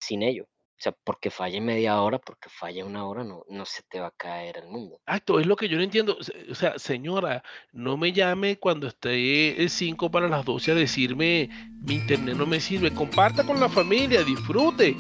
sin 0.01 0.23
ello. 0.23 0.47
O 0.77 0.83
sea, 0.85 0.93
porque 1.05 1.31
falle 1.31 1.61
media 1.61 2.01
hora, 2.03 2.19
porque 2.19 2.49
falle 2.49 2.83
una 2.83 3.07
hora, 3.07 3.25
no, 3.25 3.45
no 3.49 3.65
se 3.65 3.83
te 3.85 4.01
va 4.01 4.09
a 4.09 4.15
caer 4.17 4.59
el 4.59 4.67
mundo. 4.67 4.97
Exacto, 5.07 5.39
es 5.39 5.47
lo 5.47 5.57
que 5.57 5.69
yo 5.69 5.77
no 5.77 5.83
entiendo. 5.83 6.19
O 6.51 6.55
sea, 6.55 6.79
señora, 6.79 7.43
no 7.73 7.97
me 7.97 8.13
llame 8.13 8.59
cuando 8.59 8.89
esté 8.89 9.69
5 9.69 10.11
para 10.11 10.29
las 10.29 10.45
12 10.45 10.73
a 10.73 10.75
decirme 10.75 11.49
mi 11.81 11.95
internet 11.95 12.37
no 12.37 12.47
me 12.47 12.61
sirve. 12.61 12.93
Comparta 12.93 13.47
con 13.47 13.61
la 13.61 13.69
familia, 13.69 14.23
disfrute. 14.25 14.97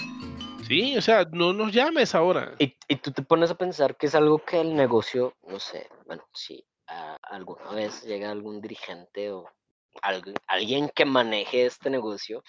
Sí, 0.67 0.97
o 0.97 1.03
sea, 1.03 1.27
no 1.31 1.53
nos 1.53 1.73
llames 1.73 2.15
ahora. 2.15 2.55
Y, 2.59 2.75
y 2.89 2.97
tú 2.97 3.11
te 3.13 3.23
pones 3.23 3.51
a 3.51 3.57
pensar 3.57 3.97
que 3.97 4.07
es 4.07 4.15
algo 4.15 4.39
que 4.39 4.61
el 4.61 4.75
negocio, 4.75 5.35
no 5.47 5.59
sé, 5.59 5.89
bueno, 6.07 6.25
si 6.33 6.65
alguna 7.23 7.71
vez 7.73 8.03
llega 8.05 8.31
algún 8.31 8.61
dirigente 8.61 9.31
o 9.31 9.51
alguien 10.49 10.91
que 10.95 11.05
maneje 11.05 11.67
este 11.67 11.91
negocio, 11.91 12.43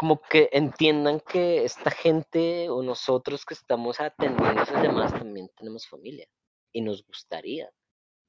como 0.00 0.18
que 0.18 0.48
entiendan 0.52 1.20
que 1.20 1.62
esta 1.62 1.90
gente 1.90 2.70
o 2.70 2.82
nosotros 2.82 3.44
que 3.44 3.52
estamos 3.52 4.00
atendiendo 4.00 4.62
esas 4.62 4.82
llamadas 4.82 5.12
también 5.12 5.50
tenemos 5.54 5.86
familia 5.86 6.26
y 6.72 6.80
nos 6.80 7.04
gustaría 7.04 7.70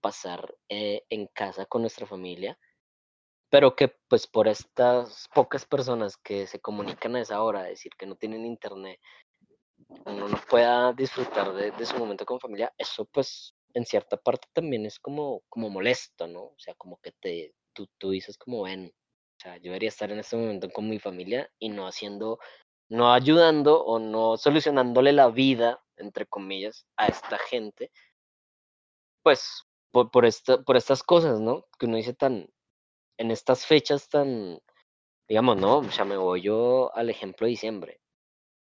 pasar 0.01 0.53
eh, 0.67 1.03
en 1.09 1.27
casa 1.27 1.65
con 1.65 1.79
nuestra 1.79 2.05
familia, 2.05 2.59
pero 3.49 3.73
que 3.73 3.87
pues 4.09 4.27
por 4.27 4.49
estas 4.49 5.29
pocas 5.33 5.65
personas 5.65 6.17
que 6.17 6.45
se 6.45 6.59
comunican 6.59 7.15
a 7.15 7.21
esa 7.21 7.41
hora, 7.41 7.63
decir 7.63 7.93
que 7.97 8.05
no 8.05 8.17
tienen 8.17 8.45
internet, 8.45 8.99
uno 10.05 10.27
no 10.27 10.41
pueda 10.49 10.91
disfrutar 10.91 11.53
de, 11.53 11.71
de 11.71 11.85
su 11.85 11.97
momento 11.97 12.25
con 12.25 12.41
familia, 12.41 12.73
eso 12.77 13.05
pues 13.05 13.55
en 13.73 13.85
cierta 13.85 14.17
parte 14.17 14.49
también 14.51 14.85
es 14.85 14.99
como, 14.99 15.41
como 15.47 15.69
molesto, 15.69 16.27
¿no? 16.27 16.41
O 16.47 16.59
sea, 16.59 16.73
como 16.75 16.97
que 16.97 17.13
te, 17.13 17.55
tú, 17.71 17.87
tú 17.97 18.09
dices 18.09 18.37
como, 18.37 18.63
ven, 18.63 18.93
o 19.41 19.43
sea, 19.43 19.57
yo 19.57 19.63
debería 19.71 19.89
estar 19.89 20.11
en 20.11 20.19
este 20.19 20.37
momento 20.37 20.69
con 20.69 20.87
mi 20.87 20.99
familia 20.99 21.49
y 21.57 21.69
no 21.69 21.87
haciendo, 21.87 22.37
no 22.89 23.11
ayudando 23.11 23.83
o 23.83 23.97
no 23.97 24.37
solucionándole 24.37 25.13
la 25.13 25.29
vida, 25.29 25.83
entre 25.97 26.27
comillas, 26.27 26.85
a 26.95 27.07
esta 27.07 27.39
gente, 27.39 27.91
pues 29.23 29.63
por, 29.89 30.11
por, 30.11 30.25
esta, 30.27 30.61
por 30.61 30.77
estas 30.77 31.01
cosas, 31.01 31.39
¿no? 31.39 31.65
Que 31.79 31.87
uno 31.87 31.97
dice 31.97 32.13
tan, 32.13 32.51
en 33.17 33.31
estas 33.31 33.65
fechas 33.65 34.09
tan, 34.09 34.61
digamos, 35.27 35.57
¿no? 35.57 35.79
O 35.79 35.91
sea, 35.91 36.05
me 36.05 36.17
voy 36.17 36.41
yo 36.41 36.95
al 36.95 37.09
ejemplo 37.09 37.45
de 37.45 37.51
diciembre, 37.51 37.99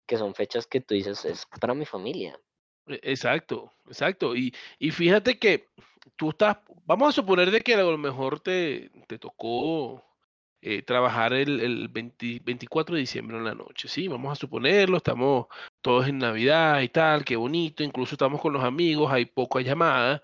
que 0.07 0.18
son 0.18 0.37
fechas 0.37 0.68
que 0.68 0.81
tú 0.81 0.95
dices, 0.95 1.25
es 1.25 1.47
para 1.61 1.75
mi 1.75 1.85
familia, 1.85 2.41
e, 2.87 3.01
exacto, 3.03 3.73
exacto. 3.89 4.37
Y, 4.37 4.55
y 4.79 4.93
fíjate 4.93 5.37
que 5.37 5.66
tú 6.14 6.31
estás, 6.31 6.59
vamos 6.85 7.09
a 7.09 7.12
suponer 7.12 7.51
de 7.51 7.61
que 7.61 7.75
a 7.75 7.83
lo 7.83 7.99
mejor 7.99 8.39
te, 8.39 8.93
te 9.09 9.18
tocó 9.18 10.05
eh, 10.63 10.83
trabajar 10.83 11.33
el, 11.33 11.61
el 11.61 11.89
24 11.89 12.95
de 12.95 13.01
diciembre 13.01 13.37
en 13.37 13.45
la 13.45 13.55
noche, 13.55 13.89
¿sí? 13.89 14.09
Vamos 14.09 14.33
a 14.33 14.41
suponerlo, 14.41 14.99
estamos 14.99 15.47
todos 15.81 16.09
en 16.09 16.19
Navidad 16.19 16.81
y 16.81 16.89
tal, 16.89 17.25
qué 17.25 17.37
bonito, 17.37 17.83
incluso 17.83 18.15
estamos 18.15 18.41
con 18.41 18.53
los 18.53 18.65
amigos, 18.65 19.13
hay 19.13 19.27
pocas 19.27 19.65
llamadas. 19.65 20.21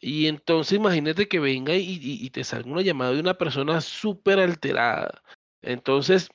Y 0.00 0.26
entonces 0.26 0.78
imagínate 0.78 1.28
que 1.28 1.40
venga 1.40 1.74
y, 1.74 1.98
y 2.00 2.30
te 2.30 2.44
salga 2.44 2.70
una 2.70 2.82
llamada 2.82 3.12
de 3.12 3.20
una 3.20 3.34
persona 3.34 3.80
súper 3.80 4.38
alterada. 4.38 5.22
Entonces, 5.62 6.30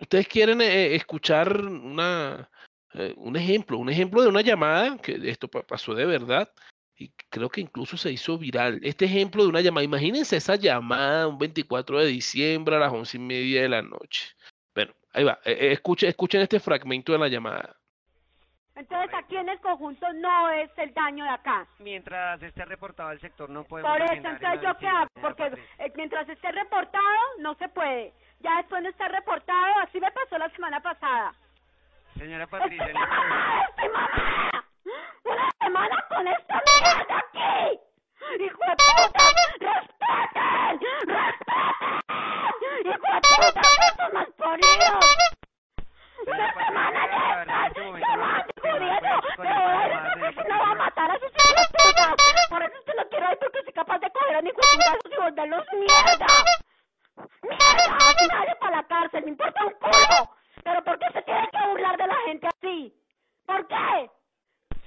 ustedes 0.00 0.28
quieren 0.28 0.60
eh, 0.60 0.94
escuchar 0.94 1.64
una, 1.64 2.50
eh, 2.94 3.14
un 3.16 3.36
ejemplo, 3.36 3.78
un 3.78 3.90
ejemplo 3.90 4.22
de 4.22 4.28
una 4.28 4.40
llamada, 4.42 4.96
que 4.98 5.18
esto 5.28 5.48
pasó 5.48 5.94
de 5.94 6.06
verdad, 6.06 6.52
y 6.98 7.12
creo 7.30 7.48
que 7.48 7.60
incluso 7.60 7.96
se 7.96 8.10
hizo 8.10 8.36
viral. 8.36 8.80
Este 8.82 9.04
ejemplo 9.04 9.42
de 9.42 9.48
una 9.48 9.60
llamada, 9.60 9.84
imagínense 9.84 10.36
esa 10.36 10.56
llamada 10.56 11.28
un 11.28 11.38
24 11.38 12.00
de 12.00 12.06
diciembre 12.06 12.76
a 12.76 12.80
las 12.80 12.92
once 12.92 13.16
y 13.16 13.20
media 13.20 13.62
de 13.62 13.68
la 13.68 13.82
noche. 13.82 14.34
Bueno, 14.74 14.92
ahí 15.12 15.22
va, 15.22 15.38
eh, 15.44 15.56
eh, 15.60 15.72
escuchen, 15.72 16.08
escuchen 16.08 16.40
este 16.40 16.58
fragmento 16.58 17.12
de 17.12 17.18
la 17.18 17.28
llamada. 17.28 17.76
Entonces 18.74 19.12
aquí 19.14 19.36
en 19.36 19.48
el 19.48 19.58
conjunto 19.60 20.12
no 20.14 20.50
es 20.50 20.70
el 20.76 20.92
daño 20.92 21.24
de 21.24 21.30
acá. 21.30 21.66
Mientras 21.78 22.40
esté 22.42 22.64
reportado 22.64 23.10
el 23.10 23.20
sector 23.20 23.48
no 23.48 23.64
podemos... 23.64 23.90
Por 23.90 24.02
eso, 24.02 24.14
entonces 24.14 24.60
yo 24.62 24.76
qué 24.78 24.86
hago, 24.86 25.10
porque 25.20 25.52
mientras 25.96 26.28
esté 26.28 26.52
reportado 26.52 27.04
no 27.40 27.54
se 27.56 27.68
puede. 27.68 28.12
Ya 28.40 28.56
después 28.58 28.82
no 28.82 28.88
está 28.88 29.08
reportado, 29.08 29.80
así 29.82 30.00
me 30.00 30.10
pasó 30.12 30.38
la 30.38 30.48
semana 30.50 30.80
pasada. 30.80 31.34
Señora 32.16 32.46
Patricia. 32.46 32.86
semana! 32.86 34.64
¡Una 35.24 35.57
semana 35.68 36.02
con 36.08 36.26
esta 36.26 36.62
mierda 36.64 37.18
aquí! 37.18 37.80
¡Hijo 38.42 38.58
de 38.68 38.74
puta! 38.88 39.24
¡Respeten! 39.60 40.80
¡Respeten! 41.12 41.92
¡Hijo 42.88 43.08
de 43.12 43.20
puta! 43.28 43.60
¡Estos 43.88 44.12
malparidos! 44.14 45.04
¡Una 46.26 46.48
semana 46.54 47.00
de 47.06 47.16
estas! 47.42 47.72
¡Qué 47.74 48.16
más, 48.16 48.44
jodiendo! 48.62 49.14
¡Pero 49.36 50.48
no 50.48 50.58
va 50.58 50.70
a 50.70 50.74
matar 50.74 51.10
a 51.10 51.18
sus 51.18 51.32
hijos 51.36 51.54
de 51.58 51.66
puta! 51.76 52.06
Por 52.48 52.62
eso 52.62 52.78
usted 52.78 52.94
no 52.96 53.08
quiero 53.10 53.32
ir 53.32 53.38
porque 53.38 53.62
soy 53.64 53.72
capaz 53.74 53.98
de 53.98 54.10
coger 54.10 54.36
a 54.36 54.42
mi 54.42 54.48
y 54.48 55.16
volverlos 55.20 55.64
mierda. 55.74 56.26
¡Mierda! 57.42 57.96
¡Así 58.08 58.26
nadie 58.26 58.56
para 58.56 58.76
la 58.76 58.82
cárcel! 58.84 59.24
¡Me 59.24 59.30
importa 59.32 59.66
un 59.66 59.72
culo! 59.72 60.30
¿Pero 60.64 60.82
por 60.82 60.98
qué 60.98 61.06
se 61.12 61.22
tiene 61.22 61.46
que 61.52 61.66
burlar 61.68 61.96
de 61.98 62.06
la 62.06 62.16
gente 62.24 62.46
así? 62.46 62.94
¿Por 63.44 63.66
qué? 63.66 64.17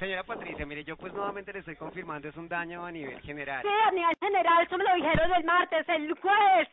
Señora 0.02 0.24
Patricia, 0.24 0.66
mire, 0.66 0.84
yo 0.84 0.98
pues 0.98 1.14
nuevamente 1.14 1.54
le 1.54 1.60
estoy 1.60 1.76
confirmando, 1.76 2.28
es 2.28 2.36
un 2.36 2.50
daño 2.50 2.84
a 2.84 2.92
nivel 2.92 3.22
general. 3.22 3.62
Sí, 3.62 3.68
a 3.70 3.92
nivel 3.92 4.16
general, 4.20 4.66
eso 4.66 4.76
me 4.76 4.84
lo 4.84 4.96
dijeron 4.96 5.32
el 5.32 5.44
martes, 5.44 5.88
el 5.90 6.12
jueves. 6.20 6.70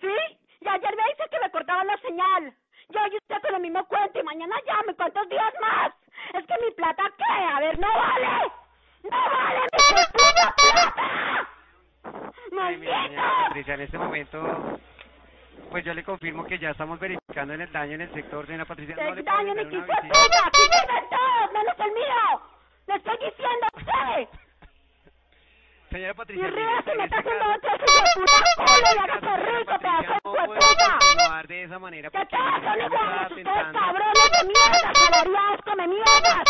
¿Sí? 0.00 0.38
Y 0.62 0.66
ayer 0.66 0.96
me 0.96 1.04
dice 1.04 1.28
que 1.30 1.38
me 1.38 1.50
cortaban 1.50 1.86
la 1.86 1.98
señal. 1.98 2.54
Yo 2.88 3.00
y 3.12 3.16
usted 3.16 3.42
con 3.42 3.56
el 3.56 3.60
mismo 3.60 3.84
cuento 3.84 4.18
y 4.18 4.22
mañana 4.22 4.56
llame, 4.66 4.94
¿cuántos 4.94 5.28
días 5.28 5.52
más? 5.60 5.92
Es 6.32 6.46
que 6.46 6.54
mi 6.64 6.70
plata, 6.72 7.02
¿qué? 7.18 7.44
A 7.44 7.60
ver, 7.60 7.78
no 7.78 7.88
vale. 7.92 8.50
¡No 9.02 9.10
vale 9.10 9.60
mi 9.60 10.02
plata! 10.14 11.48
¡Maldito! 12.52 12.90
señora 12.90 13.32
Patricia, 13.48 13.74
en 13.74 13.80
este 13.82 13.98
momento 13.98 14.80
pues 15.70 15.84
yo 15.84 15.94
le 15.94 16.04
confirmo 16.04 16.44
que 16.44 16.58
ya 16.58 16.70
estamos 16.70 16.98
verificando 16.98 17.54
en 17.54 17.60
el 17.62 17.72
daño 17.72 17.94
en 17.94 18.02
el 18.02 18.12
sector, 18.12 18.46
señora 18.46 18.64
Patricia. 18.64 18.96
No 18.96 19.14
le 19.14 19.22
daño 19.22 19.54
ni 19.54 19.64
que 19.68 19.78
puta! 19.78 19.98
¡Aquí 19.98 20.60
viven 20.62 21.04
todos, 21.10 21.52
menos 21.52 21.78
el 21.78 21.92
mío! 21.92 22.40
¡Le 22.86 22.94
estoy 22.96 23.16
diciendo 23.16 23.66
a 23.66 23.78
usted! 23.78 24.28
Señora 25.90 26.14
Patricia, 26.14 26.48
y 26.48 26.50
Rivas 26.50 26.84
se 26.84 26.94
me 26.94 27.04
está 27.04 27.18
haciendo 27.18 27.44
otro 27.44 27.70
hijo 27.74 27.86
de 27.86 28.10
puta 28.16 28.38
culo 28.56 28.88
y 28.94 28.98
hágase 28.98 29.36
rico, 29.36 29.78
pedazo 29.78 30.12
de 30.12 30.20
puta. 30.20 30.98
continuar 30.98 31.46
de 31.46 31.62
esa 31.62 31.78
manera. 31.78 32.10
¿Qué 32.10 32.26
tal 32.26 32.62
son 32.62 32.80
hijos 32.80 33.28
de 33.28 33.34
ustedes 33.36 33.72
cabrones 33.72 34.30
de 34.32 34.44
mierda, 34.46 34.92
salariados 34.94 35.60
come 35.64 35.88
mierdas? 35.88 36.44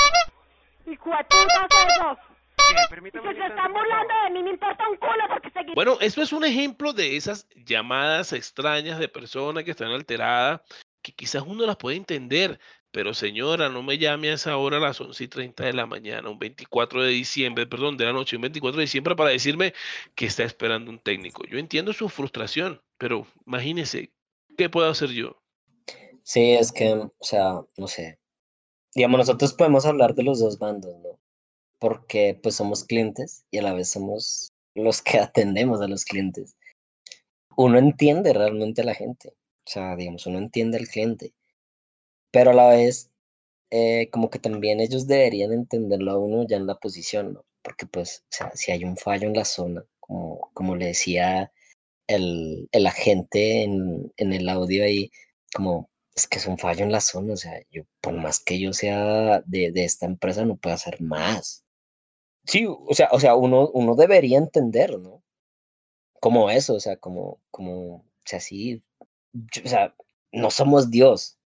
Hijo 0.87 1.11
de 1.11 1.17
esos. 1.21 2.36
Que 2.67 3.11
se 3.11 3.47
están 3.47 3.73
burlando 3.73 4.15
de 4.25 4.31
mí, 4.31 4.43
me 4.43 4.51
importa 4.51 4.89
un 4.89 4.97
culo 4.97 5.25
porque. 5.29 5.51
Bueno, 5.75 5.99
eso 6.01 6.23
es 6.23 6.33
un 6.33 6.45
ejemplo 6.45 6.93
de 6.93 7.17
esas 7.17 7.49
llamadas 7.55 8.33
extrañas 8.33 8.99
de 8.99 9.09
personas 9.09 9.65
que 9.65 9.73
están 9.73 9.91
alteradas, 9.91 10.61
que 11.03 11.13
quizás 11.13 11.43
uno 11.47 11.67
las 11.67 11.77
puede 11.77 11.97
entender, 11.97 12.59
pero 12.91 13.13
señora, 13.15 13.69
no 13.69 13.83
me 13.83 13.99
llame 13.99 14.31
a 14.31 14.35
esa 14.35 14.57
hora 14.57 14.79
a 14.79 14.81
las 14.81 15.01
11 15.01 15.25
y 15.25 15.29
30 15.29 15.65
de 15.65 15.73
la 15.73 15.87
mañana, 15.87 16.31
un 16.31 16.39
24 16.39 17.03
de 17.03 17.11
diciembre, 17.11 17.67
perdón, 17.67 17.97
de 17.97 18.07
la 18.07 18.13
noche, 18.13 18.37
un 18.37 18.43
24 18.43 18.79
de 18.79 18.85
diciembre 18.85 19.15
para 19.15 19.31
decirme 19.31 19.75
que 20.15 20.27
está 20.27 20.45
esperando 20.45 20.91
un 20.91 20.99
técnico. 20.99 21.45
Yo 21.47 21.59
entiendo 21.59 21.93
su 21.93 22.09
frustración, 22.09 22.81
pero 22.97 23.27
imagínese, 23.47 24.13
¿qué 24.57 24.71
puedo 24.71 24.89
hacer 24.89 25.11
yo? 25.11 25.43
Sí, 26.23 26.53
es 26.53 26.73
que, 26.73 26.93
o 26.95 27.13
sea, 27.21 27.61
no 27.77 27.87
sé. 27.87 28.19
Digamos, 28.95 29.19
nosotros 29.19 29.53
podemos 29.53 29.85
hablar 29.85 30.15
de 30.15 30.23
los 30.23 30.41
dos 30.41 30.59
bandos, 30.59 30.97
¿no? 31.03 31.21
Porque 31.79 32.39
pues 32.43 32.57
somos 32.57 32.85
clientes 32.85 33.45
y 33.51 33.59
a 33.59 33.63
la 33.63 33.75
vez 33.75 33.91
somos 33.91 34.53
los 34.75 35.03
que 35.03 35.19
atendemos 35.19 35.81
a 35.81 35.89
los 35.89 36.05
clientes. 36.05 36.57
Uno 37.57 37.79
entiende 37.79 38.33
realmente 38.33 38.83
a 38.83 38.85
la 38.85 38.95
gente, 38.95 39.31
o 39.31 39.71
sea, 39.71 39.97
digamos, 39.97 40.27
uno 40.27 40.39
entiende 40.39 40.79
al 40.79 40.89
cliente, 40.89 41.33
pero 42.31 42.51
a 42.51 42.55
la 42.55 42.69
vez 42.69 43.11
eh, 43.71 44.09
como 44.11 44.31
que 44.31 44.39
también 44.39 44.81
ellos 44.81 45.07
deberían 45.07 45.53
entenderlo 45.53 46.13
a 46.13 46.19
uno 46.19 46.47
ya 46.47 46.57
en 46.57 46.67
la 46.67 46.77
posición. 46.77 47.41
Porque 47.63 47.87
pues, 47.87 48.21
o 48.25 48.27
sea, 48.31 48.53
si 48.55 48.73
hay 48.73 48.85
un 48.85 48.97
fallo 48.97 49.27
en 49.27 49.35
la 49.35 49.45
zona, 49.45 49.85
como, 50.01 50.51
como 50.55 50.77
le 50.77 50.87
decía 50.87 51.53
el, 52.07 52.69
el 52.73 52.87
agente 52.87 53.63
en, 53.65 54.13
en 54.17 54.33
el 54.33 54.49
audio 54.49 54.85
ahí, 54.85 55.11
como 55.55 55.91
es 56.15 56.27
que 56.29 56.39
es 56.39 56.47
un 56.47 56.59
fallo 56.59 56.85
en 56.85 56.93
la 56.93 57.01
zona, 57.01 57.35
o 57.35 57.37
sea, 57.37 57.61
yo 57.71 57.85
por 58.01 58.15
más 58.15 58.41
que 58.41 58.59
yo 58.61 58.73
sea 58.73 59.43
de, 59.47 59.73
de 59.73 59.85
esta 59.85 60.07
empresa 60.07 60.45
no 60.45 60.57
puedo 60.57 60.75
hacer 60.75 61.01
más. 61.03 61.66
Sí, 62.47 62.67
o 62.69 62.95
sea, 62.95 63.09
o 63.13 63.21
sea, 63.21 63.35
uno, 63.35 63.69
uno 63.71 63.95
debería 63.95 64.39
entender, 64.39 64.99
¿no? 64.99 65.23
Como 66.21 66.51
eso, 66.51 66.75
o 66.75 66.81
sea, 66.81 66.97
como, 66.97 67.41
como, 67.51 67.97
o 67.97 68.05
sea, 68.25 68.41
sí, 68.41 68.83
o 69.65 69.69
sea, 69.69 69.95
no 70.33 70.51
somos 70.51 70.91
Dios 70.91 71.39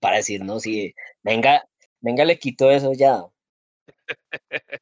para 0.00 0.16
decir, 0.16 0.44
no, 0.44 0.60
sí, 0.60 0.94
venga, 1.22 1.68
venga, 2.00 2.24
le 2.24 2.38
quito 2.38 2.70
eso 2.70 2.92
ya. 2.92 3.24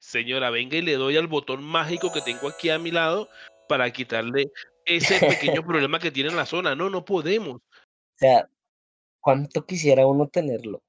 Señora, 0.00 0.50
venga 0.50 0.76
y 0.76 0.82
le 0.82 0.94
doy 0.94 1.16
al 1.16 1.26
botón 1.26 1.64
mágico 1.64 2.12
que 2.12 2.20
tengo 2.22 2.48
aquí 2.48 2.70
a 2.70 2.78
mi 2.78 2.90
lado 2.90 3.28
para 3.68 3.90
quitarle 3.92 4.50
ese 4.84 5.18
pequeño 5.20 5.62
problema 5.66 5.98
que 5.98 6.10
tiene 6.10 6.30
en 6.30 6.36
la 6.36 6.46
zona. 6.46 6.74
No, 6.74 6.90
no 6.90 7.04
podemos. 7.04 7.56
O 7.56 7.60
sea, 8.16 8.48
¿cuánto 9.20 9.66
quisiera 9.66 10.06
uno 10.06 10.28
tenerlo? 10.28 10.82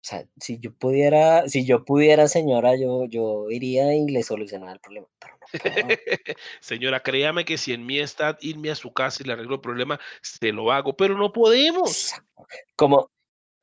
O 0.00 0.02
sea, 0.02 0.24
si 0.40 0.58
yo 0.58 0.72
pudiera, 0.72 1.46
si 1.46 1.66
yo 1.66 1.84
pudiera, 1.84 2.26
señora, 2.26 2.74
yo, 2.74 3.04
yo 3.04 3.50
iría 3.50 3.94
y 3.94 4.06
le 4.08 4.22
solucionara 4.22 4.72
el 4.72 4.80
problema, 4.80 5.06
pero 5.18 5.34
no 5.38 5.46
puedo. 5.60 5.88
Señora, 6.60 7.00
créame 7.02 7.44
que 7.44 7.58
si 7.58 7.74
en 7.74 7.84
mí 7.84 7.98
está 7.98 8.38
irme 8.40 8.70
a 8.70 8.76
su 8.76 8.94
casa 8.94 9.22
y 9.22 9.26
le 9.26 9.34
arreglo 9.34 9.56
el 9.56 9.60
problema, 9.60 10.00
se 10.22 10.52
lo 10.52 10.72
hago, 10.72 10.96
pero 10.96 11.18
no 11.18 11.32
podemos. 11.32 12.14
Como, 12.76 13.10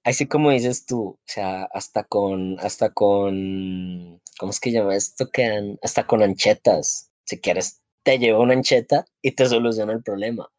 así 0.04 0.28
como 0.28 0.52
dices 0.52 0.86
tú, 0.86 1.08
o 1.08 1.20
sea, 1.26 1.64
hasta 1.74 2.04
con, 2.04 2.60
hasta 2.60 2.94
con, 2.94 4.22
¿cómo 4.38 4.52
es 4.52 4.60
que 4.60 4.72
llama 4.72 4.96
esto? 4.96 5.30
Que 5.32 5.76
hasta 5.82 6.06
con 6.06 6.22
anchetas. 6.22 7.10
Si 7.26 7.42
quieres, 7.42 7.82
te 8.04 8.20
llevo 8.20 8.44
una 8.44 8.54
ancheta 8.54 9.06
y 9.24 9.32
te 9.32 9.48
soluciona 9.48 9.94
el 9.94 10.04
problema. 10.04 10.50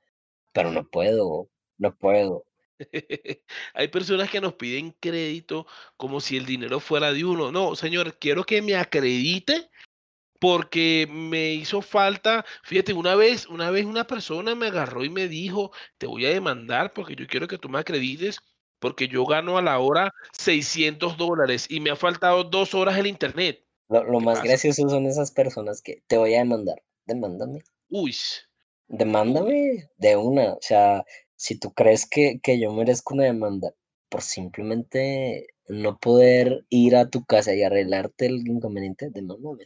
Pero 0.52 0.72
no 0.72 0.88
puedo, 0.88 1.48
no 1.78 1.96
puedo. 1.96 2.47
Hay 3.74 3.88
personas 3.88 4.30
que 4.30 4.40
nos 4.40 4.54
piden 4.54 4.94
crédito 5.00 5.66
como 5.96 6.20
si 6.20 6.36
el 6.36 6.46
dinero 6.46 6.80
fuera 6.80 7.12
de 7.12 7.24
uno. 7.24 7.50
No, 7.50 7.76
señor, 7.76 8.18
quiero 8.18 8.44
que 8.44 8.62
me 8.62 8.76
acredite 8.76 9.70
porque 10.40 11.08
me 11.10 11.52
hizo 11.54 11.82
falta. 11.82 12.44
Fíjate, 12.62 12.92
una 12.92 13.14
vez, 13.14 13.46
una 13.46 13.70
vez 13.70 13.84
una 13.84 14.06
persona 14.06 14.54
me 14.54 14.68
agarró 14.68 15.04
y 15.04 15.10
me 15.10 15.28
dijo, 15.28 15.72
te 15.98 16.06
voy 16.06 16.26
a 16.26 16.30
demandar 16.30 16.92
porque 16.92 17.16
yo 17.16 17.26
quiero 17.26 17.48
que 17.48 17.58
tú 17.58 17.68
me 17.68 17.78
acredites 17.78 18.38
porque 18.78 19.08
yo 19.08 19.24
gano 19.26 19.58
a 19.58 19.62
la 19.62 19.78
hora 19.80 20.14
600 20.32 21.16
dólares 21.16 21.66
y 21.68 21.80
me 21.80 21.90
ha 21.90 21.96
faltado 21.96 22.44
dos 22.44 22.74
horas 22.74 22.96
el 22.96 23.08
internet. 23.08 23.64
Lo, 23.88 24.04
lo 24.04 24.18
¿Qué 24.18 24.24
más 24.24 24.38
pasa? 24.38 24.48
gracioso 24.48 24.88
son 24.88 25.06
esas 25.06 25.32
personas 25.32 25.82
que 25.82 26.02
te 26.06 26.16
voy 26.16 26.34
a 26.34 26.38
demandar. 26.38 26.80
Demándame. 27.06 27.62
Uy, 27.88 28.14
Demándame 28.88 29.90
de 29.98 30.16
una. 30.16 30.54
O 30.54 30.58
sea, 30.60 31.04
si 31.38 31.58
tú 31.58 31.72
crees 31.72 32.08
que, 32.08 32.40
que 32.42 32.60
yo 32.60 32.72
merezco 32.72 33.14
una 33.14 33.24
demanda 33.24 33.72
por 34.10 34.22
simplemente 34.22 35.46
no 35.68 35.98
poder 35.98 36.64
ir 36.70 36.96
a 36.96 37.08
tu 37.08 37.24
casa 37.24 37.54
y 37.54 37.62
arreglarte 37.62 38.26
el 38.26 38.46
inconveniente, 38.48 39.10
demándame. 39.10 39.64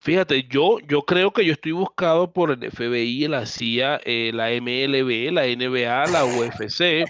Fíjate, 0.00 0.44
yo, 0.44 0.78
yo 0.80 1.02
creo 1.02 1.32
que 1.32 1.44
yo 1.44 1.52
estoy 1.52 1.72
buscado 1.72 2.32
por 2.32 2.52
el 2.52 2.62
FBI, 2.62 3.26
la 3.28 3.46
CIA, 3.46 4.00
eh, 4.04 4.30
la 4.32 4.52
MLB, 4.52 5.32
la 5.32 5.46
NBA, 5.46 6.06
la 6.06 6.24
UFC. 6.24 7.04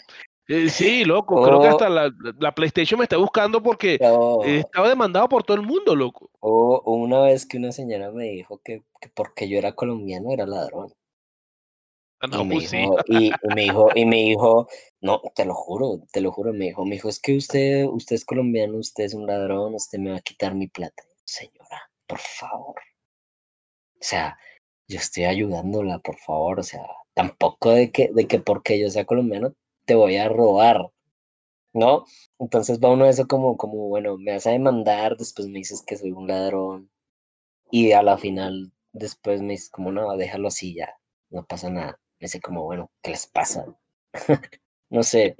Eh, 0.48 0.70
sí, 0.70 1.04
loco, 1.04 1.38
creo 1.38 1.60
que 1.60 1.66
Oh. 1.66 1.70
hasta 1.72 1.90
la, 1.90 2.10
la 2.40 2.54
PlayStation 2.54 2.98
me 2.98 3.04
está 3.04 3.18
buscando 3.18 3.62
porque 3.62 3.98
O, 4.02 4.42
eh, 4.46 4.60
estaba 4.60 4.88
demandado 4.88 5.28
por 5.28 5.42
todo 5.44 5.58
el 5.58 5.62
mundo, 5.66 5.94
loco. 5.94 6.30
o- 6.40 6.80
o 6.84 6.92
una 6.94 7.20
vez 7.20 7.44
que 7.46 7.58
una 7.58 7.72
señora 7.72 8.10
me 8.10 8.24
dijo 8.30 8.60
que, 8.64 8.82
que 9.00 9.08
porque 9.14 9.48
yo 9.48 9.58
era 9.58 9.72
colombiano 9.74 10.30
era 10.32 10.46
ladrón. 10.46 10.92
Y 12.30 12.30
no, 12.30 12.44
me 12.44 12.54
pues 12.54 12.68
sí. 12.70 12.76
dijo, 12.76 12.96
y, 13.06 13.28
y 13.28 13.48
me 13.54 13.62
dijo, 13.62 13.88
y 13.94 14.04
me 14.04 14.16
dijo, 14.24 14.68
no, 15.00 15.20
te 15.34 15.44
lo 15.44 15.54
juro, 15.54 16.02
te 16.12 16.20
lo 16.20 16.32
juro, 16.32 16.52
me 16.52 16.66
dijo, 16.66 16.84
me 16.84 16.96
dijo, 16.96 17.08
es 17.08 17.20
que 17.20 17.36
usted, 17.36 17.84
usted 17.86 18.16
es 18.16 18.24
colombiano, 18.24 18.78
usted 18.78 19.04
es 19.04 19.14
un 19.14 19.26
ladrón, 19.26 19.74
usted 19.74 19.98
me 19.98 20.10
va 20.10 20.18
a 20.18 20.20
quitar 20.20 20.54
mi 20.54 20.68
plata. 20.68 21.02
Señora, 21.24 21.90
por 22.06 22.18
favor. 22.18 22.76
O 24.00 24.00
sea, 24.00 24.38
yo 24.88 24.98
estoy 24.98 25.24
ayudándola, 25.24 25.98
por 26.00 26.16
favor. 26.18 26.60
O 26.60 26.62
sea, 26.62 26.82
tampoco 27.14 27.70
de 27.70 27.90
que, 27.92 28.10
de 28.12 28.26
que 28.26 28.40
porque 28.40 28.78
yo 28.80 28.90
sea 28.90 29.04
colombiano 29.04 29.54
te 29.84 29.94
voy 29.94 30.16
a 30.16 30.28
robar, 30.28 30.90
¿no? 31.74 32.04
Entonces 32.38 32.80
va 32.80 32.90
uno 32.92 33.04
de 33.06 33.10
eso 33.12 33.26
como, 33.28 33.56
como, 33.56 33.88
bueno, 33.88 34.18
me 34.18 34.32
vas 34.32 34.46
a 34.46 34.50
demandar, 34.52 35.16
después 35.16 35.48
me 35.48 35.58
dices 35.60 35.82
que 35.86 35.96
soy 35.96 36.12
un 36.12 36.28
ladrón. 36.28 36.90
Y 37.70 37.92
a 37.92 38.02
la 38.02 38.18
final, 38.18 38.72
después 38.92 39.42
me 39.42 39.52
dices 39.54 39.70
como, 39.70 39.92
no, 39.92 40.16
déjalo 40.16 40.48
así 40.48 40.74
ya, 40.74 40.94
no 41.30 41.46
pasa 41.46 41.70
nada. 41.70 42.00
Dice 42.20 42.40
como, 42.40 42.64
bueno, 42.64 42.90
¿qué 43.02 43.12
les 43.12 43.26
pasa? 43.26 43.66
no 44.90 45.02
sé, 45.02 45.36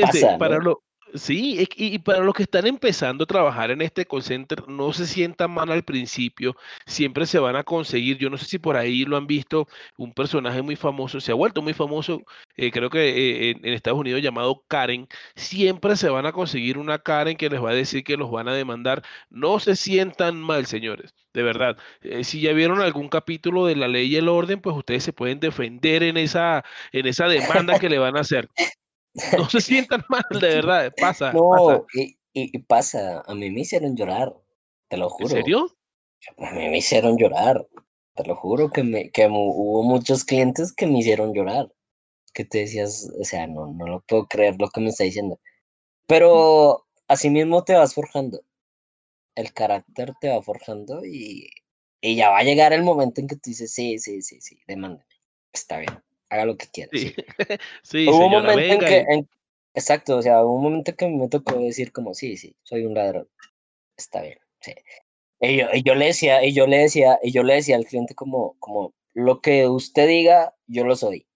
Pasa, 0.00 0.38
para 0.38 0.56
¿no? 0.56 0.62
lo, 0.62 0.82
sí, 1.14 1.66
y, 1.76 1.98
para 2.00 2.20
los 2.20 2.34
que 2.34 2.42
están 2.44 2.66
empezando 2.66 3.24
a 3.24 3.26
trabajar 3.26 3.70
en 3.70 3.82
este 3.82 4.04
call 4.06 4.22
center, 4.22 4.68
no 4.68 4.92
se 4.92 5.06
sientan 5.06 5.50
mal 5.50 5.70
al 5.70 5.84
principio, 5.84 6.56
siempre 6.86 7.26
se 7.26 7.38
van 7.38 7.56
a 7.56 7.64
conseguir. 7.64 8.18
Yo 8.18 8.30
no 8.30 8.36
sé 8.36 8.44
si 8.46 8.58
por 8.58 8.76
ahí 8.76 9.04
lo 9.04 9.16
han 9.16 9.26
visto, 9.26 9.66
un 9.96 10.12
personaje 10.12 10.62
muy 10.62 10.76
famoso, 10.76 11.20
se 11.20 11.32
ha 11.32 11.34
vuelto 11.34 11.62
muy 11.62 11.72
famoso, 11.74 12.22
eh, 12.56 12.70
creo 12.70 12.90
que 12.90 13.48
eh, 13.48 13.50
en, 13.50 13.66
en 13.66 13.74
Estados 13.74 14.00
Unidos 14.00 14.22
llamado 14.22 14.64
Karen. 14.68 15.08
Siempre 15.36 15.96
se 15.96 16.08
van 16.08 16.26
a 16.26 16.32
conseguir 16.32 16.78
una 16.78 16.98
Karen 16.98 17.36
que 17.36 17.50
les 17.50 17.62
va 17.62 17.70
a 17.70 17.74
decir 17.74 18.04
que 18.04 18.16
los 18.16 18.30
van 18.30 18.48
a 18.48 18.54
demandar. 18.54 19.02
No 19.30 19.60
se 19.60 19.76
sientan 19.76 20.40
mal, 20.40 20.66
señores, 20.66 21.14
de 21.32 21.42
verdad. 21.42 21.78
Eh, 22.02 22.24
si 22.24 22.40
ya 22.40 22.52
vieron 22.52 22.80
algún 22.80 23.08
capítulo 23.08 23.66
de 23.66 23.76
La 23.76 23.88
Ley 23.88 24.08
y 24.08 24.16
el 24.16 24.28
Orden, 24.28 24.60
pues 24.60 24.76
ustedes 24.76 25.04
se 25.04 25.12
pueden 25.12 25.40
defender 25.40 26.02
en 26.02 26.16
esa, 26.16 26.64
en 26.92 27.06
esa 27.06 27.28
demanda 27.28 27.78
que 27.78 27.88
le 27.88 27.98
van 27.98 28.16
a 28.16 28.20
hacer. 28.20 28.48
No 29.38 29.48
se 29.48 29.60
sientan 29.60 30.04
mal, 30.08 30.24
de 30.30 30.38
verdad, 30.48 30.94
pasa, 31.00 31.32
pasa. 31.32 31.38
no, 31.38 31.86
y, 31.94 32.18
y, 32.32 32.56
y 32.56 32.58
pasa, 32.60 33.22
a 33.26 33.34
mí 33.34 33.50
me 33.50 33.60
hicieron 33.60 33.96
llorar, 33.96 34.34
te 34.88 34.96
lo 34.96 35.06
¿En 35.06 35.10
juro. 35.10 35.28
serio? 35.28 35.76
A 36.38 36.50
mí 36.52 36.68
me 36.68 36.78
hicieron 36.78 37.16
llorar, 37.18 37.66
te 38.14 38.24
lo 38.24 38.36
juro 38.36 38.70
que, 38.70 38.82
me, 38.82 39.10
que 39.10 39.26
hubo 39.28 39.82
muchos 39.82 40.24
clientes 40.24 40.72
que 40.72 40.86
me 40.86 40.98
hicieron 41.00 41.34
llorar. 41.34 41.72
Que 42.32 42.44
te 42.44 42.58
decías, 42.58 43.10
o 43.20 43.24
sea, 43.24 43.46
no, 43.46 43.66
no 43.72 43.86
lo 43.86 44.00
puedo 44.02 44.26
creer 44.26 44.56
lo 44.58 44.68
que 44.68 44.80
me 44.80 44.88
está 44.88 45.04
diciendo. 45.04 45.38
Pero 46.06 46.86
así 47.08 47.30
mismo 47.30 47.64
te 47.64 47.74
vas 47.74 47.94
forjando. 47.94 48.42
El 49.36 49.52
carácter 49.52 50.14
te 50.20 50.28
va 50.30 50.42
forjando 50.42 51.04
y, 51.04 51.48
y 52.00 52.16
ya 52.16 52.30
va 52.30 52.38
a 52.38 52.44
llegar 52.44 52.72
el 52.72 52.82
momento 52.84 53.20
en 53.20 53.28
que 53.28 53.36
tú 53.36 53.50
dices, 53.50 53.72
sí, 53.72 53.98
sí, 53.98 54.22
sí, 54.22 54.40
sí, 54.40 54.58
demándame. 54.66 55.04
Está 55.52 55.78
bien, 55.78 56.03
haga 56.30 56.44
lo 56.44 56.56
que 56.56 56.66
quiera. 56.66 56.90
Sí, 56.92 57.08
sí". 57.08 57.14
Hubo 58.10 58.26
un 58.26 58.32
momento 58.32 58.74
en 58.74 58.80
que, 58.80 58.98
en- 59.08 59.28
exacto, 59.74 60.16
o 60.16 60.22
sea, 60.22 60.42
hubo 60.44 60.54
un 60.56 60.62
momento 60.62 60.94
que 60.94 61.08
me 61.08 61.28
tocó 61.28 61.58
decir 61.58 61.92
como, 61.92 62.14
sí, 62.14 62.36
sí, 62.36 62.56
soy 62.62 62.84
un 62.84 62.94
ladrón. 62.94 63.28
Está 63.96 64.22
bien, 64.22 64.38
sí. 64.60 64.74
Y 65.40 65.56
yo, 65.58 65.66
y 65.72 65.82
yo 65.82 65.94
le 65.94 66.06
decía, 66.06 66.44
y 66.44 66.54
yo 66.54 66.66
le 66.66 66.78
decía, 66.78 67.18
y 67.22 67.32
yo 67.32 67.42
le 67.42 67.54
decía 67.54 67.76
al 67.76 67.84
cliente 67.86 68.14
como, 68.14 68.56
como, 68.58 68.94
lo 69.14 69.40
que 69.40 69.68
usted 69.68 70.08
diga, 70.08 70.54
yo 70.66 70.84
lo 70.84 70.96
soy. 70.96 71.26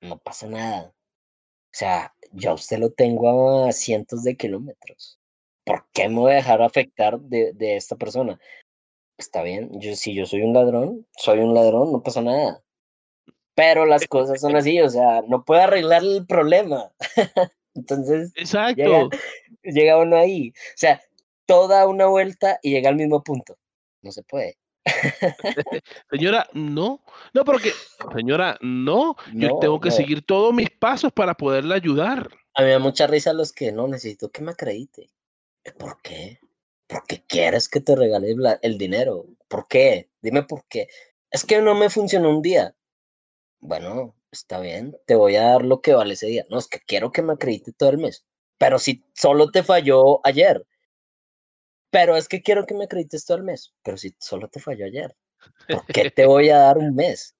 No 0.00 0.18
pasa 0.18 0.46
nada. 0.48 0.88
O 0.88 1.78
sea, 1.78 2.14
yo 2.32 2.50
a 2.50 2.54
usted 2.54 2.78
lo 2.78 2.90
tengo 2.90 3.64
a 3.64 3.72
cientos 3.72 4.22
de 4.24 4.36
kilómetros. 4.36 5.18
¿Por 5.64 5.86
qué 5.92 6.08
me 6.08 6.20
voy 6.20 6.32
a 6.32 6.36
dejar 6.36 6.62
afectar 6.62 7.18
de, 7.20 7.52
de 7.54 7.76
esta 7.76 7.96
persona? 7.96 8.38
Está 9.18 9.42
bien, 9.42 9.70
yo, 9.80 9.96
si 9.96 10.14
yo 10.14 10.26
soy 10.26 10.42
un 10.42 10.52
ladrón, 10.52 11.06
soy 11.16 11.38
un 11.40 11.54
ladrón, 11.54 11.92
no 11.92 12.02
pasa 12.02 12.20
nada. 12.22 12.62
Pero 13.56 13.86
las 13.86 14.06
cosas 14.06 14.40
son 14.40 14.54
así, 14.54 14.80
o 14.80 14.88
sea, 14.88 15.22
no 15.26 15.44
puedo 15.44 15.62
arreglar 15.62 16.02
el 16.02 16.26
problema. 16.26 16.92
Entonces, 17.74 18.32
llega, 18.34 18.42
Exacto. 18.42 19.10
llega 19.62 19.98
uno 19.98 20.16
ahí. 20.16 20.50
O 20.50 20.76
sea, 20.76 21.00
toda 21.46 21.86
una 21.88 22.06
vuelta 22.06 22.58
y 22.62 22.72
llega 22.72 22.90
al 22.90 22.96
mismo 22.96 23.24
punto. 23.24 23.56
No 24.02 24.12
se 24.12 24.22
puede. 24.22 24.58
Señora, 26.10 26.48
no, 26.52 27.02
no, 27.32 27.44
porque, 27.44 27.72
señora, 28.14 28.58
no, 28.60 29.16
yo 29.32 29.58
tengo 29.58 29.80
que 29.80 29.88
no. 29.88 29.94
seguir 29.94 30.24
todos 30.24 30.54
mis 30.54 30.70
pasos 30.70 31.12
para 31.12 31.34
poderle 31.34 31.74
ayudar. 31.74 32.30
A 32.54 32.60
mí 32.60 32.66
me 32.66 32.72
da 32.72 32.78
mucha 32.78 33.06
risa 33.06 33.32
los 33.32 33.52
que 33.52 33.72
no 33.72 33.88
necesito 33.88 34.30
que 34.30 34.42
me 34.42 34.52
acredite. 34.52 35.10
¿Por 35.78 36.00
qué? 36.02 36.38
Porque 36.86 37.24
quieres 37.26 37.68
que 37.68 37.80
te 37.80 37.96
regale 37.96 38.34
el 38.62 38.78
dinero. 38.78 39.26
¿Por 39.48 39.66
qué? 39.66 40.10
Dime 40.20 40.42
por 40.42 40.64
qué. 40.68 40.88
Es 41.30 41.44
que 41.44 41.60
no 41.60 41.74
me 41.74 41.90
funcionó 41.90 42.30
un 42.30 42.42
día. 42.42 42.74
Bueno, 43.60 44.14
está 44.30 44.60
bien, 44.60 44.96
te 45.06 45.14
voy 45.14 45.36
a 45.36 45.42
dar 45.42 45.64
lo 45.64 45.80
que 45.80 45.94
vale 45.94 46.14
ese 46.14 46.26
día. 46.26 46.46
No, 46.50 46.58
es 46.58 46.68
que 46.68 46.80
quiero 46.80 47.12
que 47.12 47.22
me 47.22 47.32
acredite 47.32 47.72
todo 47.72 47.90
el 47.90 47.98
mes. 47.98 48.24
Pero 48.58 48.78
si 48.78 49.04
solo 49.14 49.50
te 49.50 49.62
falló 49.62 50.20
ayer. 50.26 50.66
Pero 51.90 52.16
es 52.16 52.28
que 52.28 52.42
quiero 52.42 52.66
que 52.66 52.74
me 52.74 52.84
acredites 52.84 53.24
todo 53.24 53.38
el 53.38 53.44
mes. 53.44 53.72
Pero 53.82 53.96
si 53.96 54.14
solo 54.18 54.48
te 54.48 54.60
falló 54.60 54.86
ayer. 54.86 55.16
¿Por 55.68 55.84
qué 55.86 56.10
te 56.10 56.26
voy 56.26 56.50
a 56.50 56.58
dar 56.58 56.78
un 56.78 56.94
mes? 56.94 57.36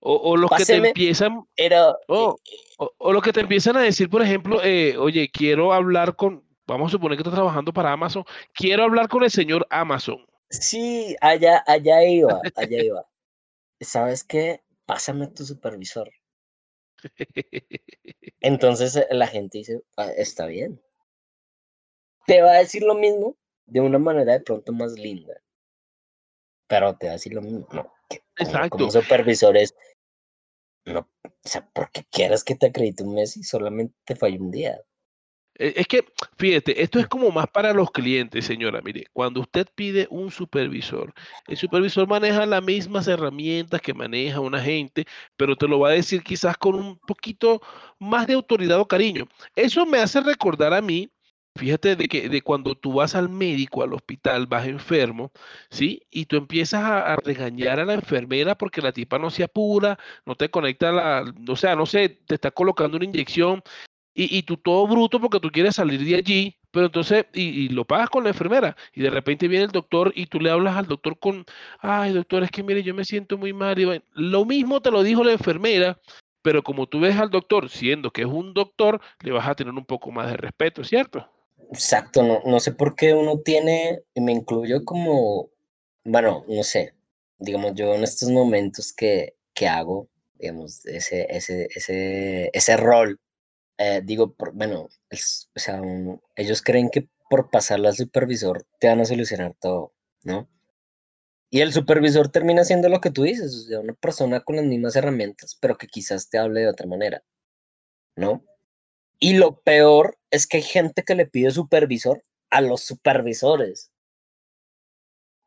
O, 0.00 0.14
o 0.14 0.36
los 0.36 0.50
que 0.50 0.64
te 0.64 0.76
empiezan, 0.76 1.44
Era, 1.56 1.90
oh, 2.06 2.36
o, 2.78 2.90
o 2.98 3.12
los 3.12 3.22
que 3.22 3.32
te 3.32 3.40
empiezan 3.40 3.76
a 3.76 3.80
decir, 3.80 4.08
por 4.08 4.22
ejemplo, 4.22 4.62
eh, 4.62 4.96
oye, 4.96 5.28
quiero 5.28 5.72
hablar 5.72 6.14
con, 6.14 6.44
vamos 6.68 6.90
a 6.90 6.92
suponer 6.92 7.16
que 7.16 7.22
estás 7.22 7.34
trabajando 7.34 7.72
para 7.72 7.92
Amazon, 7.92 8.24
quiero 8.54 8.84
hablar 8.84 9.08
con 9.08 9.24
el 9.24 9.30
señor 9.30 9.66
Amazon. 9.70 10.24
Sí, 10.50 11.16
allá, 11.20 11.64
allá 11.66 12.04
iba, 12.04 12.40
allá 12.54 12.82
iba. 12.84 13.06
¿Sabes 13.80 14.22
qué? 14.22 14.62
Pásame 14.88 15.26
a 15.26 15.30
tu 15.30 15.44
supervisor. 15.44 16.10
Entonces 18.40 18.96
eh, 18.96 19.06
la 19.10 19.26
gente 19.26 19.58
dice, 19.58 19.82
"Ah, 19.98 20.10
está 20.16 20.46
bien. 20.46 20.80
Te 22.26 22.40
va 22.40 22.52
a 22.52 22.58
decir 22.58 22.82
lo 22.82 22.94
mismo 22.94 23.36
de 23.66 23.82
una 23.82 23.98
manera 23.98 24.32
de 24.32 24.40
pronto 24.40 24.72
más 24.72 24.92
linda. 24.92 25.34
Pero 26.68 26.96
te 26.96 27.06
va 27.06 27.12
a 27.12 27.16
decir 27.16 27.34
lo 27.34 27.42
mismo. 27.42 27.68
No, 27.70 27.92
como, 28.08 28.22
Exacto. 28.38 28.78
como 28.78 28.90
supervisores, 28.90 29.74
no, 30.86 31.00
o 31.22 31.30
sea, 31.44 31.68
porque 31.74 32.04
quieras 32.10 32.42
que 32.44 32.54
te 32.54 32.68
acredite 32.68 33.02
un 33.02 33.14
mes 33.14 33.36
y 33.36 33.42
solamente 33.42 33.94
te 34.06 34.16
falló 34.16 34.40
un 34.40 34.50
día. 34.50 34.80
Eh, 35.58 35.74
Es 35.76 35.86
que, 35.86 36.04
fíjate, 36.36 36.82
esto 36.82 36.98
es 37.00 37.06
como 37.08 37.30
más 37.30 37.46
para 37.48 37.72
los 37.72 37.90
clientes, 37.90 38.44
señora. 38.46 38.80
Mire, 38.82 39.06
cuando 39.12 39.40
usted 39.40 39.66
pide 39.74 40.06
un 40.10 40.30
supervisor, 40.30 41.12
el 41.46 41.56
supervisor 41.56 42.06
maneja 42.08 42.46
las 42.46 42.62
mismas 42.62 43.08
herramientas 43.08 43.80
que 43.80 43.94
maneja 43.94 44.40
un 44.40 44.54
agente, 44.54 45.04
pero 45.36 45.56
te 45.56 45.68
lo 45.68 45.80
va 45.80 45.90
a 45.90 45.92
decir 45.92 46.22
quizás 46.22 46.56
con 46.56 46.74
un 46.74 46.98
poquito 46.98 47.60
más 47.98 48.26
de 48.26 48.34
autoridad 48.34 48.80
o 48.80 48.88
cariño. 48.88 49.26
Eso 49.54 49.84
me 49.86 49.98
hace 49.98 50.20
recordar 50.20 50.74
a 50.74 50.80
mí, 50.82 51.10
fíjate, 51.56 51.96
de 51.96 52.06
que 52.08 52.28
de 52.28 52.42
cuando 52.42 52.76
tú 52.76 52.92
vas 52.94 53.14
al 53.16 53.28
médico, 53.28 53.82
al 53.82 53.92
hospital, 53.94 54.46
vas 54.46 54.66
enfermo, 54.66 55.32
¿sí? 55.70 56.02
Y 56.10 56.26
tú 56.26 56.36
empiezas 56.36 56.84
a, 56.84 57.14
a 57.14 57.16
regañar 57.16 57.80
a 57.80 57.84
la 57.84 57.94
enfermera 57.94 58.56
porque 58.56 58.80
la 58.80 58.92
tipa 58.92 59.18
no 59.18 59.30
se 59.30 59.42
apura, 59.42 59.98
no 60.24 60.36
te 60.36 60.50
conecta 60.50 60.92
la, 60.92 61.24
o 61.48 61.56
sea, 61.56 61.74
no 61.74 61.84
sé, 61.86 62.08
te 62.10 62.34
está 62.36 62.50
colocando 62.52 62.96
una 62.96 63.06
inyección 63.06 63.62
y, 64.18 64.36
y 64.36 64.42
tú 64.42 64.56
todo 64.56 64.84
bruto 64.88 65.20
porque 65.20 65.38
tú 65.38 65.48
quieres 65.48 65.76
salir 65.76 66.04
de 66.04 66.16
allí, 66.16 66.56
pero 66.72 66.86
entonces, 66.86 67.26
y, 67.32 67.42
y 67.42 67.68
lo 67.68 67.84
pagas 67.84 68.10
con 68.10 68.24
la 68.24 68.30
enfermera, 68.30 68.76
y 68.92 69.00
de 69.00 69.10
repente 69.10 69.46
viene 69.46 69.66
el 69.66 69.70
doctor 69.70 70.12
y 70.16 70.26
tú 70.26 70.40
le 70.40 70.50
hablas 70.50 70.76
al 70.76 70.86
doctor 70.86 71.20
con, 71.20 71.44
ay 71.78 72.12
doctor, 72.12 72.42
es 72.42 72.50
que 72.50 72.64
mire, 72.64 72.82
yo 72.82 72.94
me 72.94 73.04
siento 73.04 73.38
muy 73.38 73.52
mal, 73.52 73.78
y 73.78 73.84
vaina". 73.84 74.04
lo 74.14 74.44
mismo 74.44 74.82
te 74.82 74.90
lo 74.90 75.04
dijo 75.04 75.22
la 75.22 75.32
enfermera, 75.32 76.00
pero 76.42 76.64
como 76.64 76.88
tú 76.88 76.98
ves 76.98 77.16
al 77.16 77.30
doctor, 77.30 77.70
siendo 77.70 78.10
que 78.10 78.22
es 78.22 78.26
un 78.26 78.54
doctor, 78.54 79.00
le 79.20 79.30
vas 79.30 79.46
a 79.46 79.54
tener 79.54 79.72
un 79.72 79.86
poco 79.86 80.10
más 80.10 80.28
de 80.28 80.36
respeto, 80.36 80.82
¿cierto? 80.82 81.30
Exacto, 81.70 82.24
no, 82.24 82.40
no 82.44 82.58
sé 82.58 82.72
por 82.72 82.96
qué 82.96 83.14
uno 83.14 83.38
tiene, 83.38 84.00
y 84.14 84.20
me 84.20 84.32
incluyo 84.32 84.84
como, 84.84 85.50
bueno, 86.02 86.44
no 86.48 86.64
sé, 86.64 86.92
digamos 87.38 87.74
yo 87.76 87.94
en 87.94 88.02
estos 88.02 88.30
momentos 88.30 88.92
que, 88.92 89.36
que 89.54 89.68
hago, 89.68 90.08
digamos, 90.40 90.84
ese, 90.86 91.24
ese, 91.30 91.68
ese, 91.72 92.50
ese 92.52 92.76
rol, 92.76 93.20
eh, 93.78 94.02
digo, 94.04 94.34
por- 94.34 94.52
bueno, 94.54 94.88
es- 95.10 95.50
o 95.56 95.60
sea, 95.60 95.80
un- 95.82 96.20
ellos 96.36 96.62
creen 96.62 96.90
que 96.90 97.08
por 97.30 97.50
pasarla 97.50 97.90
al 97.90 97.96
supervisor 97.96 98.66
te 98.80 98.88
van 98.88 99.00
a 99.00 99.04
solucionar 99.06 99.54
todo, 99.60 99.94
¿no? 100.24 100.48
Y 101.50 101.60
el 101.60 101.74
supervisor 101.74 102.30
termina 102.30 102.64
siendo 102.64 102.88
lo 102.88 103.02
que 103.02 103.10
tú 103.10 103.22
dices, 103.22 103.54
o 103.54 103.60
sea, 103.68 103.80
una 103.80 103.92
persona 103.92 104.40
con 104.40 104.56
las 104.56 104.64
mismas 104.64 104.96
herramientas, 104.96 105.58
pero 105.60 105.76
que 105.76 105.86
quizás 105.86 106.30
te 106.30 106.38
hable 106.38 106.60
de 106.62 106.68
otra 106.70 106.86
manera, 106.86 107.22
¿no? 108.16 108.44
Y 109.20 109.34
lo 109.34 109.60
peor 109.62 110.18
es 110.30 110.46
que 110.46 110.58
hay 110.58 110.64
gente 110.64 111.04
que 111.04 111.14
le 111.16 111.26
pide 111.26 111.50
supervisor 111.52 112.24
a 112.50 112.60
los 112.62 112.82
supervisores. 112.82 113.92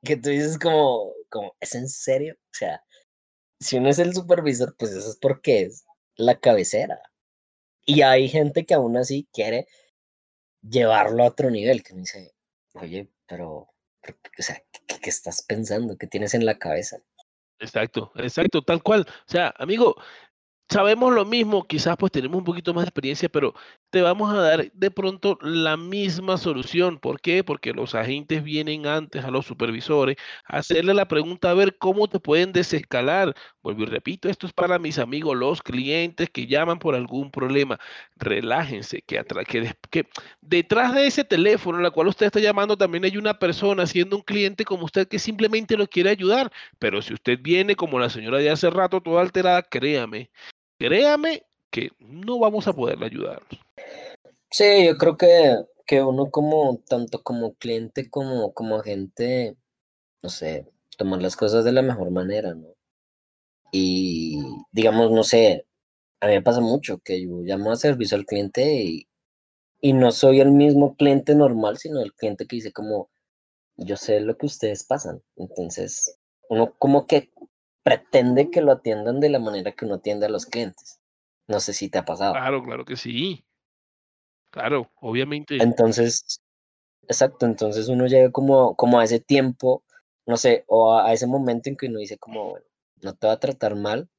Que 0.04 0.16
tú 0.18 0.30
dices 0.30 0.58
como, 0.60 1.12
como, 1.30 1.56
¿es 1.60 1.74
en 1.76 1.88
serio? 1.90 2.36
O 2.36 2.54
sea, 2.54 2.84
si 3.60 3.78
uno 3.78 3.90
es 3.90 4.00
el 4.00 4.14
supervisor, 4.16 4.76
pues 4.78 4.92
eso 4.94 5.10
es 5.12 5.18
porque 5.22 5.64
es 5.64 5.86
la 6.18 6.40
cabecera. 6.40 7.02
Y 7.86 8.02
hay 8.02 8.30
gente 8.30 8.66
que 8.66 8.74
aún 8.74 8.98
así 8.98 9.28
quiere 9.34 9.68
llevarlo 10.62 11.24
a 11.24 11.28
otro 11.28 11.50
nivel, 11.50 11.84
que 11.84 11.94
me 11.94 12.02
dice, 12.02 12.34
oye, 12.74 13.10
pero, 13.28 13.48
o 13.48 14.42
sea, 14.42 14.62
¿qué, 14.72 15.00
qué 15.02 15.10
estás 15.10 15.44
pensando? 15.44 15.98
¿Qué 15.98 16.08
tienes 16.08 16.34
en 16.34 16.46
la 16.46 16.58
cabeza? 16.58 16.98
Exacto, 17.60 18.12
exacto, 18.16 18.62
tal 18.62 18.82
cual. 18.82 19.06
O 19.08 19.32
sea, 19.32 19.54
amigo, 19.58 19.96
sabemos 20.70 21.14
lo 21.14 21.26
mismo, 21.26 21.68
quizás 21.68 21.98
pues 21.98 22.12
tenemos 22.12 22.38
un 22.38 22.44
poquito 22.44 22.74
más 22.74 22.86
de 22.86 22.90
experiencia, 22.90 23.30
pero 23.30 23.54
te 23.92 24.02
vamos 24.02 24.34
a 24.34 24.42
dar 24.42 24.72
de 24.72 24.90
pronto 24.90 25.38
la 25.42 25.78
misma 25.78 26.38
solución. 26.38 26.98
¿Por 26.98 27.20
qué? 27.22 27.44
Porque 27.44 27.74
los 27.74 27.94
agentes 27.94 28.44
vienen 28.44 28.88
antes 28.88 29.24
a 29.26 29.32
los 29.32 29.46
supervisores 29.46 30.16
a 30.46 30.58
hacerle 30.58 30.94
la 30.94 31.08
pregunta 31.08 31.52
a 31.52 31.54
ver 31.54 31.78
cómo 31.78 32.08
te 32.08 32.20
pueden 32.20 32.54
desescalar. 32.54 33.36
Vuelvo 33.62 33.84
y 33.84 33.86
repito, 33.88 34.30
esto 34.30 34.48
es 34.48 34.54
para 34.54 34.80
mis 34.80 34.98
amigos, 34.98 35.38
los 35.38 35.62
clientes 35.62 36.30
que 36.30 36.48
llaman 36.48 36.80
por 36.80 36.96
algún 36.96 37.32
problema. 37.32 37.80
Relájense, 38.16 39.02
que, 39.04 39.24
que, 39.48 39.76
que 39.90 40.08
detrás 40.42 40.96
de 40.96 41.08
ese 41.08 41.24
teléfono 41.26 41.78
en 41.78 41.84
la 41.84 41.92
cual 41.92 42.08
usted 42.08 42.28
está 42.28 42.40
llamando 42.40 42.78
también 42.78 43.04
hay 43.06 43.18
una 43.18 43.38
persona 43.40 43.86
siendo 43.86 44.16
un 44.16 44.24
cliente 44.24 44.64
como 44.66 44.86
usted 44.86 45.08
que 45.08 45.20
simplemente 45.20 45.78
lo 45.78 45.88
quiere 45.88 46.10
ayudar. 46.10 46.52
Pero 46.80 47.02
si 47.02 47.14
usted 47.14 47.40
viene 47.42 47.76
como 47.76 48.00
la 48.00 48.10
señora 48.10 48.38
de 48.38 48.50
hace 48.50 48.70
rato, 48.70 49.02
toda 49.02 49.22
alterada, 49.22 49.64
créame, 49.64 50.32
créame 50.80 51.44
que 51.72 51.92
no 52.00 52.40
vamos 52.40 52.68
a 52.68 52.74
poderle 52.74 53.06
ayudar. 53.08 53.42
Sí, 54.52 54.86
yo 54.86 54.98
creo 54.98 55.18
que, 55.18 55.56
que 55.86 56.04
uno 56.04 56.30
como, 56.30 56.80
tanto 56.88 57.24
como 57.24 57.54
cliente 57.56 58.10
como 58.10 58.54
como 58.54 58.76
agente, 58.76 59.56
no 60.22 60.30
sé, 60.30 60.68
tomar 60.98 61.22
las 61.22 61.36
cosas 61.36 61.64
de 61.66 61.72
la 61.72 61.82
mejor 61.82 62.12
manera, 62.12 62.54
¿no? 62.54 62.68
Y 63.72 64.40
digamos, 64.72 65.12
no 65.12 65.24
sé, 65.24 65.66
a 66.20 66.28
mí 66.28 66.34
me 66.34 66.42
pasa 66.42 66.62
mucho 66.62 67.00
que 67.00 67.22
yo 67.24 67.42
llamo 67.42 67.72
a 67.72 67.76
servicio 67.78 68.18
al 68.18 68.26
cliente 68.26 68.84
y, 68.84 69.08
y 69.82 69.94
no 69.94 70.12
soy 70.12 70.42
el 70.42 70.52
mismo 70.52 70.96
cliente 70.96 71.36
normal, 71.36 71.78
sino 71.78 72.02
el 72.02 72.14
cliente 72.14 72.46
que 72.46 72.58
dice 72.58 72.74
como, 72.74 73.10
yo 73.78 73.98
sé 73.98 74.20
lo 74.20 74.38
que 74.38 74.46
ustedes 74.46 74.86
pasan. 74.86 75.22
Entonces, 75.38 76.18
uno 76.50 76.76
como 76.78 77.08
que 77.08 77.32
pretende 77.84 78.52
que 78.52 78.62
lo 78.62 78.74
atiendan 78.74 79.20
de 79.20 79.30
la 79.30 79.40
manera 79.40 79.72
que 79.72 79.86
uno 79.86 79.96
atiende 79.96 80.28
a 80.28 80.30
los 80.30 80.46
clientes. 80.46 81.01
No 81.52 81.60
sé 81.60 81.74
si 81.74 81.90
te 81.90 81.98
ha 81.98 82.06
pasado. 82.06 82.32
Claro, 82.32 82.64
claro 82.64 82.86
que 82.86 82.96
sí. 82.96 83.46
Claro, 84.52 84.90
obviamente. 85.02 85.58
Entonces, 85.62 86.42
exacto, 87.08 87.46
entonces 87.46 87.90
uno 87.90 88.08
llega 88.08 88.32
como, 88.32 88.76
como 88.76 89.00
a 89.00 89.04
ese 89.04 89.20
tiempo, 89.20 89.84
no 90.26 90.38
sé, 90.38 90.64
o 90.68 90.94
a, 90.94 91.10
a 91.10 91.14
ese 91.14 91.28
momento 91.28 91.70
en 91.70 91.76
que 91.76 91.88
uno 91.88 92.00
dice 92.00 92.18
como, 92.18 92.52
bueno, 92.52 92.66
no 93.02 93.14
te 93.14 93.28
va 93.28 93.34
a 93.34 93.40
tratar 93.40 93.76
mal, 93.76 94.10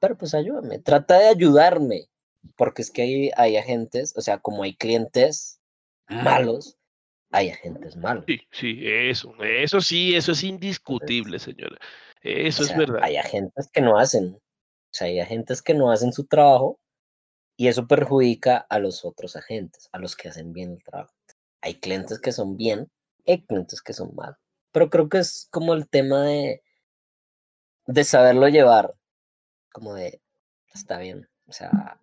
pero 0.00 0.16
pues 0.16 0.34
ayúdame, 0.34 0.78
trata 0.78 1.18
de 1.18 1.28
ayudarme, 1.28 2.08
porque 2.56 2.80
es 2.80 2.90
que 2.90 3.02
hay, 3.02 3.30
hay 3.36 3.56
agentes, 3.58 4.14
o 4.16 4.22
sea, 4.22 4.38
como 4.38 4.62
hay 4.62 4.74
clientes 4.74 5.60
malos, 6.08 6.78
hay 7.30 7.50
agentes 7.50 7.96
malos. 7.96 8.24
Sí, 8.26 8.40
sí, 8.50 8.80
eso, 8.82 9.34
eso 9.42 9.80
sí, 9.82 10.14
eso 10.14 10.32
es 10.32 10.42
indiscutible, 10.42 11.38
señora. 11.38 11.76
o 11.76 11.80
Eso 12.22 12.62
es 12.64 12.76
verdad. 12.76 13.00
hay 13.02 13.16
agentes 13.16 13.68
que 13.70 13.82
no 13.82 13.98
hacen, 13.98 14.38
sea, 14.94 15.08
hay 15.08 15.20
agentes 15.20 15.62
que 15.62 15.74
no 15.74 15.90
hacen 15.90 16.12
su 16.12 16.26
trabajo 16.26 16.80
y 17.56 17.68
eso 17.68 17.86
perjudica 17.86 18.58
a 18.68 18.78
los 18.78 19.04
otros 19.04 19.36
agentes, 19.36 19.88
a 19.92 19.98
los 19.98 20.16
que 20.16 20.28
hacen 20.28 20.52
bien 20.52 20.72
el 20.72 20.84
trabajo. 20.84 21.14
Hay 21.60 21.76
clientes 21.76 22.20
que 22.20 22.32
son 22.32 22.56
bien, 22.56 22.90
hay 23.26 23.42
clientes 23.44 23.80
que 23.82 23.92
son 23.92 24.14
malos. 24.14 24.36
Pero 24.72 24.90
creo 24.90 25.08
que 25.08 25.18
es 25.18 25.48
como 25.50 25.74
el 25.74 25.88
tema 25.88 26.22
de, 26.24 26.62
de 27.86 28.04
saberlo 28.04 28.48
llevar, 28.48 28.94
como 29.72 29.94
de, 29.94 30.20
está 30.72 30.98
bien, 30.98 31.28
o 31.46 31.52
sea, 31.52 32.00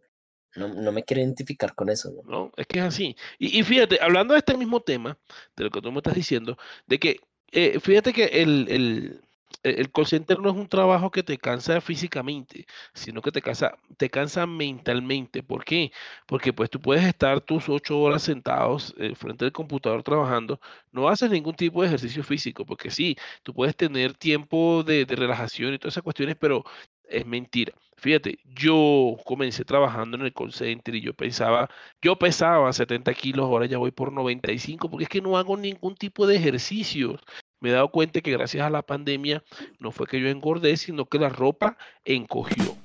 no, 0.55 0.67
no 0.69 0.91
me 0.91 1.03
quiero 1.03 1.21
identificar 1.21 1.75
con 1.75 1.89
eso, 1.89 2.11
¿no? 2.11 2.23
¿no? 2.23 2.51
Es 2.57 2.67
que 2.67 2.79
es 2.79 2.85
así. 2.85 3.15
Y, 3.39 3.59
y 3.59 3.63
fíjate, 3.63 3.99
hablando 4.01 4.33
de 4.33 4.39
este 4.39 4.57
mismo 4.57 4.81
tema, 4.81 5.17
de 5.55 5.65
lo 5.65 5.69
que 5.69 5.81
tú 5.81 5.91
me 5.91 5.99
estás 5.99 6.15
diciendo, 6.15 6.57
de 6.87 6.99
que, 6.99 7.19
eh, 7.51 7.79
fíjate 7.79 8.13
que 8.13 8.25
el, 8.25 8.67
el, 8.69 9.21
el 9.63 9.79
el 9.79 9.91
call 9.91 10.05
center 10.07 10.39
no 10.39 10.49
es 10.49 10.55
un 10.55 10.67
trabajo 10.67 11.11
que 11.11 11.23
te 11.23 11.37
cansa 11.37 11.81
físicamente, 11.81 12.65
sino 12.93 13.21
que 13.21 13.31
te 13.31 13.41
cansa, 13.41 13.77
te 13.97 14.09
cansa 14.09 14.45
mentalmente. 14.47 15.43
¿Por 15.43 15.63
qué? 15.65 15.91
Porque 16.27 16.53
pues 16.53 16.69
tú 16.69 16.79
puedes 16.79 17.03
estar 17.05 17.41
tus 17.41 17.69
ocho 17.69 17.99
horas 17.99 18.23
sentados 18.23 18.93
eh, 18.97 19.15
frente 19.15 19.45
al 19.45 19.51
computador 19.51 20.03
trabajando, 20.03 20.59
no 20.91 21.09
haces 21.09 21.29
ningún 21.31 21.55
tipo 21.55 21.81
de 21.81 21.87
ejercicio 21.87 22.23
físico, 22.23 22.65
porque 22.65 22.89
sí, 22.91 23.15
tú 23.43 23.53
puedes 23.53 23.75
tener 23.75 24.13
tiempo 24.15 24.83
de, 24.83 25.05
de 25.05 25.15
relajación 25.15 25.73
y 25.73 25.79
todas 25.79 25.93
esas 25.93 26.03
cuestiones, 26.03 26.35
pero 26.39 26.63
es 27.03 27.25
mentira. 27.25 27.73
Fíjate, 27.97 28.39
yo 28.45 29.17
comencé 29.25 29.63
trabajando 29.63 30.17
en 30.17 30.23
el 30.23 30.33
call 30.33 30.51
center 30.51 30.95
y 30.95 31.01
yo 31.01 31.13
pensaba, 31.13 31.69
yo 32.01 32.17
pesaba 32.17 32.73
70 32.73 33.13
kilos, 33.13 33.45
ahora 33.45 33.67
ya 33.67 33.77
voy 33.77 33.91
por 33.91 34.11
95, 34.11 34.89
porque 34.89 35.03
es 35.03 35.09
que 35.09 35.21
no 35.21 35.37
hago 35.37 35.55
ningún 35.57 35.95
tipo 35.95 36.25
de 36.25 36.35
ejercicio. 36.37 37.19
Me 37.61 37.69
he 37.69 37.73
dado 37.73 37.89
cuenta 37.89 38.21
que 38.21 38.31
gracias 38.31 38.65
a 38.65 38.71
la 38.71 38.81
pandemia 38.81 39.43
no 39.79 39.91
fue 39.91 40.07
que 40.07 40.19
yo 40.19 40.27
engordé, 40.27 40.75
sino 40.77 41.05
que 41.05 41.19
la 41.19 41.29
ropa 41.29 41.77
encogió. 42.03 42.75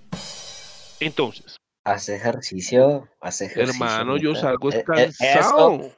Entonces, 1.00 1.56
Hace 1.84 2.16
ejercicio, 2.16 3.08
hace 3.20 3.46
ejercicio. 3.46 3.84
hermano, 3.84 4.16
yo 4.16 4.34
salgo 4.34 4.70
E- 4.70 4.78
e- 4.78 4.84
cansado. 4.84 5.74
Eso, 5.76 5.96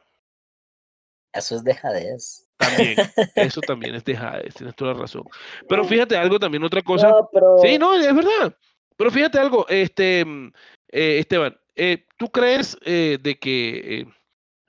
eso 1.32 1.56
es 1.56 1.64
dejadez. 1.64 2.46
También, 2.56 2.98
eso 3.36 3.62
también 3.62 3.94
es 3.94 4.04
dejadez, 4.04 4.54
tienes 4.54 4.76
toda 4.76 4.92
la 4.94 5.00
razón. 5.00 5.24
Pero 5.68 5.84
fíjate 5.84 6.16
algo 6.16 6.38
también, 6.38 6.62
otra 6.62 6.82
cosa. 6.82 7.08
No, 7.08 7.28
pero 7.32 7.56
Sí, 7.58 7.78
no, 7.78 7.94
es 7.96 8.14
verdad. 8.14 8.54
Pero 8.96 9.10
fíjate 9.10 9.38
algo, 9.38 9.66
este, 9.68 10.24
mm, 10.24 10.52
eh, 10.90 11.18
Esteban, 11.18 11.58
eh, 11.74 12.06
¿tú 12.16 12.30
crees 12.30 12.76
eh, 12.84 13.18
de 13.20 13.38
que 13.38 14.06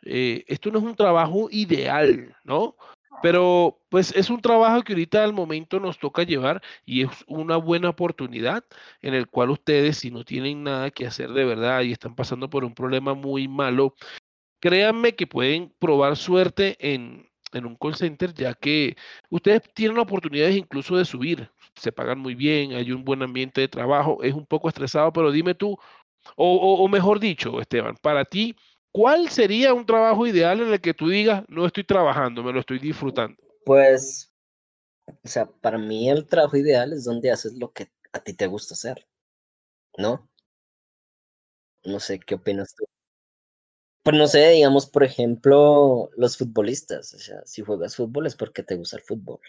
esto 0.02 0.72
no 0.72 0.80
es 0.80 0.86
un 0.86 0.96
trabajo 0.96 1.50
ideal, 1.52 2.36
¿no? 2.44 2.76
Pero 3.22 3.82
pues 3.90 4.14
es 4.16 4.30
un 4.30 4.42
trabajo 4.42 4.82
que 4.84 4.94
ahorita 4.94 5.24
al 5.24 5.34
momento 5.34 5.80
nos 5.80 6.00
toca 6.00 6.24
llevar 6.24 6.62
y 6.86 7.04
es 7.04 7.10
una 7.28 7.58
buena 7.58 7.90
oportunidad 7.90 8.64
en 9.02 9.14
el 9.14 9.28
cual 9.28 9.50
ustedes, 9.52 9.98
si 9.98 10.12
no 10.12 10.24
tienen 10.24 10.64
nada 10.64 10.90
que 10.92 11.06
hacer 11.08 11.32
de 11.34 11.46
verdad 11.46 11.82
y 11.82 11.92
están 11.92 12.16
pasando 12.16 12.50
por 12.50 12.64
un 12.64 12.74
problema 12.74 13.14
muy 13.14 13.48
malo, 13.48 13.96
créanme 14.60 15.16
que 15.16 15.28
pueden 15.28 15.74
probar 15.80 16.18
suerte 16.18 16.78
en, 16.80 17.30
en 17.54 17.66
un 17.66 17.76
call 17.76 17.96
center, 17.96 18.34
ya 18.34 18.54
que 18.54 18.96
ustedes 19.30 19.62
tienen 19.74 19.98
oportunidades 20.00 20.56
incluso 20.58 20.98
de 20.98 21.06
subir, 21.06 21.50
se 21.76 21.92
pagan 21.92 22.20
muy 22.20 22.36
bien, 22.36 22.74
hay 22.74 22.92
un 22.92 23.04
buen 23.06 23.22
ambiente 23.24 23.62
de 23.62 23.68
trabajo, 23.68 24.22
es 24.24 24.34
un 24.34 24.46
poco 24.46 24.70
estresado, 24.70 25.14
pero 25.14 25.32
dime 25.32 25.56
tú, 25.56 25.78
o, 26.36 26.56
o- 26.58 26.84
o 26.84 26.88
mejor 26.88 27.20
dicho, 27.20 27.62
Esteban, 27.62 27.96
para 28.02 28.26
ti, 28.26 28.56
¿cuál 28.92 29.30
sería 29.30 29.74
un 29.74 29.86
trabajo 29.86 30.28
ideal 30.28 30.62
en 30.62 30.74
el 30.74 30.82
que 30.82 30.94
tú 30.94 31.10
digas, 31.10 31.44
no 31.48 31.66
estoy 31.66 31.84
trabajando, 31.84 32.44
me 32.44 32.54
lo 32.54 32.60
estoy 32.60 32.80
disfrutando? 32.80 33.38
Pues, 33.64 34.34
o 35.08 35.28
sea, 35.28 35.48
para 35.48 35.78
mí 35.78 36.10
el 36.10 36.28
trabajo 36.28 36.58
ideal 36.58 36.94
es 36.94 37.06
donde 37.06 37.32
haces 37.32 37.54
lo 37.56 37.72
que 37.72 37.92
a 38.14 38.20
ti 38.22 38.34
te 38.34 38.48
gusta 38.48 38.74
hacer, 38.76 39.08
¿no? 39.98 40.30
No 41.84 42.00
sé, 42.00 42.20
¿qué 42.22 42.36
opinas 42.36 42.74
tú? 42.74 42.86
Pues 44.04 44.18
no 44.18 44.28
sé, 44.28 44.50
digamos, 44.50 44.88
por 44.88 45.04
ejemplo, 45.04 46.10
los 46.18 46.38
futbolistas, 46.38 47.14
o 47.14 47.20
sea, 47.20 47.46
si 47.46 47.62
juegas 47.62 47.96
fútbol 47.96 48.28
es 48.28 48.36
porque 48.36 48.64
te 48.64 48.76
gusta 48.76 48.98
el 48.98 49.04
fútbol. 49.04 49.40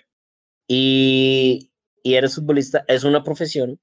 Y, 0.68 1.70
y 2.02 2.14
eres 2.14 2.36
futbolista, 2.36 2.84
es 2.88 3.04
una 3.04 3.24
profesión, 3.24 3.80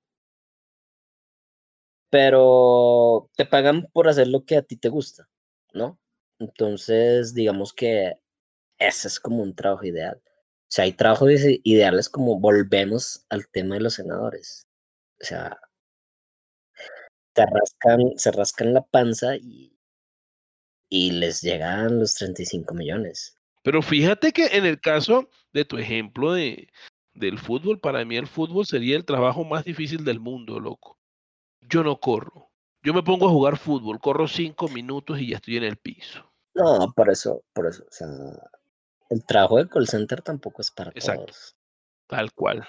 pero 2.10 3.30
te 3.36 3.46
pagan 3.46 3.88
por 3.94 4.08
hacer 4.08 4.28
lo 4.28 4.46
que 4.46 4.58
a 4.58 4.62
ti 4.62 4.78
te 4.78 4.90
gusta, 4.90 5.30
¿no? 5.74 6.00
Entonces, 6.40 7.34
digamos 7.34 7.74
que 7.74 8.14
ese 8.80 9.08
es 9.10 9.20
como 9.20 9.44
un 9.44 9.56
trabajo 9.56 9.86
ideal. 9.86 10.22
O 10.26 10.72
sea, 10.72 10.86
hay 10.86 10.94
trabajos 10.94 11.30
ide- 11.32 11.62
ideales 11.66 12.10
como 12.10 12.40
volvemos 12.40 13.26
al 13.30 13.48
tema 13.50 13.76
de 13.76 13.82
los 13.82 13.96
senadores. 13.96 14.68
O 15.22 15.26
sea, 15.26 15.60
te 17.34 17.46
rascan, 17.46 18.02
se 18.18 18.32
rascan 18.34 18.74
la 18.74 18.82
panza 18.82 19.38
y, 19.38 19.72
y 20.90 21.12
les 21.12 21.42
llegan 21.42 22.00
los 22.00 22.14
35 22.16 22.74
millones. 22.74 23.38
Pero 23.64 23.82
fíjate 23.82 24.32
que 24.32 24.46
en 24.48 24.66
el 24.66 24.80
caso 24.80 25.30
de 25.54 25.66
tu 25.66 25.78
ejemplo 25.78 26.34
de, 26.34 26.70
del 27.14 27.40
fútbol, 27.40 27.80
para 27.80 28.06
mí 28.06 28.16
el 28.18 28.28
fútbol 28.28 28.66
sería 28.66 28.96
el 28.96 29.06
trabajo 29.06 29.44
más 29.44 29.66
difícil 29.66 30.04
del 30.06 30.20
mundo, 30.20 30.60
loco. 30.60 30.98
Yo 31.62 31.84
no 31.84 32.00
corro. 32.00 32.47
Yo 32.88 32.94
me 32.94 33.04
pongo 33.04 33.28
a 33.28 33.32
jugar 33.32 33.58
fútbol, 33.58 34.00
corro 34.00 34.30
cinco 34.30 34.70
minutos 34.70 35.20
y 35.20 35.32
ya 35.32 35.36
estoy 35.36 35.58
en 35.58 35.66
el 35.66 35.76
piso. 35.76 36.32
No, 36.56 36.94
por 36.96 37.10
eso, 37.10 37.44
por 37.52 37.68
eso, 37.68 37.84
o 37.84 37.92
sea, 37.92 38.08
el 39.10 39.26
trabajo 39.26 39.58
de 39.58 39.68
call 39.68 39.90
center 39.90 40.22
tampoco 40.22 40.62
es 40.62 40.72
para 40.72 40.92
Exacto. 40.92 41.26
todos. 41.26 41.58
Tal 42.08 42.32
cual. 42.32 42.66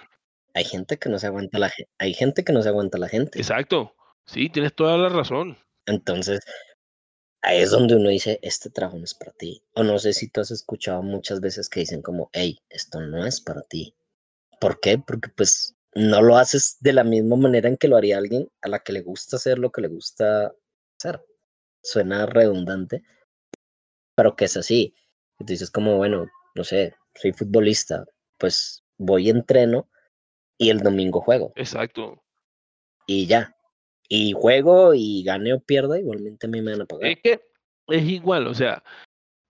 Hay 0.54 0.64
gente 0.64 0.98
que 0.98 1.08
no 1.08 1.20
se 1.20 1.28
aguanta 1.28 1.60
la 1.60 1.68
gente, 1.68 1.92
hay 1.98 2.14
gente 2.14 2.42
que 2.42 2.52
no 2.52 2.62
se 2.62 2.68
aguanta 2.68 2.98
la 2.98 3.08
gente. 3.08 3.38
Exacto. 3.38 3.94
Sí, 4.26 4.50
tienes 4.50 4.74
toda 4.74 4.98
la 4.98 5.08
razón. 5.08 5.56
Entonces, 5.86 6.40
ahí 7.40 7.60
es 7.60 7.70
donde 7.70 7.94
uno 7.94 8.08
dice, 8.08 8.40
este 8.42 8.70
trabajo 8.70 8.98
no 8.98 9.04
es 9.04 9.14
para 9.14 9.30
ti. 9.30 9.62
O 9.74 9.84
no 9.84 10.00
sé 10.00 10.14
si 10.14 10.28
tú 10.28 10.40
has 10.40 10.50
escuchado 10.50 11.00
muchas 11.04 11.40
veces 11.40 11.68
que 11.68 11.78
dicen 11.78 12.02
como, 12.02 12.28
hey, 12.32 12.58
esto 12.70 13.00
no 13.00 13.24
es 13.24 13.40
para 13.40 13.62
ti. 13.62 13.94
¿Por 14.60 14.80
qué? 14.80 14.98
Porque 14.98 15.28
pues 15.28 15.76
no 15.95 16.22
lo 16.22 16.36
haces 16.36 16.76
de 16.80 16.93
la 16.93 17.05
misma 17.05 17.36
manera 17.36 17.68
en 17.68 17.76
que 17.76 17.89
lo 17.89 17.97
haría 17.97 18.18
alguien 18.18 18.49
a 18.62 18.68
la 18.68 18.80
que 18.80 18.93
le 18.93 19.03
gusta 19.03 19.36
hacer 19.36 19.59
lo 19.59 19.70
que 19.70 19.82
le 19.82 19.89
gusta 19.89 20.53
hacer. 20.99 21.24
Suena 21.82 22.26
redundante, 22.26 23.03
pero 24.14 24.36
que 24.36 24.47
es 24.47 24.57
así. 24.57 24.95
Dices 25.39 25.70
como, 25.70 25.97
bueno, 25.97 26.26
no 26.55 26.64
sé, 26.64 26.95
soy 27.14 27.32
futbolista, 27.32 28.05
pues 28.36 28.84
voy 28.97 29.30
entreno 29.30 29.89
y 30.59 30.70
el 30.70 30.80
domingo 30.80 31.20
juego 31.20 31.53
Exacto. 31.57 32.22
y 33.07 33.26
ya. 33.26 33.55
Y 34.09 34.32
juego 34.32 34.95
y 34.95 35.22
gane 35.22 35.53
o 35.53 35.61
pierda, 35.61 35.99
igualmente 35.99 36.47
a 36.47 36.51
mí 36.51 36.61
me 36.62 36.72
van 36.72 36.82
a 36.82 36.86
pagar. 36.86 37.11
Es 37.11 37.20
que 37.22 37.41
es 37.89 38.05
igual, 38.05 38.47
o 38.47 38.55
sea, 38.55 38.82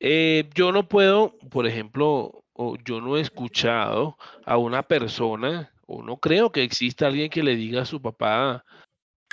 eh, 0.01 0.49
yo 0.55 0.73
no 0.73 0.89
puedo, 0.89 1.37
por 1.51 1.67
ejemplo, 1.67 2.45
o 2.53 2.77
yo 2.85 3.01
no 3.01 3.17
he 3.17 3.21
escuchado 3.21 4.17
a 4.45 4.57
una 4.57 4.83
persona, 4.83 5.73
o 5.89 6.03
no 6.03 6.19
creo 6.19 6.53
que 6.53 6.63
exista 6.63 7.07
alguien 7.07 7.31
que 7.31 7.43
le 7.43 7.57
diga 7.57 7.83
a 7.83 7.87
su 7.87 8.01
papá, 8.01 8.65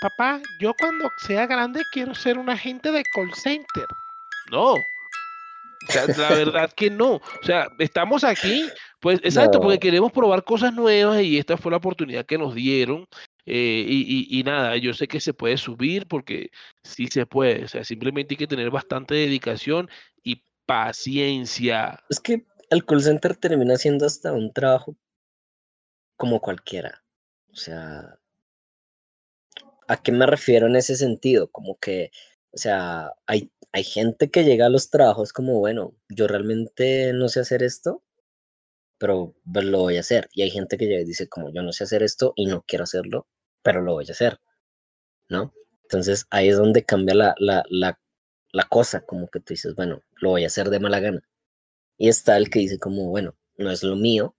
papá, 0.02 0.42
yo 0.60 0.74
cuando 0.74 1.10
sea 1.18 1.46
grande 1.48 1.84
quiero 1.92 2.16
ser 2.16 2.38
un 2.38 2.50
agente 2.50 2.92
de 2.92 3.04
call 3.14 3.34
center. 3.36 3.86
No. 4.52 4.74
O 4.74 5.92
sea, 5.92 6.08
la 6.08 6.30
verdad 6.36 6.72
que 6.76 6.90
no. 6.90 7.16
O 7.16 7.22
sea, 7.44 7.68
estamos 7.80 8.24
aquí, 8.24 8.68
pues 9.00 9.20
exacto, 9.24 9.60
porque 9.60 9.80
queremos 9.80 10.12
probar 10.12 10.44
cosas 10.44 10.74
nuevas 10.74 11.22
y 11.22 11.38
esta 11.38 11.58
fue 11.58 11.72
la 11.72 11.78
oportunidad 11.78 12.26
que 12.26 12.38
nos 12.38 12.56
dieron. 12.56 13.06
eh, 13.48 13.86
y, 13.88 14.02
y- 14.36 14.40
y 14.40 14.44
nada, 14.44 14.76
yo 14.78 14.94
sé 14.96 15.08
que 15.08 15.20
se 15.20 15.34
puede 15.34 15.58
subir 15.58 16.08
porque 16.08 16.50
sí 16.84 17.08
se 17.08 17.26
puede. 17.28 17.66
O 17.66 17.68
sea, 17.68 17.84
simplemente 17.84 18.34
hay 18.34 18.38
que 18.38 18.48
tener 18.48 18.72
bastante 18.72 19.14
dedicación 19.14 19.88
y 20.24 20.42
paciencia. 20.66 22.00
Es 22.10 22.20
que 22.20 22.46
el 22.72 22.86
call 22.86 23.02
center 23.04 23.36
termina 23.36 23.78
siendo 23.78 24.06
hasta 24.08 24.34
un 24.34 24.52
trabajo 24.52 24.96
como 26.18 26.42
cualquiera. 26.42 27.04
O 27.52 27.56
sea, 27.56 28.20
¿a 29.88 30.02
qué 30.02 30.12
me 30.12 30.26
refiero 30.26 30.68
en 30.68 30.76
ese 30.76 30.96
sentido? 30.96 31.50
Como 31.52 31.78
que, 31.80 32.12
o 32.52 32.58
sea, 32.58 33.14
hay, 33.28 33.52
hay 33.72 33.84
gente 33.84 34.30
que 34.32 34.44
llega 34.44 34.68
a 34.68 34.70
los 34.70 34.90
trabajos 34.90 35.34
como, 35.34 35.60
bueno, 35.60 35.96
yo 36.10 36.28
realmente 36.28 37.14
no 37.14 37.30
sé 37.30 37.42
hacer 37.42 37.64
esto, 37.64 38.04
pero 38.98 39.36
pues, 39.52 39.66
lo 39.66 39.80
voy 39.80 39.98
a 39.98 40.02
hacer. 40.02 40.30
Y 40.34 40.42
hay 40.44 40.52
gente 40.52 40.78
que 40.78 40.86
llega 40.88 41.02
y 41.02 41.06
dice 41.06 41.28
como, 41.30 41.52
yo 41.54 41.62
no 41.64 41.72
sé 41.74 41.84
hacer 41.86 42.04
esto 42.04 42.34
y 42.36 42.46
no 42.48 42.64
quiero 42.68 42.84
hacerlo, 42.84 43.28
pero 43.64 43.82
lo 43.82 43.94
voy 43.94 44.06
a 44.08 44.12
hacer, 44.12 44.40
¿no? 45.30 45.54
Entonces 45.84 46.28
ahí 46.32 46.50
es 46.50 46.58
donde 46.58 46.86
cambia 46.86 47.16
la, 47.16 47.36
la, 47.40 47.64
la, 47.70 48.00
la 48.52 48.64
cosa, 48.66 49.02
como 49.06 49.28
que 49.30 49.40
tú 49.40 49.54
dices, 49.54 49.76
bueno, 49.76 50.02
lo 50.22 50.32
voy 50.32 50.44
a 50.46 50.48
hacer 50.48 50.70
de 50.70 50.80
mala 50.80 51.00
gana. 51.00 51.22
Y 51.98 52.10
está 52.10 52.38
el 52.38 52.50
que 52.50 52.60
dice 52.60 52.80
como, 52.80 53.10
bueno, 53.10 53.36
no 53.58 53.72
es 53.72 53.84
lo 53.84 53.96
mío, 53.96 54.36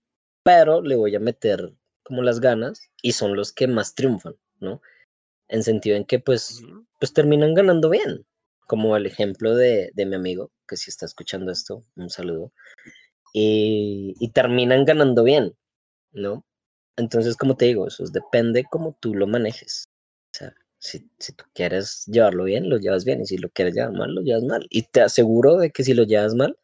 pero 0.47 0.81
le 0.81 0.95
voy 0.95 1.13
a 1.15 1.19
meter 1.19 1.73
como 2.03 2.23
las 2.23 2.39
ganas 2.39 2.89
y 3.01 3.11
son 3.13 3.35
los 3.35 3.51
que 3.53 3.67
más 3.67 3.95
triunfan, 3.95 4.35
¿no? 4.61 4.81
En 5.49 5.63
sentido 5.63 5.97
en 5.97 6.05
que 6.05 6.19
pues, 6.19 6.63
pues 6.99 7.13
terminan 7.13 7.53
ganando 7.55 7.89
bien, 7.89 8.25
como 8.67 8.97
el 8.97 9.05
ejemplo 9.07 9.55
de, 9.55 9.91
de 9.95 10.05
mi 10.07 10.15
amigo, 10.15 10.51
que 10.67 10.77
si 10.77 10.89
está 10.91 11.05
escuchando 11.07 11.51
esto, 11.51 11.83
un 11.97 12.09
saludo, 12.09 12.53
y, 13.33 14.15
y 14.19 14.31
terminan 14.31 14.85
ganando 14.85 15.23
bien, 15.23 15.55
¿no? 16.13 16.45
Entonces, 16.97 17.37
como 17.37 17.57
te 17.57 17.65
digo, 17.65 17.87
eso 17.87 18.03
es- 18.03 18.13
depende 18.13 18.65
cómo 18.69 18.97
tú 19.01 19.15
lo 19.15 19.27
manejes. 19.27 19.85
O 20.35 20.37
sea, 20.39 20.53
si, 20.79 21.09
si 21.19 21.33
tú 21.33 21.45
quieres 21.53 22.05
llevarlo 22.07 22.45
bien, 22.45 22.69
lo 22.69 22.77
llevas 22.79 23.05
bien, 23.05 23.21
y 23.21 23.27
si 23.27 23.37
lo 23.39 23.49
quieres 23.51 23.75
llevar 23.75 23.93
mal, 23.93 24.15
lo 24.15 24.21
llevas 24.21 24.43
mal. 24.43 24.67
Y 24.71 24.83
te 24.83 25.01
aseguro 25.01 25.57
de 25.57 25.71
que 25.71 25.83
si 25.83 25.93
lo 25.95 26.03
llevas 26.03 26.35
mal, 26.35 26.57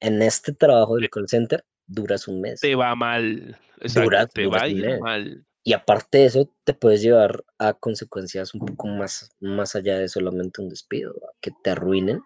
en 0.00 0.22
este 0.22 0.52
trabajo 0.54 0.96
del 0.96 1.10
call 1.10 1.28
center, 1.28 1.64
duras 1.86 2.28
un 2.28 2.40
mes. 2.40 2.60
Te 2.60 2.74
va 2.74 2.94
mal. 2.94 3.58
Exacto, 3.80 4.02
Duras- 4.10 4.30
te 4.32 4.42
duras 4.44 4.62
va 4.62 4.64
a 4.64 4.68
un 4.68 4.76
ir 4.78 4.86
mes. 4.86 5.00
mal. 5.00 5.46
Y 5.62 5.72
aparte 5.72 6.18
de 6.18 6.24
eso, 6.26 6.50
te 6.64 6.74
puedes 6.74 7.00
llevar 7.02 7.42
a 7.58 7.72
consecuencias 7.72 8.52
un 8.54 8.60
poco 8.66 8.86
más, 8.86 9.30
más 9.40 9.74
allá 9.74 9.98
de 9.98 10.08
solamente 10.08 10.60
un 10.60 10.68
despido, 10.68 11.12
a 11.12 11.32
que 11.40 11.50
te 11.62 11.70
arruinen, 11.70 12.20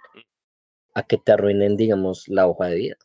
a 0.95 1.05
que 1.05 1.19
te 1.19 1.33
arruinen, 1.33 1.77
digamos, 1.77 2.27
la 2.29 2.49
hoja 2.49 2.67
de 2.67 2.77
vida. 2.77 2.97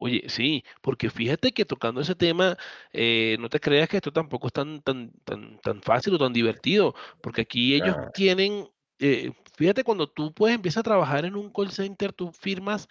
Oye, 0.00 0.22
sí, 0.28 0.62
porque 0.80 1.10
fíjate 1.10 1.50
que 1.52 1.64
tocando 1.64 2.00
ese 2.00 2.14
tema, 2.14 2.56
eh, 2.92 3.36
no 3.40 3.48
te 3.48 3.58
creas 3.58 3.88
que 3.88 3.96
esto 3.96 4.12
tampoco 4.12 4.46
es 4.46 4.52
tan, 4.52 4.80
tan, 4.82 5.10
tan, 5.24 5.58
tan 5.60 5.82
fácil 5.82 6.14
o 6.14 6.18
tan 6.18 6.32
divertido, 6.32 6.94
porque 7.20 7.40
aquí 7.42 7.74
ellos 7.74 7.96
Ah. 7.98 8.10
tienen, 8.14 8.68
eh, 9.00 9.32
fíjate, 9.56 9.82
cuando 9.82 10.06
tú 10.08 10.32
puedes 10.32 10.54
empiezas 10.54 10.82
a 10.82 10.84
trabajar 10.84 11.24
en 11.24 11.34
un 11.34 11.50
call 11.52 11.72
center, 11.72 12.12
tú 12.12 12.30
firmas 12.32 12.86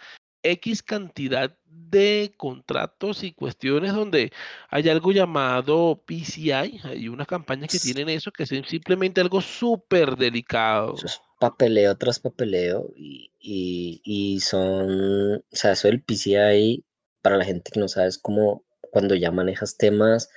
X 0.52 0.84
cantidad 0.84 1.56
de 1.66 2.34
contratos 2.38 3.24
y 3.24 3.32
cuestiones 3.32 3.94
donde 3.94 4.32
hay 4.70 4.90
algo 4.90 5.12
llamado 5.12 6.04
PCI, 6.06 6.82
hay 6.84 7.08
unas 7.08 7.28
campañas 7.28 7.72
que 7.72 7.80
tienen 7.80 8.10
eso, 8.10 8.32
que 8.32 8.44
es 8.44 8.50
simplemente 8.68 9.22
algo 9.22 9.42
súper 9.42 10.16
delicado. 10.16 10.96
Eso 10.96 11.06
es 11.06 11.22
papeleo 11.40 11.96
tras 11.96 12.20
papeleo 12.20 12.92
y, 12.96 13.32
y, 13.40 14.02
y 14.04 14.40
son, 14.40 15.36
o 15.36 15.42
sea, 15.56 15.74
eso 15.74 15.88
del 15.88 16.02
PCI, 16.02 16.84
para 17.22 17.38
la 17.38 17.46
gente 17.46 17.72
que 17.72 17.80
no 17.80 17.88
sabe, 17.88 18.08
es 18.08 18.18
como 18.18 18.66
cuando 18.92 19.16
ya 19.16 19.32
manejas 19.32 19.78
temas 19.78 20.30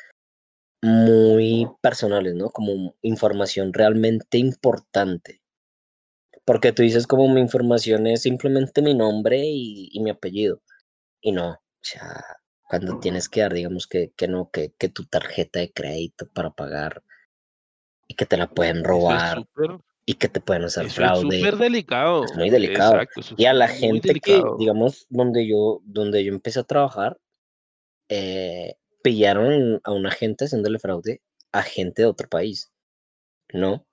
muy 0.83 1.69
personales, 1.81 2.35
¿no? 2.35 2.51
Como 2.51 2.95
información 3.03 3.73
realmente 3.73 4.39
importante. 4.39 5.39
Porque 6.51 6.72
tú 6.72 6.82
dices 6.82 7.07
como 7.07 7.32
mi 7.32 7.40
información 7.40 8.09
es 8.09 8.22
simplemente 8.22 8.82
mi 8.82 8.92
nombre 8.92 9.38
y, 9.38 9.88
y 9.92 10.01
mi 10.01 10.11
apellido. 10.11 10.61
Y 11.20 11.30
no, 11.30 11.51
o 11.51 11.59
sea, 11.80 12.24
cuando 12.68 12.98
tienes 12.98 13.28
que 13.28 13.42
dar, 13.42 13.55
digamos 13.55 13.86
que, 13.86 14.11
que 14.16 14.26
no, 14.26 14.51
que, 14.51 14.72
que 14.76 14.88
tu 14.88 15.05
tarjeta 15.05 15.61
de 15.61 15.70
crédito 15.72 16.26
para 16.34 16.51
pagar 16.51 17.05
y 18.09 18.14
que 18.14 18.26
te 18.26 18.36
la 18.36 18.51
pueden 18.51 18.78
Eso 18.78 18.82
es 18.82 18.88
robar 18.88 19.38
súper, 19.38 19.78
y 20.05 20.14
que 20.14 20.28
te 20.28 20.40
pueden 20.40 20.64
hacer 20.64 20.86
eso 20.86 20.90
es 20.90 20.96
fraude. 20.96 21.38
súper 21.38 21.57
delicado. 21.57 22.24
Es 22.24 22.34
muy 22.34 22.51
delicado. 22.51 22.94
Exacto, 22.94 23.20
eso 23.20 23.34
Y 23.38 23.44
a 23.44 23.53
es 23.53 23.57
la 23.57 23.68
gente 23.68 24.14
que, 24.14 24.42
digamos, 24.59 25.07
donde 25.09 25.46
yo, 25.46 25.82
donde 25.84 26.24
yo 26.24 26.32
empecé 26.32 26.59
a 26.59 26.64
trabajar, 26.64 27.16
eh, 28.09 28.74
pillaron 29.05 29.80
a 29.84 29.92
una 29.92 30.11
gente 30.11 30.46
haciéndole 30.46 30.80
fraude 30.80 31.22
a 31.53 31.62
gente 31.62 32.03
de 32.03 32.09
otro 32.09 32.28
país, 32.28 32.72
¿no? 33.53 33.86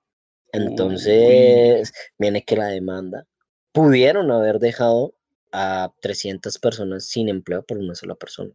Uy. 0.52 0.62
Entonces, 0.62 1.92
viene 2.18 2.44
que 2.44 2.56
la 2.56 2.66
demanda 2.68 3.26
pudieron 3.72 4.30
haber 4.30 4.58
dejado 4.58 5.14
a 5.52 5.92
300 6.00 6.58
personas 6.58 7.06
sin 7.06 7.28
empleo 7.28 7.64
por 7.64 7.78
una 7.78 7.94
sola 7.94 8.14
persona. 8.14 8.52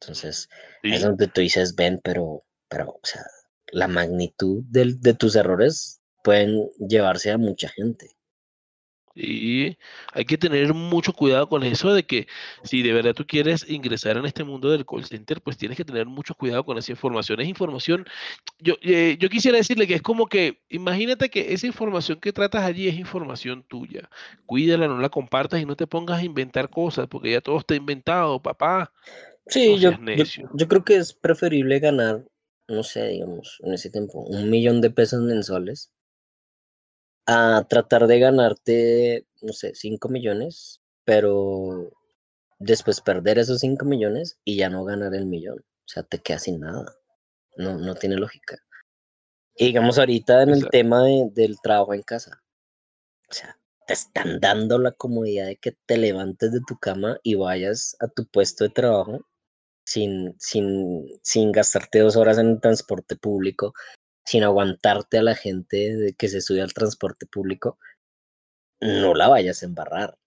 Entonces, 0.00 0.48
es 0.82 1.02
donde 1.02 1.26
tú 1.26 1.40
dices, 1.40 1.74
ven, 1.74 2.00
pero, 2.02 2.44
pero, 2.68 2.90
o 2.90 3.00
sea, 3.02 3.22
la 3.72 3.88
magnitud 3.88 4.62
del, 4.68 5.00
de 5.00 5.14
tus 5.14 5.34
errores 5.36 6.00
pueden 6.22 6.70
llevarse 6.78 7.30
a 7.30 7.38
mucha 7.38 7.68
gente. 7.68 8.17
Y 9.20 9.76
hay 10.12 10.24
que 10.24 10.38
tener 10.38 10.72
mucho 10.74 11.12
cuidado 11.12 11.48
con 11.48 11.64
eso 11.64 11.92
de 11.92 12.04
que 12.04 12.28
si 12.62 12.82
de 12.82 12.92
verdad 12.92 13.14
tú 13.14 13.26
quieres 13.26 13.68
ingresar 13.68 14.16
en 14.16 14.24
este 14.26 14.44
mundo 14.44 14.70
del 14.70 14.86
call 14.86 15.04
center, 15.04 15.40
pues 15.40 15.56
tienes 15.56 15.76
que 15.76 15.84
tener 15.84 16.06
mucho 16.06 16.34
cuidado 16.36 16.64
con 16.64 16.78
esa 16.78 16.92
información. 16.92 17.40
Es 17.40 17.48
información, 17.48 18.06
yo, 18.60 18.76
eh, 18.80 19.16
yo 19.18 19.28
quisiera 19.28 19.58
decirle 19.58 19.88
que 19.88 19.94
es 19.94 20.02
como 20.02 20.28
que, 20.28 20.62
imagínate 20.68 21.30
que 21.30 21.52
esa 21.52 21.66
información 21.66 22.20
que 22.20 22.32
tratas 22.32 22.62
allí 22.62 22.86
es 22.86 22.94
información 22.94 23.64
tuya. 23.66 24.08
Cuídala, 24.46 24.86
no 24.86 25.00
la 25.00 25.08
compartas 25.08 25.60
y 25.60 25.66
no 25.66 25.74
te 25.74 25.88
pongas 25.88 26.20
a 26.20 26.24
inventar 26.24 26.70
cosas, 26.70 27.08
porque 27.08 27.32
ya 27.32 27.40
todo 27.40 27.58
está 27.58 27.74
inventado, 27.74 28.40
papá. 28.40 28.92
Sí, 29.48 29.72
No 29.72 29.76
yo, 29.78 29.90
yo, 29.90 30.24
yo 30.54 30.68
creo 30.68 30.84
que 30.84 30.96
es 30.96 31.12
preferible 31.12 31.80
ganar, 31.80 32.24
no 32.68 32.84
sé, 32.84 33.08
digamos, 33.08 33.58
en 33.64 33.72
ese 33.72 33.90
tiempo, 33.90 34.20
un 34.20 34.48
millón 34.48 34.80
de 34.80 34.90
pesos 34.90 35.22
mensuales 35.22 35.90
a 37.30 37.66
tratar 37.68 38.06
de 38.06 38.18
ganarte, 38.18 39.26
no 39.42 39.52
sé, 39.52 39.74
cinco 39.74 40.08
millones, 40.08 40.80
pero 41.04 41.90
después 42.58 43.02
perder 43.02 43.38
esos 43.38 43.60
cinco 43.60 43.84
millones 43.84 44.38
y 44.44 44.56
ya 44.56 44.70
no 44.70 44.82
ganar 44.84 45.14
el 45.14 45.26
millón. 45.26 45.58
O 45.58 45.88
sea, 45.88 46.02
te 46.02 46.20
quedas 46.20 46.44
sin 46.44 46.60
nada. 46.60 46.86
No, 47.58 47.76
no 47.76 47.94
tiene 47.94 48.16
lógica. 48.16 48.56
Y 49.54 49.66
digamos 49.66 49.98
ahorita 49.98 50.42
en 50.42 50.48
el 50.48 50.54
Exacto. 50.56 50.70
tema 50.70 51.04
de- 51.04 51.28
del 51.34 51.60
trabajo 51.60 51.92
en 51.92 52.02
casa. 52.02 52.42
O 53.28 53.34
sea, 53.34 53.58
te 53.86 53.92
están 53.92 54.40
dando 54.40 54.78
la 54.78 54.92
comodidad 54.92 55.46
de 55.46 55.56
que 55.56 55.72
te 55.84 55.98
levantes 55.98 56.50
de 56.50 56.60
tu 56.66 56.78
cama 56.78 57.18
y 57.22 57.34
vayas 57.34 57.94
a 58.00 58.08
tu 58.08 58.26
puesto 58.26 58.64
de 58.64 58.70
trabajo 58.70 59.26
sin, 59.84 60.34
sin, 60.38 61.04
sin 61.22 61.52
gastarte 61.52 61.98
dos 61.98 62.16
horas 62.16 62.38
en 62.38 62.48
el 62.52 62.60
transporte 62.60 63.16
público, 63.16 63.74
sin 64.28 64.44
aguantarte 64.44 65.16
a 65.16 65.22
la 65.22 65.34
gente 65.34 66.14
que 66.18 66.28
se 66.28 66.42
sube 66.42 66.60
al 66.60 66.74
transporte 66.74 67.24
público, 67.24 67.78
no 68.78 69.14
la 69.14 69.26
vayas 69.26 69.62
a 69.62 69.66
embarrar 69.66 70.18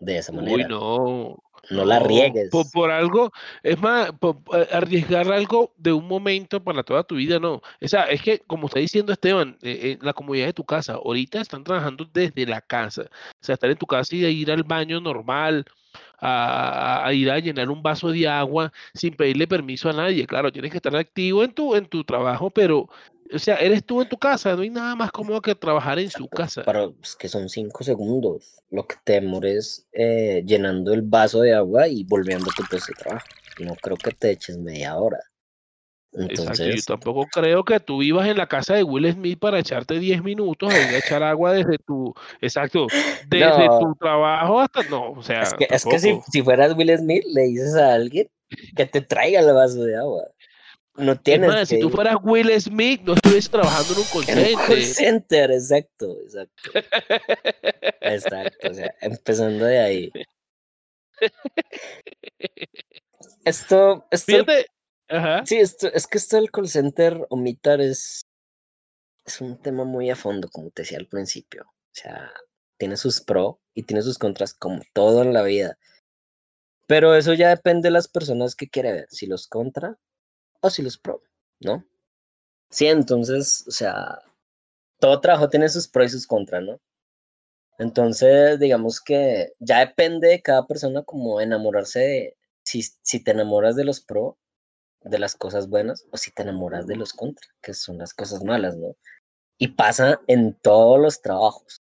de 0.00 0.18
esa 0.18 0.32
Uy, 0.32 0.38
manera. 0.38 0.68
no. 0.68 1.38
No 1.70 1.84
la 1.84 2.00
No, 2.00 2.06
riegues. 2.08 2.50
Por, 2.50 2.68
por 2.72 2.90
algo, 2.90 3.30
es 3.62 3.80
más, 3.80 4.10
por- 4.18 4.38
arriesgar 4.72 5.30
algo 5.30 5.72
de 5.76 5.92
un 5.92 6.08
momento 6.08 6.62
para 6.62 6.82
toda 6.82 7.04
tu 7.04 7.14
vida, 7.14 7.38
no. 7.38 7.62
O 7.80 7.88
sea, 7.88 8.02
es 8.02 8.20
que, 8.22 8.40
como 8.40 8.66
está 8.66 8.80
diciendo 8.80 9.12
Esteban, 9.12 9.56
eh, 9.62 9.78
eh, 9.82 9.98
la 10.02 10.12
comodidad 10.12 10.46
de 10.46 10.52
tu 10.52 10.64
casa, 10.64 10.94
ahorita 10.94 11.40
están 11.40 11.62
trabajando 11.62 12.10
desde 12.12 12.44
la 12.46 12.60
casa. 12.60 13.02
O 13.40 13.44
sea, 13.44 13.54
estar 13.54 13.70
en 13.70 13.78
tu 13.78 13.86
casa 13.86 14.16
y 14.16 14.24
ir 14.24 14.50
al 14.50 14.64
baño 14.64 15.00
normal, 15.00 15.64
a, 16.18 17.06
a 17.06 17.12
ir 17.14 17.30
a 17.30 17.38
llenar 17.38 17.70
un 17.70 17.82
vaso 17.82 18.10
de 18.10 18.26
agua 18.26 18.72
sin 18.94 19.14
pedirle 19.14 19.46
permiso 19.46 19.88
a 19.88 19.92
nadie. 19.92 20.26
Claro, 20.26 20.50
tienes 20.52 20.70
que 20.70 20.78
estar 20.78 20.96
activo 20.96 21.44
en 21.44 21.52
tu, 21.54 21.76
en 21.76 21.86
tu 21.86 22.02
trabajo, 22.04 22.50
pero, 22.50 22.88
o 23.32 23.38
sea, 23.38 23.56
eres 23.56 23.84
tú 23.84 24.02
en 24.02 24.08
tu 24.08 24.16
casa, 24.16 24.54
no 24.54 24.62
hay 24.62 24.70
nada 24.70 24.94
más 24.94 25.10
cómodo 25.10 25.40
que 25.40 25.54
trabajar 25.54 25.98
en 25.98 26.10
su 26.10 26.28
casa. 26.28 26.62
Pero 26.64 26.94
es 27.02 27.16
que 27.16 27.28
son 27.28 27.48
cinco 27.48 27.84
segundos. 27.84 28.60
Lo 28.70 28.86
que 28.86 28.96
te 29.04 29.14
demores 29.14 29.86
eh, 29.92 30.42
llenando 30.46 30.92
el 30.92 31.02
vaso 31.02 31.40
de 31.40 31.54
agua 31.54 31.88
y 31.88 32.04
volviendo 32.04 32.50
a 32.50 32.54
tu 32.54 32.62
puesto 32.68 32.92
de 32.92 33.02
trabajo. 33.02 33.26
No 33.60 33.74
creo 33.76 33.96
que 33.96 34.10
te 34.12 34.30
eches 34.30 34.58
media 34.58 34.96
hora. 34.96 35.18
Exacto, 36.16 36.62
yo 36.62 36.62
Entonces, 36.62 36.86
tampoco 36.86 37.26
creo 37.26 37.64
que 37.64 37.80
tú 37.80 37.98
vivas 37.98 38.28
en 38.28 38.36
la 38.36 38.46
casa 38.46 38.74
de 38.74 38.84
Will 38.84 39.10
Smith 39.12 39.38
para 39.38 39.58
echarte 39.58 39.98
10 39.98 40.22
minutos 40.22 40.72
a 40.72 40.78
ir 40.78 40.94
a 40.94 40.98
echar 40.98 41.22
agua 41.24 41.52
desde 41.52 41.76
tu, 41.78 42.14
exacto, 42.40 42.86
desde 43.28 43.66
No. 43.66 43.78
tu 43.80 43.94
trabajo 43.96 44.60
hasta, 44.60 44.82
no, 44.84 45.10
o 45.10 45.22
sea, 45.22 45.42
es 45.42 45.54
que, 45.54 45.66
es 45.68 45.84
que 45.84 45.98
si, 45.98 46.20
si 46.30 46.42
fueras 46.42 46.76
Will 46.76 46.96
Smith, 46.96 47.24
le 47.32 47.42
dices 47.48 47.74
a 47.74 47.94
alguien 47.94 48.28
que 48.76 48.86
te 48.86 49.00
traiga 49.00 49.40
el 49.40 49.52
vaso 49.52 49.82
de 49.82 49.96
agua. 49.96 50.22
No 50.96 51.12
Es 51.12 51.22
tienes 51.22 51.50
más, 51.50 51.68
si 51.68 51.76
que 51.76 51.80
tú 51.80 51.90
fueras 51.90 52.16
Will 52.22 52.60
Smith, 52.60 53.00
no 53.02 53.14
estuvieras 53.14 53.50
trabajando 53.50 53.94
en 53.94 53.98
un 53.98 54.04
call 54.04 54.24
en 54.28 54.38
un 54.54 54.66
call 54.66 54.82
center. 54.82 54.94
center, 54.94 55.50
exacto, 55.50 56.16
exacto. 56.22 56.70
Exacto, 58.00 58.70
o 58.70 58.74
sea, 58.74 58.94
empezando 59.00 59.64
de 59.64 59.78
ahí. 59.80 60.12
Esto, 63.44 64.06
esto, 64.10 64.32
Fíjate, 64.32 64.66
ajá, 65.08 65.44
sí, 65.44 65.56
esto, 65.56 65.92
es 65.92 66.06
que 66.06 66.16
esto 66.16 66.36
del 66.36 66.50
call 66.50 66.66
center 66.66 67.26
o 67.28 67.36
mitar 67.36 67.80
es, 67.82 68.22
es 69.26 69.40
un 69.42 69.60
tema 69.60 69.84
muy 69.84 70.10
a 70.10 70.16
fondo, 70.16 70.48
como 70.48 70.70
te 70.70 70.80
decía 70.82 70.96
al 70.96 71.08
principio. 71.08 71.64
O 71.64 71.92
sea, 71.92 72.32
tiene 72.78 72.96
sus 72.96 73.20
pros 73.20 73.56
y 73.74 73.82
tiene 73.82 74.00
sus 74.00 74.18
contras, 74.18 74.54
como 74.54 74.80
todo 74.94 75.22
en 75.22 75.34
la 75.34 75.42
vida. 75.42 75.78
Pero 76.86 77.14
eso 77.14 77.34
ya 77.34 77.50
depende 77.50 77.88
de 77.88 77.92
las 77.92 78.08
personas 78.08 78.54
que 78.54 78.68
quiere 78.70 78.92
ver, 78.92 79.06
si 79.10 79.26
los 79.26 79.46
contra 79.46 79.98
o 80.64 80.70
si 80.70 80.82
los 80.82 80.98
pro, 80.98 81.22
¿no? 81.60 81.84
Sí, 82.70 82.86
entonces, 82.86 83.64
o 83.68 83.70
sea, 83.70 84.18
todo 84.98 85.20
trabajo 85.20 85.48
tiene 85.48 85.68
sus 85.68 85.88
pros 85.88 86.06
y 86.06 86.10
sus 86.10 86.26
contras, 86.26 86.62
¿no? 86.62 86.80
Entonces, 87.78 88.58
digamos 88.58 89.00
que 89.00 89.52
ya 89.58 89.80
depende 89.80 90.28
de 90.28 90.42
cada 90.42 90.66
persona 90.66 91.02
como 91.02 91.40
enamorarse 91.40 92.00
de, 92.00 92.36
si, 92.64 92.82
si 92.82 93.22
te 93.22 93.32
enamoras 93.32 93.76
de 93.76 93.84
los 93.84 94.00
pro, 94.00 94.38
de 95.02 95.18
las 95.18 95.36
cosas 95.36 95.68
buenas, 95.68 96.06
o 96.12 96.16
si 96.16 96.32
te 96.32 96.42
enamoras 96.42 96.86
de 96.86 96.96
los 96.96 97.12
contra, 97.12 97.46
que 97.62 97.74
son 97.74 97.98
las 97.98 98.14
cosas 98.14 98.42
malas, 98.44 98.76
¿no? 98.76 98.96
Y 99.58 99.68
pasa 99.68 100.20
en 100.28 100.54
todos 100.54 101.00
los 101.00 101.20
trabajos. 101.22 101.82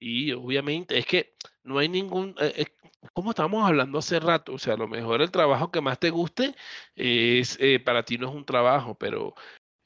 y 0.00 0.32
obviamente 0.32 0.98
es 0.98 1.06
que 1.06 1.34
no 1.64 1.78
hay 1.78 1.88
ningún, 1.88 2.34
eh, 2.40 2.52
eh, 2.56 2.66
como 3.12 3.30
estábamos 3.30 3.66
hablando 3.66 3.98
hace 3.98 4.20
rato, 4.20 4.54
o 4.54 4.58
sea, 4.58 4.74
a 4.74 4.76
lo 4.76 4.88
mejor 4.88 5.22
el 5.22 5.30
trabajo 5.30 5.70
que 5.70 5.80
más 5.80 5.98
te 5.98 6.10
guste 6.10 6.54
es, 6.96 7.56
eh, 7.60 7.80
para 7.80 8.04
ti 8.04 8.18
no 8.18 8.28
es 8.28 8.34
un 8.34 8.44
trabajo, 8.44 8.94
pero 8.94 9.34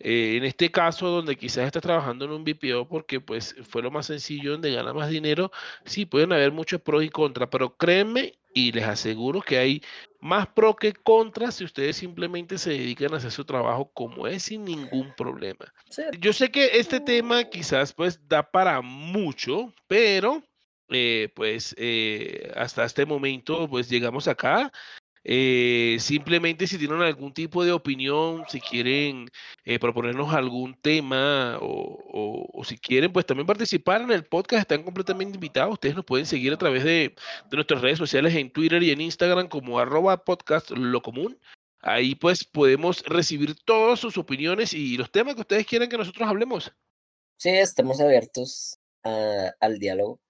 eh, 0.01 0.37
en 0.37 0.45
este 0.45 0.71
caso 0.71 1.09
donde 1.09 1.37
quizás 1.37 1.67
estás 1.67 1.83
trabajando 1.83 2.25
en 2.25 2.33
un 2.33 2.45
BPO 2.45 2.89
porque 2.89 3.21
pues 3.21 3.55
fue 3.69 3.83
lo 3.83 3.91
más 3.91 4.07
sencillo, 4.07 4.53
donde 4.53 4.73
gana 4.73 4.93
más 4.93 5.09
dinero, 5.09 5.51
sí, 5.85 6.05
pueden 6.05 6.33
haber 6.33 6.53
muchos 6.53 6.81
pros 6.81 7.05
y 7.05 7.09
contras, 7.09 7.49
pero 7.51 7.77
créanme 7.77 8.35
y 8.53 8.73
les 8.73 8.85
aseguro 8.85 9.41
que 9.41 9.59
hay 9.59 9.83
más 10.21 10.47
pro 10.49 10.75
que 10.77 10.93
contra 10.93 11.51
si 11.51 11.65
ustedes 11.65 11.97
simplemente 11.97 12.59
se 12.59 12.71
dedican 12.71 13.15
a 13.15 13.17
hacer 13.17 13.31
su 13.31 13.45
trabajo 13.45 13.91
como 13.95 14.27
es 14.27 14.45
sin 14.45 14.65
ningún 14.65 15.15
problema. 15.17 15.73
Yo 16.19 16.33
sé 16.33 16.51
que 16.51 16.79
este 16.79 17.01
tema 17.01 17.45
quizás 17.45 17.93
pues 17.93 18.29
da 18.29 18.43
para 18.43 18.81
mucho, 18.81 19.73
pero 19.87 20.43
eh, 20.89 21.31
pues 21.35 21.75
eh, 21.79 22.53
hasta 22.57 22.85
este 22.85 23.07
momento 23.07 23.69
pues 23.69 23.89
llegamos 23.89 24.29
acá. 24.29 24.71
Eh, 25.27 25.97
simplemente 26.01 26.67
si 26.67 26.77
tienen 26.77 27.01
algún 27.01 27.33
tipo 27.33 27.65
de 27.65 27.73
opinión, 27.73 28.45
si 28.49 28.61
quieren 28.61 29.27
proponernos 29.81 30.35
algún 30.35 30.75
tema 30.75 31.57
o, 31.63 32.51
o- 32.53 32.65
si 32.65 32.77
quieren 32.77 33.11
pues 33.13 33.25
también 33.25 33.47
participar 33.47 34.03
en 34.03 34.11
el 34.11 34.25
podcast, 34.25 34.61
están 34.61 34.83
completamente 34.83 35.37
invitados. 35.37 35.73
Ustedes 35.75 35.97
nos 35.97 36.05
pueden 36.05 36.27
seguir 36.27 36.53
a 36.53 36.59
través 36.59 36.85
de, 36.85 37.15
de 37.51 37.57
nuestras 37.57 37.81
redes 37.81 37.97
sociales 37.99 38.35
en 38.35 38.51
Twitter 38.51 38.83
y 38.83 38.91
en 38.91 39.01
Instagram 39.01 39.49
como 39.49 39.79
arroba 39.79 40.23
podcast 40.25 40.71
lo 40.71 41.01
común. 41.01 41.39
Ahí 41.81 42.15
pues 42.15 42.45
podemos 42.45 43.03
recibir 43.07 43.55
todas 43.65 44.01
sus 44.01 44.17
opiniones 44.19 44.73
y 44.75 44.97
los 44.99 45.11
temas 45.11 45.35
que 45.35 45.41
ustedes 45.43 45.67
quieran 45.67 45.89
que 45.89 45.99
nosotros 45.99 46.29
hablemos. 46.29 46.71
sí, 47.39 47.51
estamos 47.51 48.01
abiertos 48.01 48.79
a- 49.03 49.53
al 49.61 49.79
diálogo. 49.79 50.21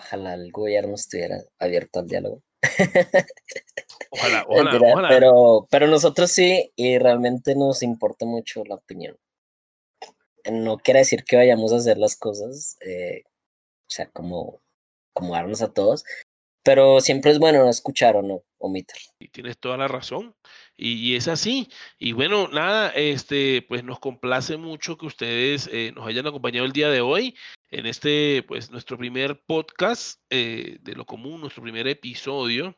Ojalá 0.00 0.32
el 0.32 0.50
gobierno 0.50 0.94
estuviera 0.94 1.42
abierto 1.58 2.00
al 2.00 2.06
diálogo. 2.06 2.42
Ojalá, 4.10 4.44
ojalá, 4.48 4.92
ojalá. 4.92 5.08
Pero, 5.10 5.68
pero 5.70 5.86
nosotros 5.88 6.32
sí, 6.32 6.72
y 6.74 6.98
realmente 6.98 7.54
nos 7.54 7.82
importa 7.82 8.24
mucho 8.24 8.64
la 8.64 8.76
opinión. 8.76 9.18
No 10.50 10.78
quiere 10.78 11.00
decir 11.00 11.24
que 11.24 11.36
vayamos 11.36 11.74
a 11.74 11.76
hacer 11.76 11.98
las 11.98 12.16
cosas, 12.16 12.78
eh, 12.80 13.24
o 13.26 13.90
sea, 13.90 14.10
como, 14.10 14.62
como 15.12 15.34
darnos 15.34 15.60
a 15.60 15.70
todos, 15.70 16.02
pero 16.62 17.00
siempre 17.00 17.30
es 17.30 17.38
bueno 17.38 17.68
escuchar 17.68 18.16
o 18.16 18.22
no 18.22 18.42
omitir. 18.56 19.02
Y 19.18 19.28
tienes 19.28 19.58
toda 19.58 19.76
la 19.76 19.86
razón. 19.86 20.34
Y, 20.78 20.94
y 20.94 21.16
es 21.16 21.28
así. 21.28 21.68
Y 21.98 22.12
bueno, 22.12 22.48
nada, 22.48 22.88
este, 22.90 23.66
pues 23.68 23.84
nos 23.84 23.98
complace 23.98 24.56
mucho 24.56 24.96
que 24.96 25.04
ustedes 25.04 25.68
eh, 25.70 25.92
nos 25.94 26.06
hayan 26.06 26.26
acompañado 26.26 26.64
el 26.64 26.72
día 26.72 26.88
de 26.88 27.02
hoy 27.02 27.36
en 27.70 27.86
este, 27.86 28.42
pues, 28.46 28.70
nuestro 28.70 28.98
primer 28.98 29.40
podcast 29.46 30.20
eh, 30.30 30.78
de 30.80 30.94
lo 30.94 31.06
común, 31.06 31.40
nuestro 31.40 31.62
primer 31.62 31.86
episodio. 31.86 32.76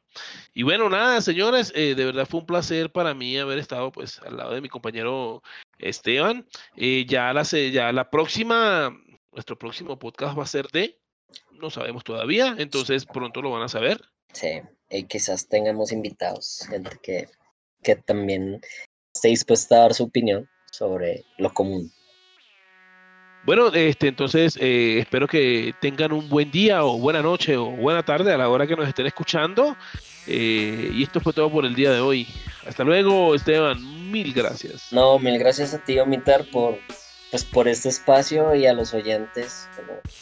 Y 0.53 0.63
bueno, 0.63 0.89
nada, 0.91 1.21
señores, 1.21 1.73
eh, 1.75 1.95
de 1.95 2.05
verdad 2.05 2.27
fue 2.29 2.41
un 2.41 2.47
placer 2.47 2.93
para 2.93 3.15
mí 3.15 3.37
haber 3.39 3.59
estado, 3.59 3.91
pues, 3.91 4.19
al 4.21 4.37
lado 4.37 4.55
de 4.55 4.61
mi 4.61 4.69
compañero 4.69 5.43
Esteban. 5.79 6.47
Eh, 6.77 7.07
ya 7.09 7.33
la, 7.33 7.43
ya 7.43 7.93
la 7.93 8.11
próxima, 8.11 8.97
nuestro 9.33 9.59
próximo 9.59 9.99
podcast 9.99 10.39
va 10.39 10.43
a 10.43 10.47
ser 10.47 10.69
de, 10.69 11.01
no 11.53 11.71
sabemos 11.71 12.05
todavía, 12.05 12.55
entonces 12.59 13.07
pronto 13.07 13.41
lo 13.41 13.51
van 13.51 13.63
a 13.63 13.69
saber. 13.69 14.01
Sí, 14.33 14.61
y 14.91 15.05
quizás 15.05 15.49
tengamos 15.49 15.93
invitados, 15.93 16.67
gente 16.69 16.99
que, 17.03 17.29
que 17.83 17.97
también 17.97 18.61
esté 19.15 19.29
dispuesta 19.29 19.77
a 19.77 19.81
dar 19.81 19.95
su 19.95 20.05
opinión 20.05 20.49
sobre 20.71 21.25
lo 21.39 21.53
común. 21.53 21.93
Bueno, 23.45 23.73
este, 23.73 24.09
entonces 24.09 24.57
eh, 24.61 25.01
espero 25.01 25.27
que 25.27 25.75
tengan 25.81 26.13
un 26.13 26.29
buen 26.29 26.51
día 26.51 26.85
o 26.85 26.99
buena 26.99 27.23
noche 27.23 27.57
o 27.57 27.67
buena 27.67 28.05
tarde 28.05 28.33
a 28.33 28.39
la 28.39 28.49
hora 28.49 28.67
que 28.67 28.77
nos 28.77 28.89
estén 28.89 29.07
escuchando. 29.07 29.77
Eh, 30.29 30.91
y 30.95 31.03
esto 31.03 31.21
fue 31.21 31.33
todo 31.33 31.51
por 31.51 31.65
el 31.65 31.75
día 31.75 31.91
de 31.91 32.01
hoy. 32.01 32.29
Hasta 32.67 32.85
luego, 32.85 33.35
Esteban. 33.35 34.11
Mil 34.13 34.33
gracias. 34.33 34.93
No, 34.93 35.19
mil 35.19 35.39
gracias 35.39 35.75
a 35.75 35.79
ti, 35.79 35.99
Omitar, 35.99 36.45
por 36.53 36.79
pues 37.31 37.45
por 37.45 37.67
este 37.67 37.89
espacio 37.89 38.55
y 38.55 38.67
a 38.67 38.75
los 38.75 38.93
oyentes 38.93 39.67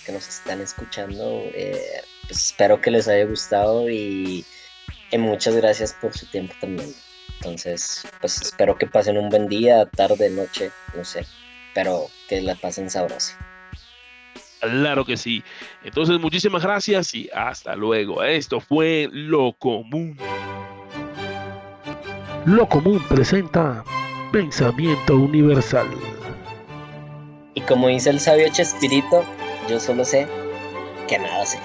que 0.06 0.12
nos 0.12 0.28
están 0.28 0.60
escuchando. 0.60 1.42
eh, 1.54 2.02
pues 2.28 2.46
espero 2.46 2.80
que 2.80 2.92
les 2.92 3.08
haya 3.08 3.24
gustado 3.24 3.90
y, 3.90 4.44
y 5.10 5.18
muchas 5.18 5.56
gracias 5.56 5.92
por 5.92 6.16
su 6.16 6.26
tiempo 6.26 6.54
también. 6.60 6.94
Entonces, 7.34 8.06
pues 8.20 8.40
espero 8.40 8.78
que 8.78 8.86
pasen 8.86 9.18
un 9.18 9.28
buen 9.28 9.48
día, 9.48 9.86
tarde, 9.86 10.30
noche, 10.30 10.70
no 10.94 11.04
sé, 11.04 11.26
pero 11.74 12.08
que 12.30 12.40
la 12.40 12.54
pasen 12.54 12.88
sabrosa. 12.88 13.36
Claro 14.60 15.04
que 15.04 15.16
sí. 15.16 15.42
Entonces, 15.82 16.20
muchísimas 16.20 16.62
gracias 16.62 17.12
y 17.12 17.28
hasta 17.34 17.74
luego. 17.74 18.22
Esto 18.22 18.60
fue 18.60 19.08
Lo 19.10 19.52
Común. 19.58 20.16
Lo 22.46 22.68
Común 22.68 23.02
presenta 23.08 23.82
Pensamiento 24.30 25.16
Universal. 25.16 25.88
Y 27.54 27.62
como 27.62 27.88
dice 27.88 28.10
el 28.10 28.20
sabio 28.20 28.46
Chespirito, 28.52 29.24
yo 29.68 29.80
solo 29.80 30.04
sé 30.04 30.28
que 31.08 31.18
nada 31.18 31.44
sé. 31.44 31.58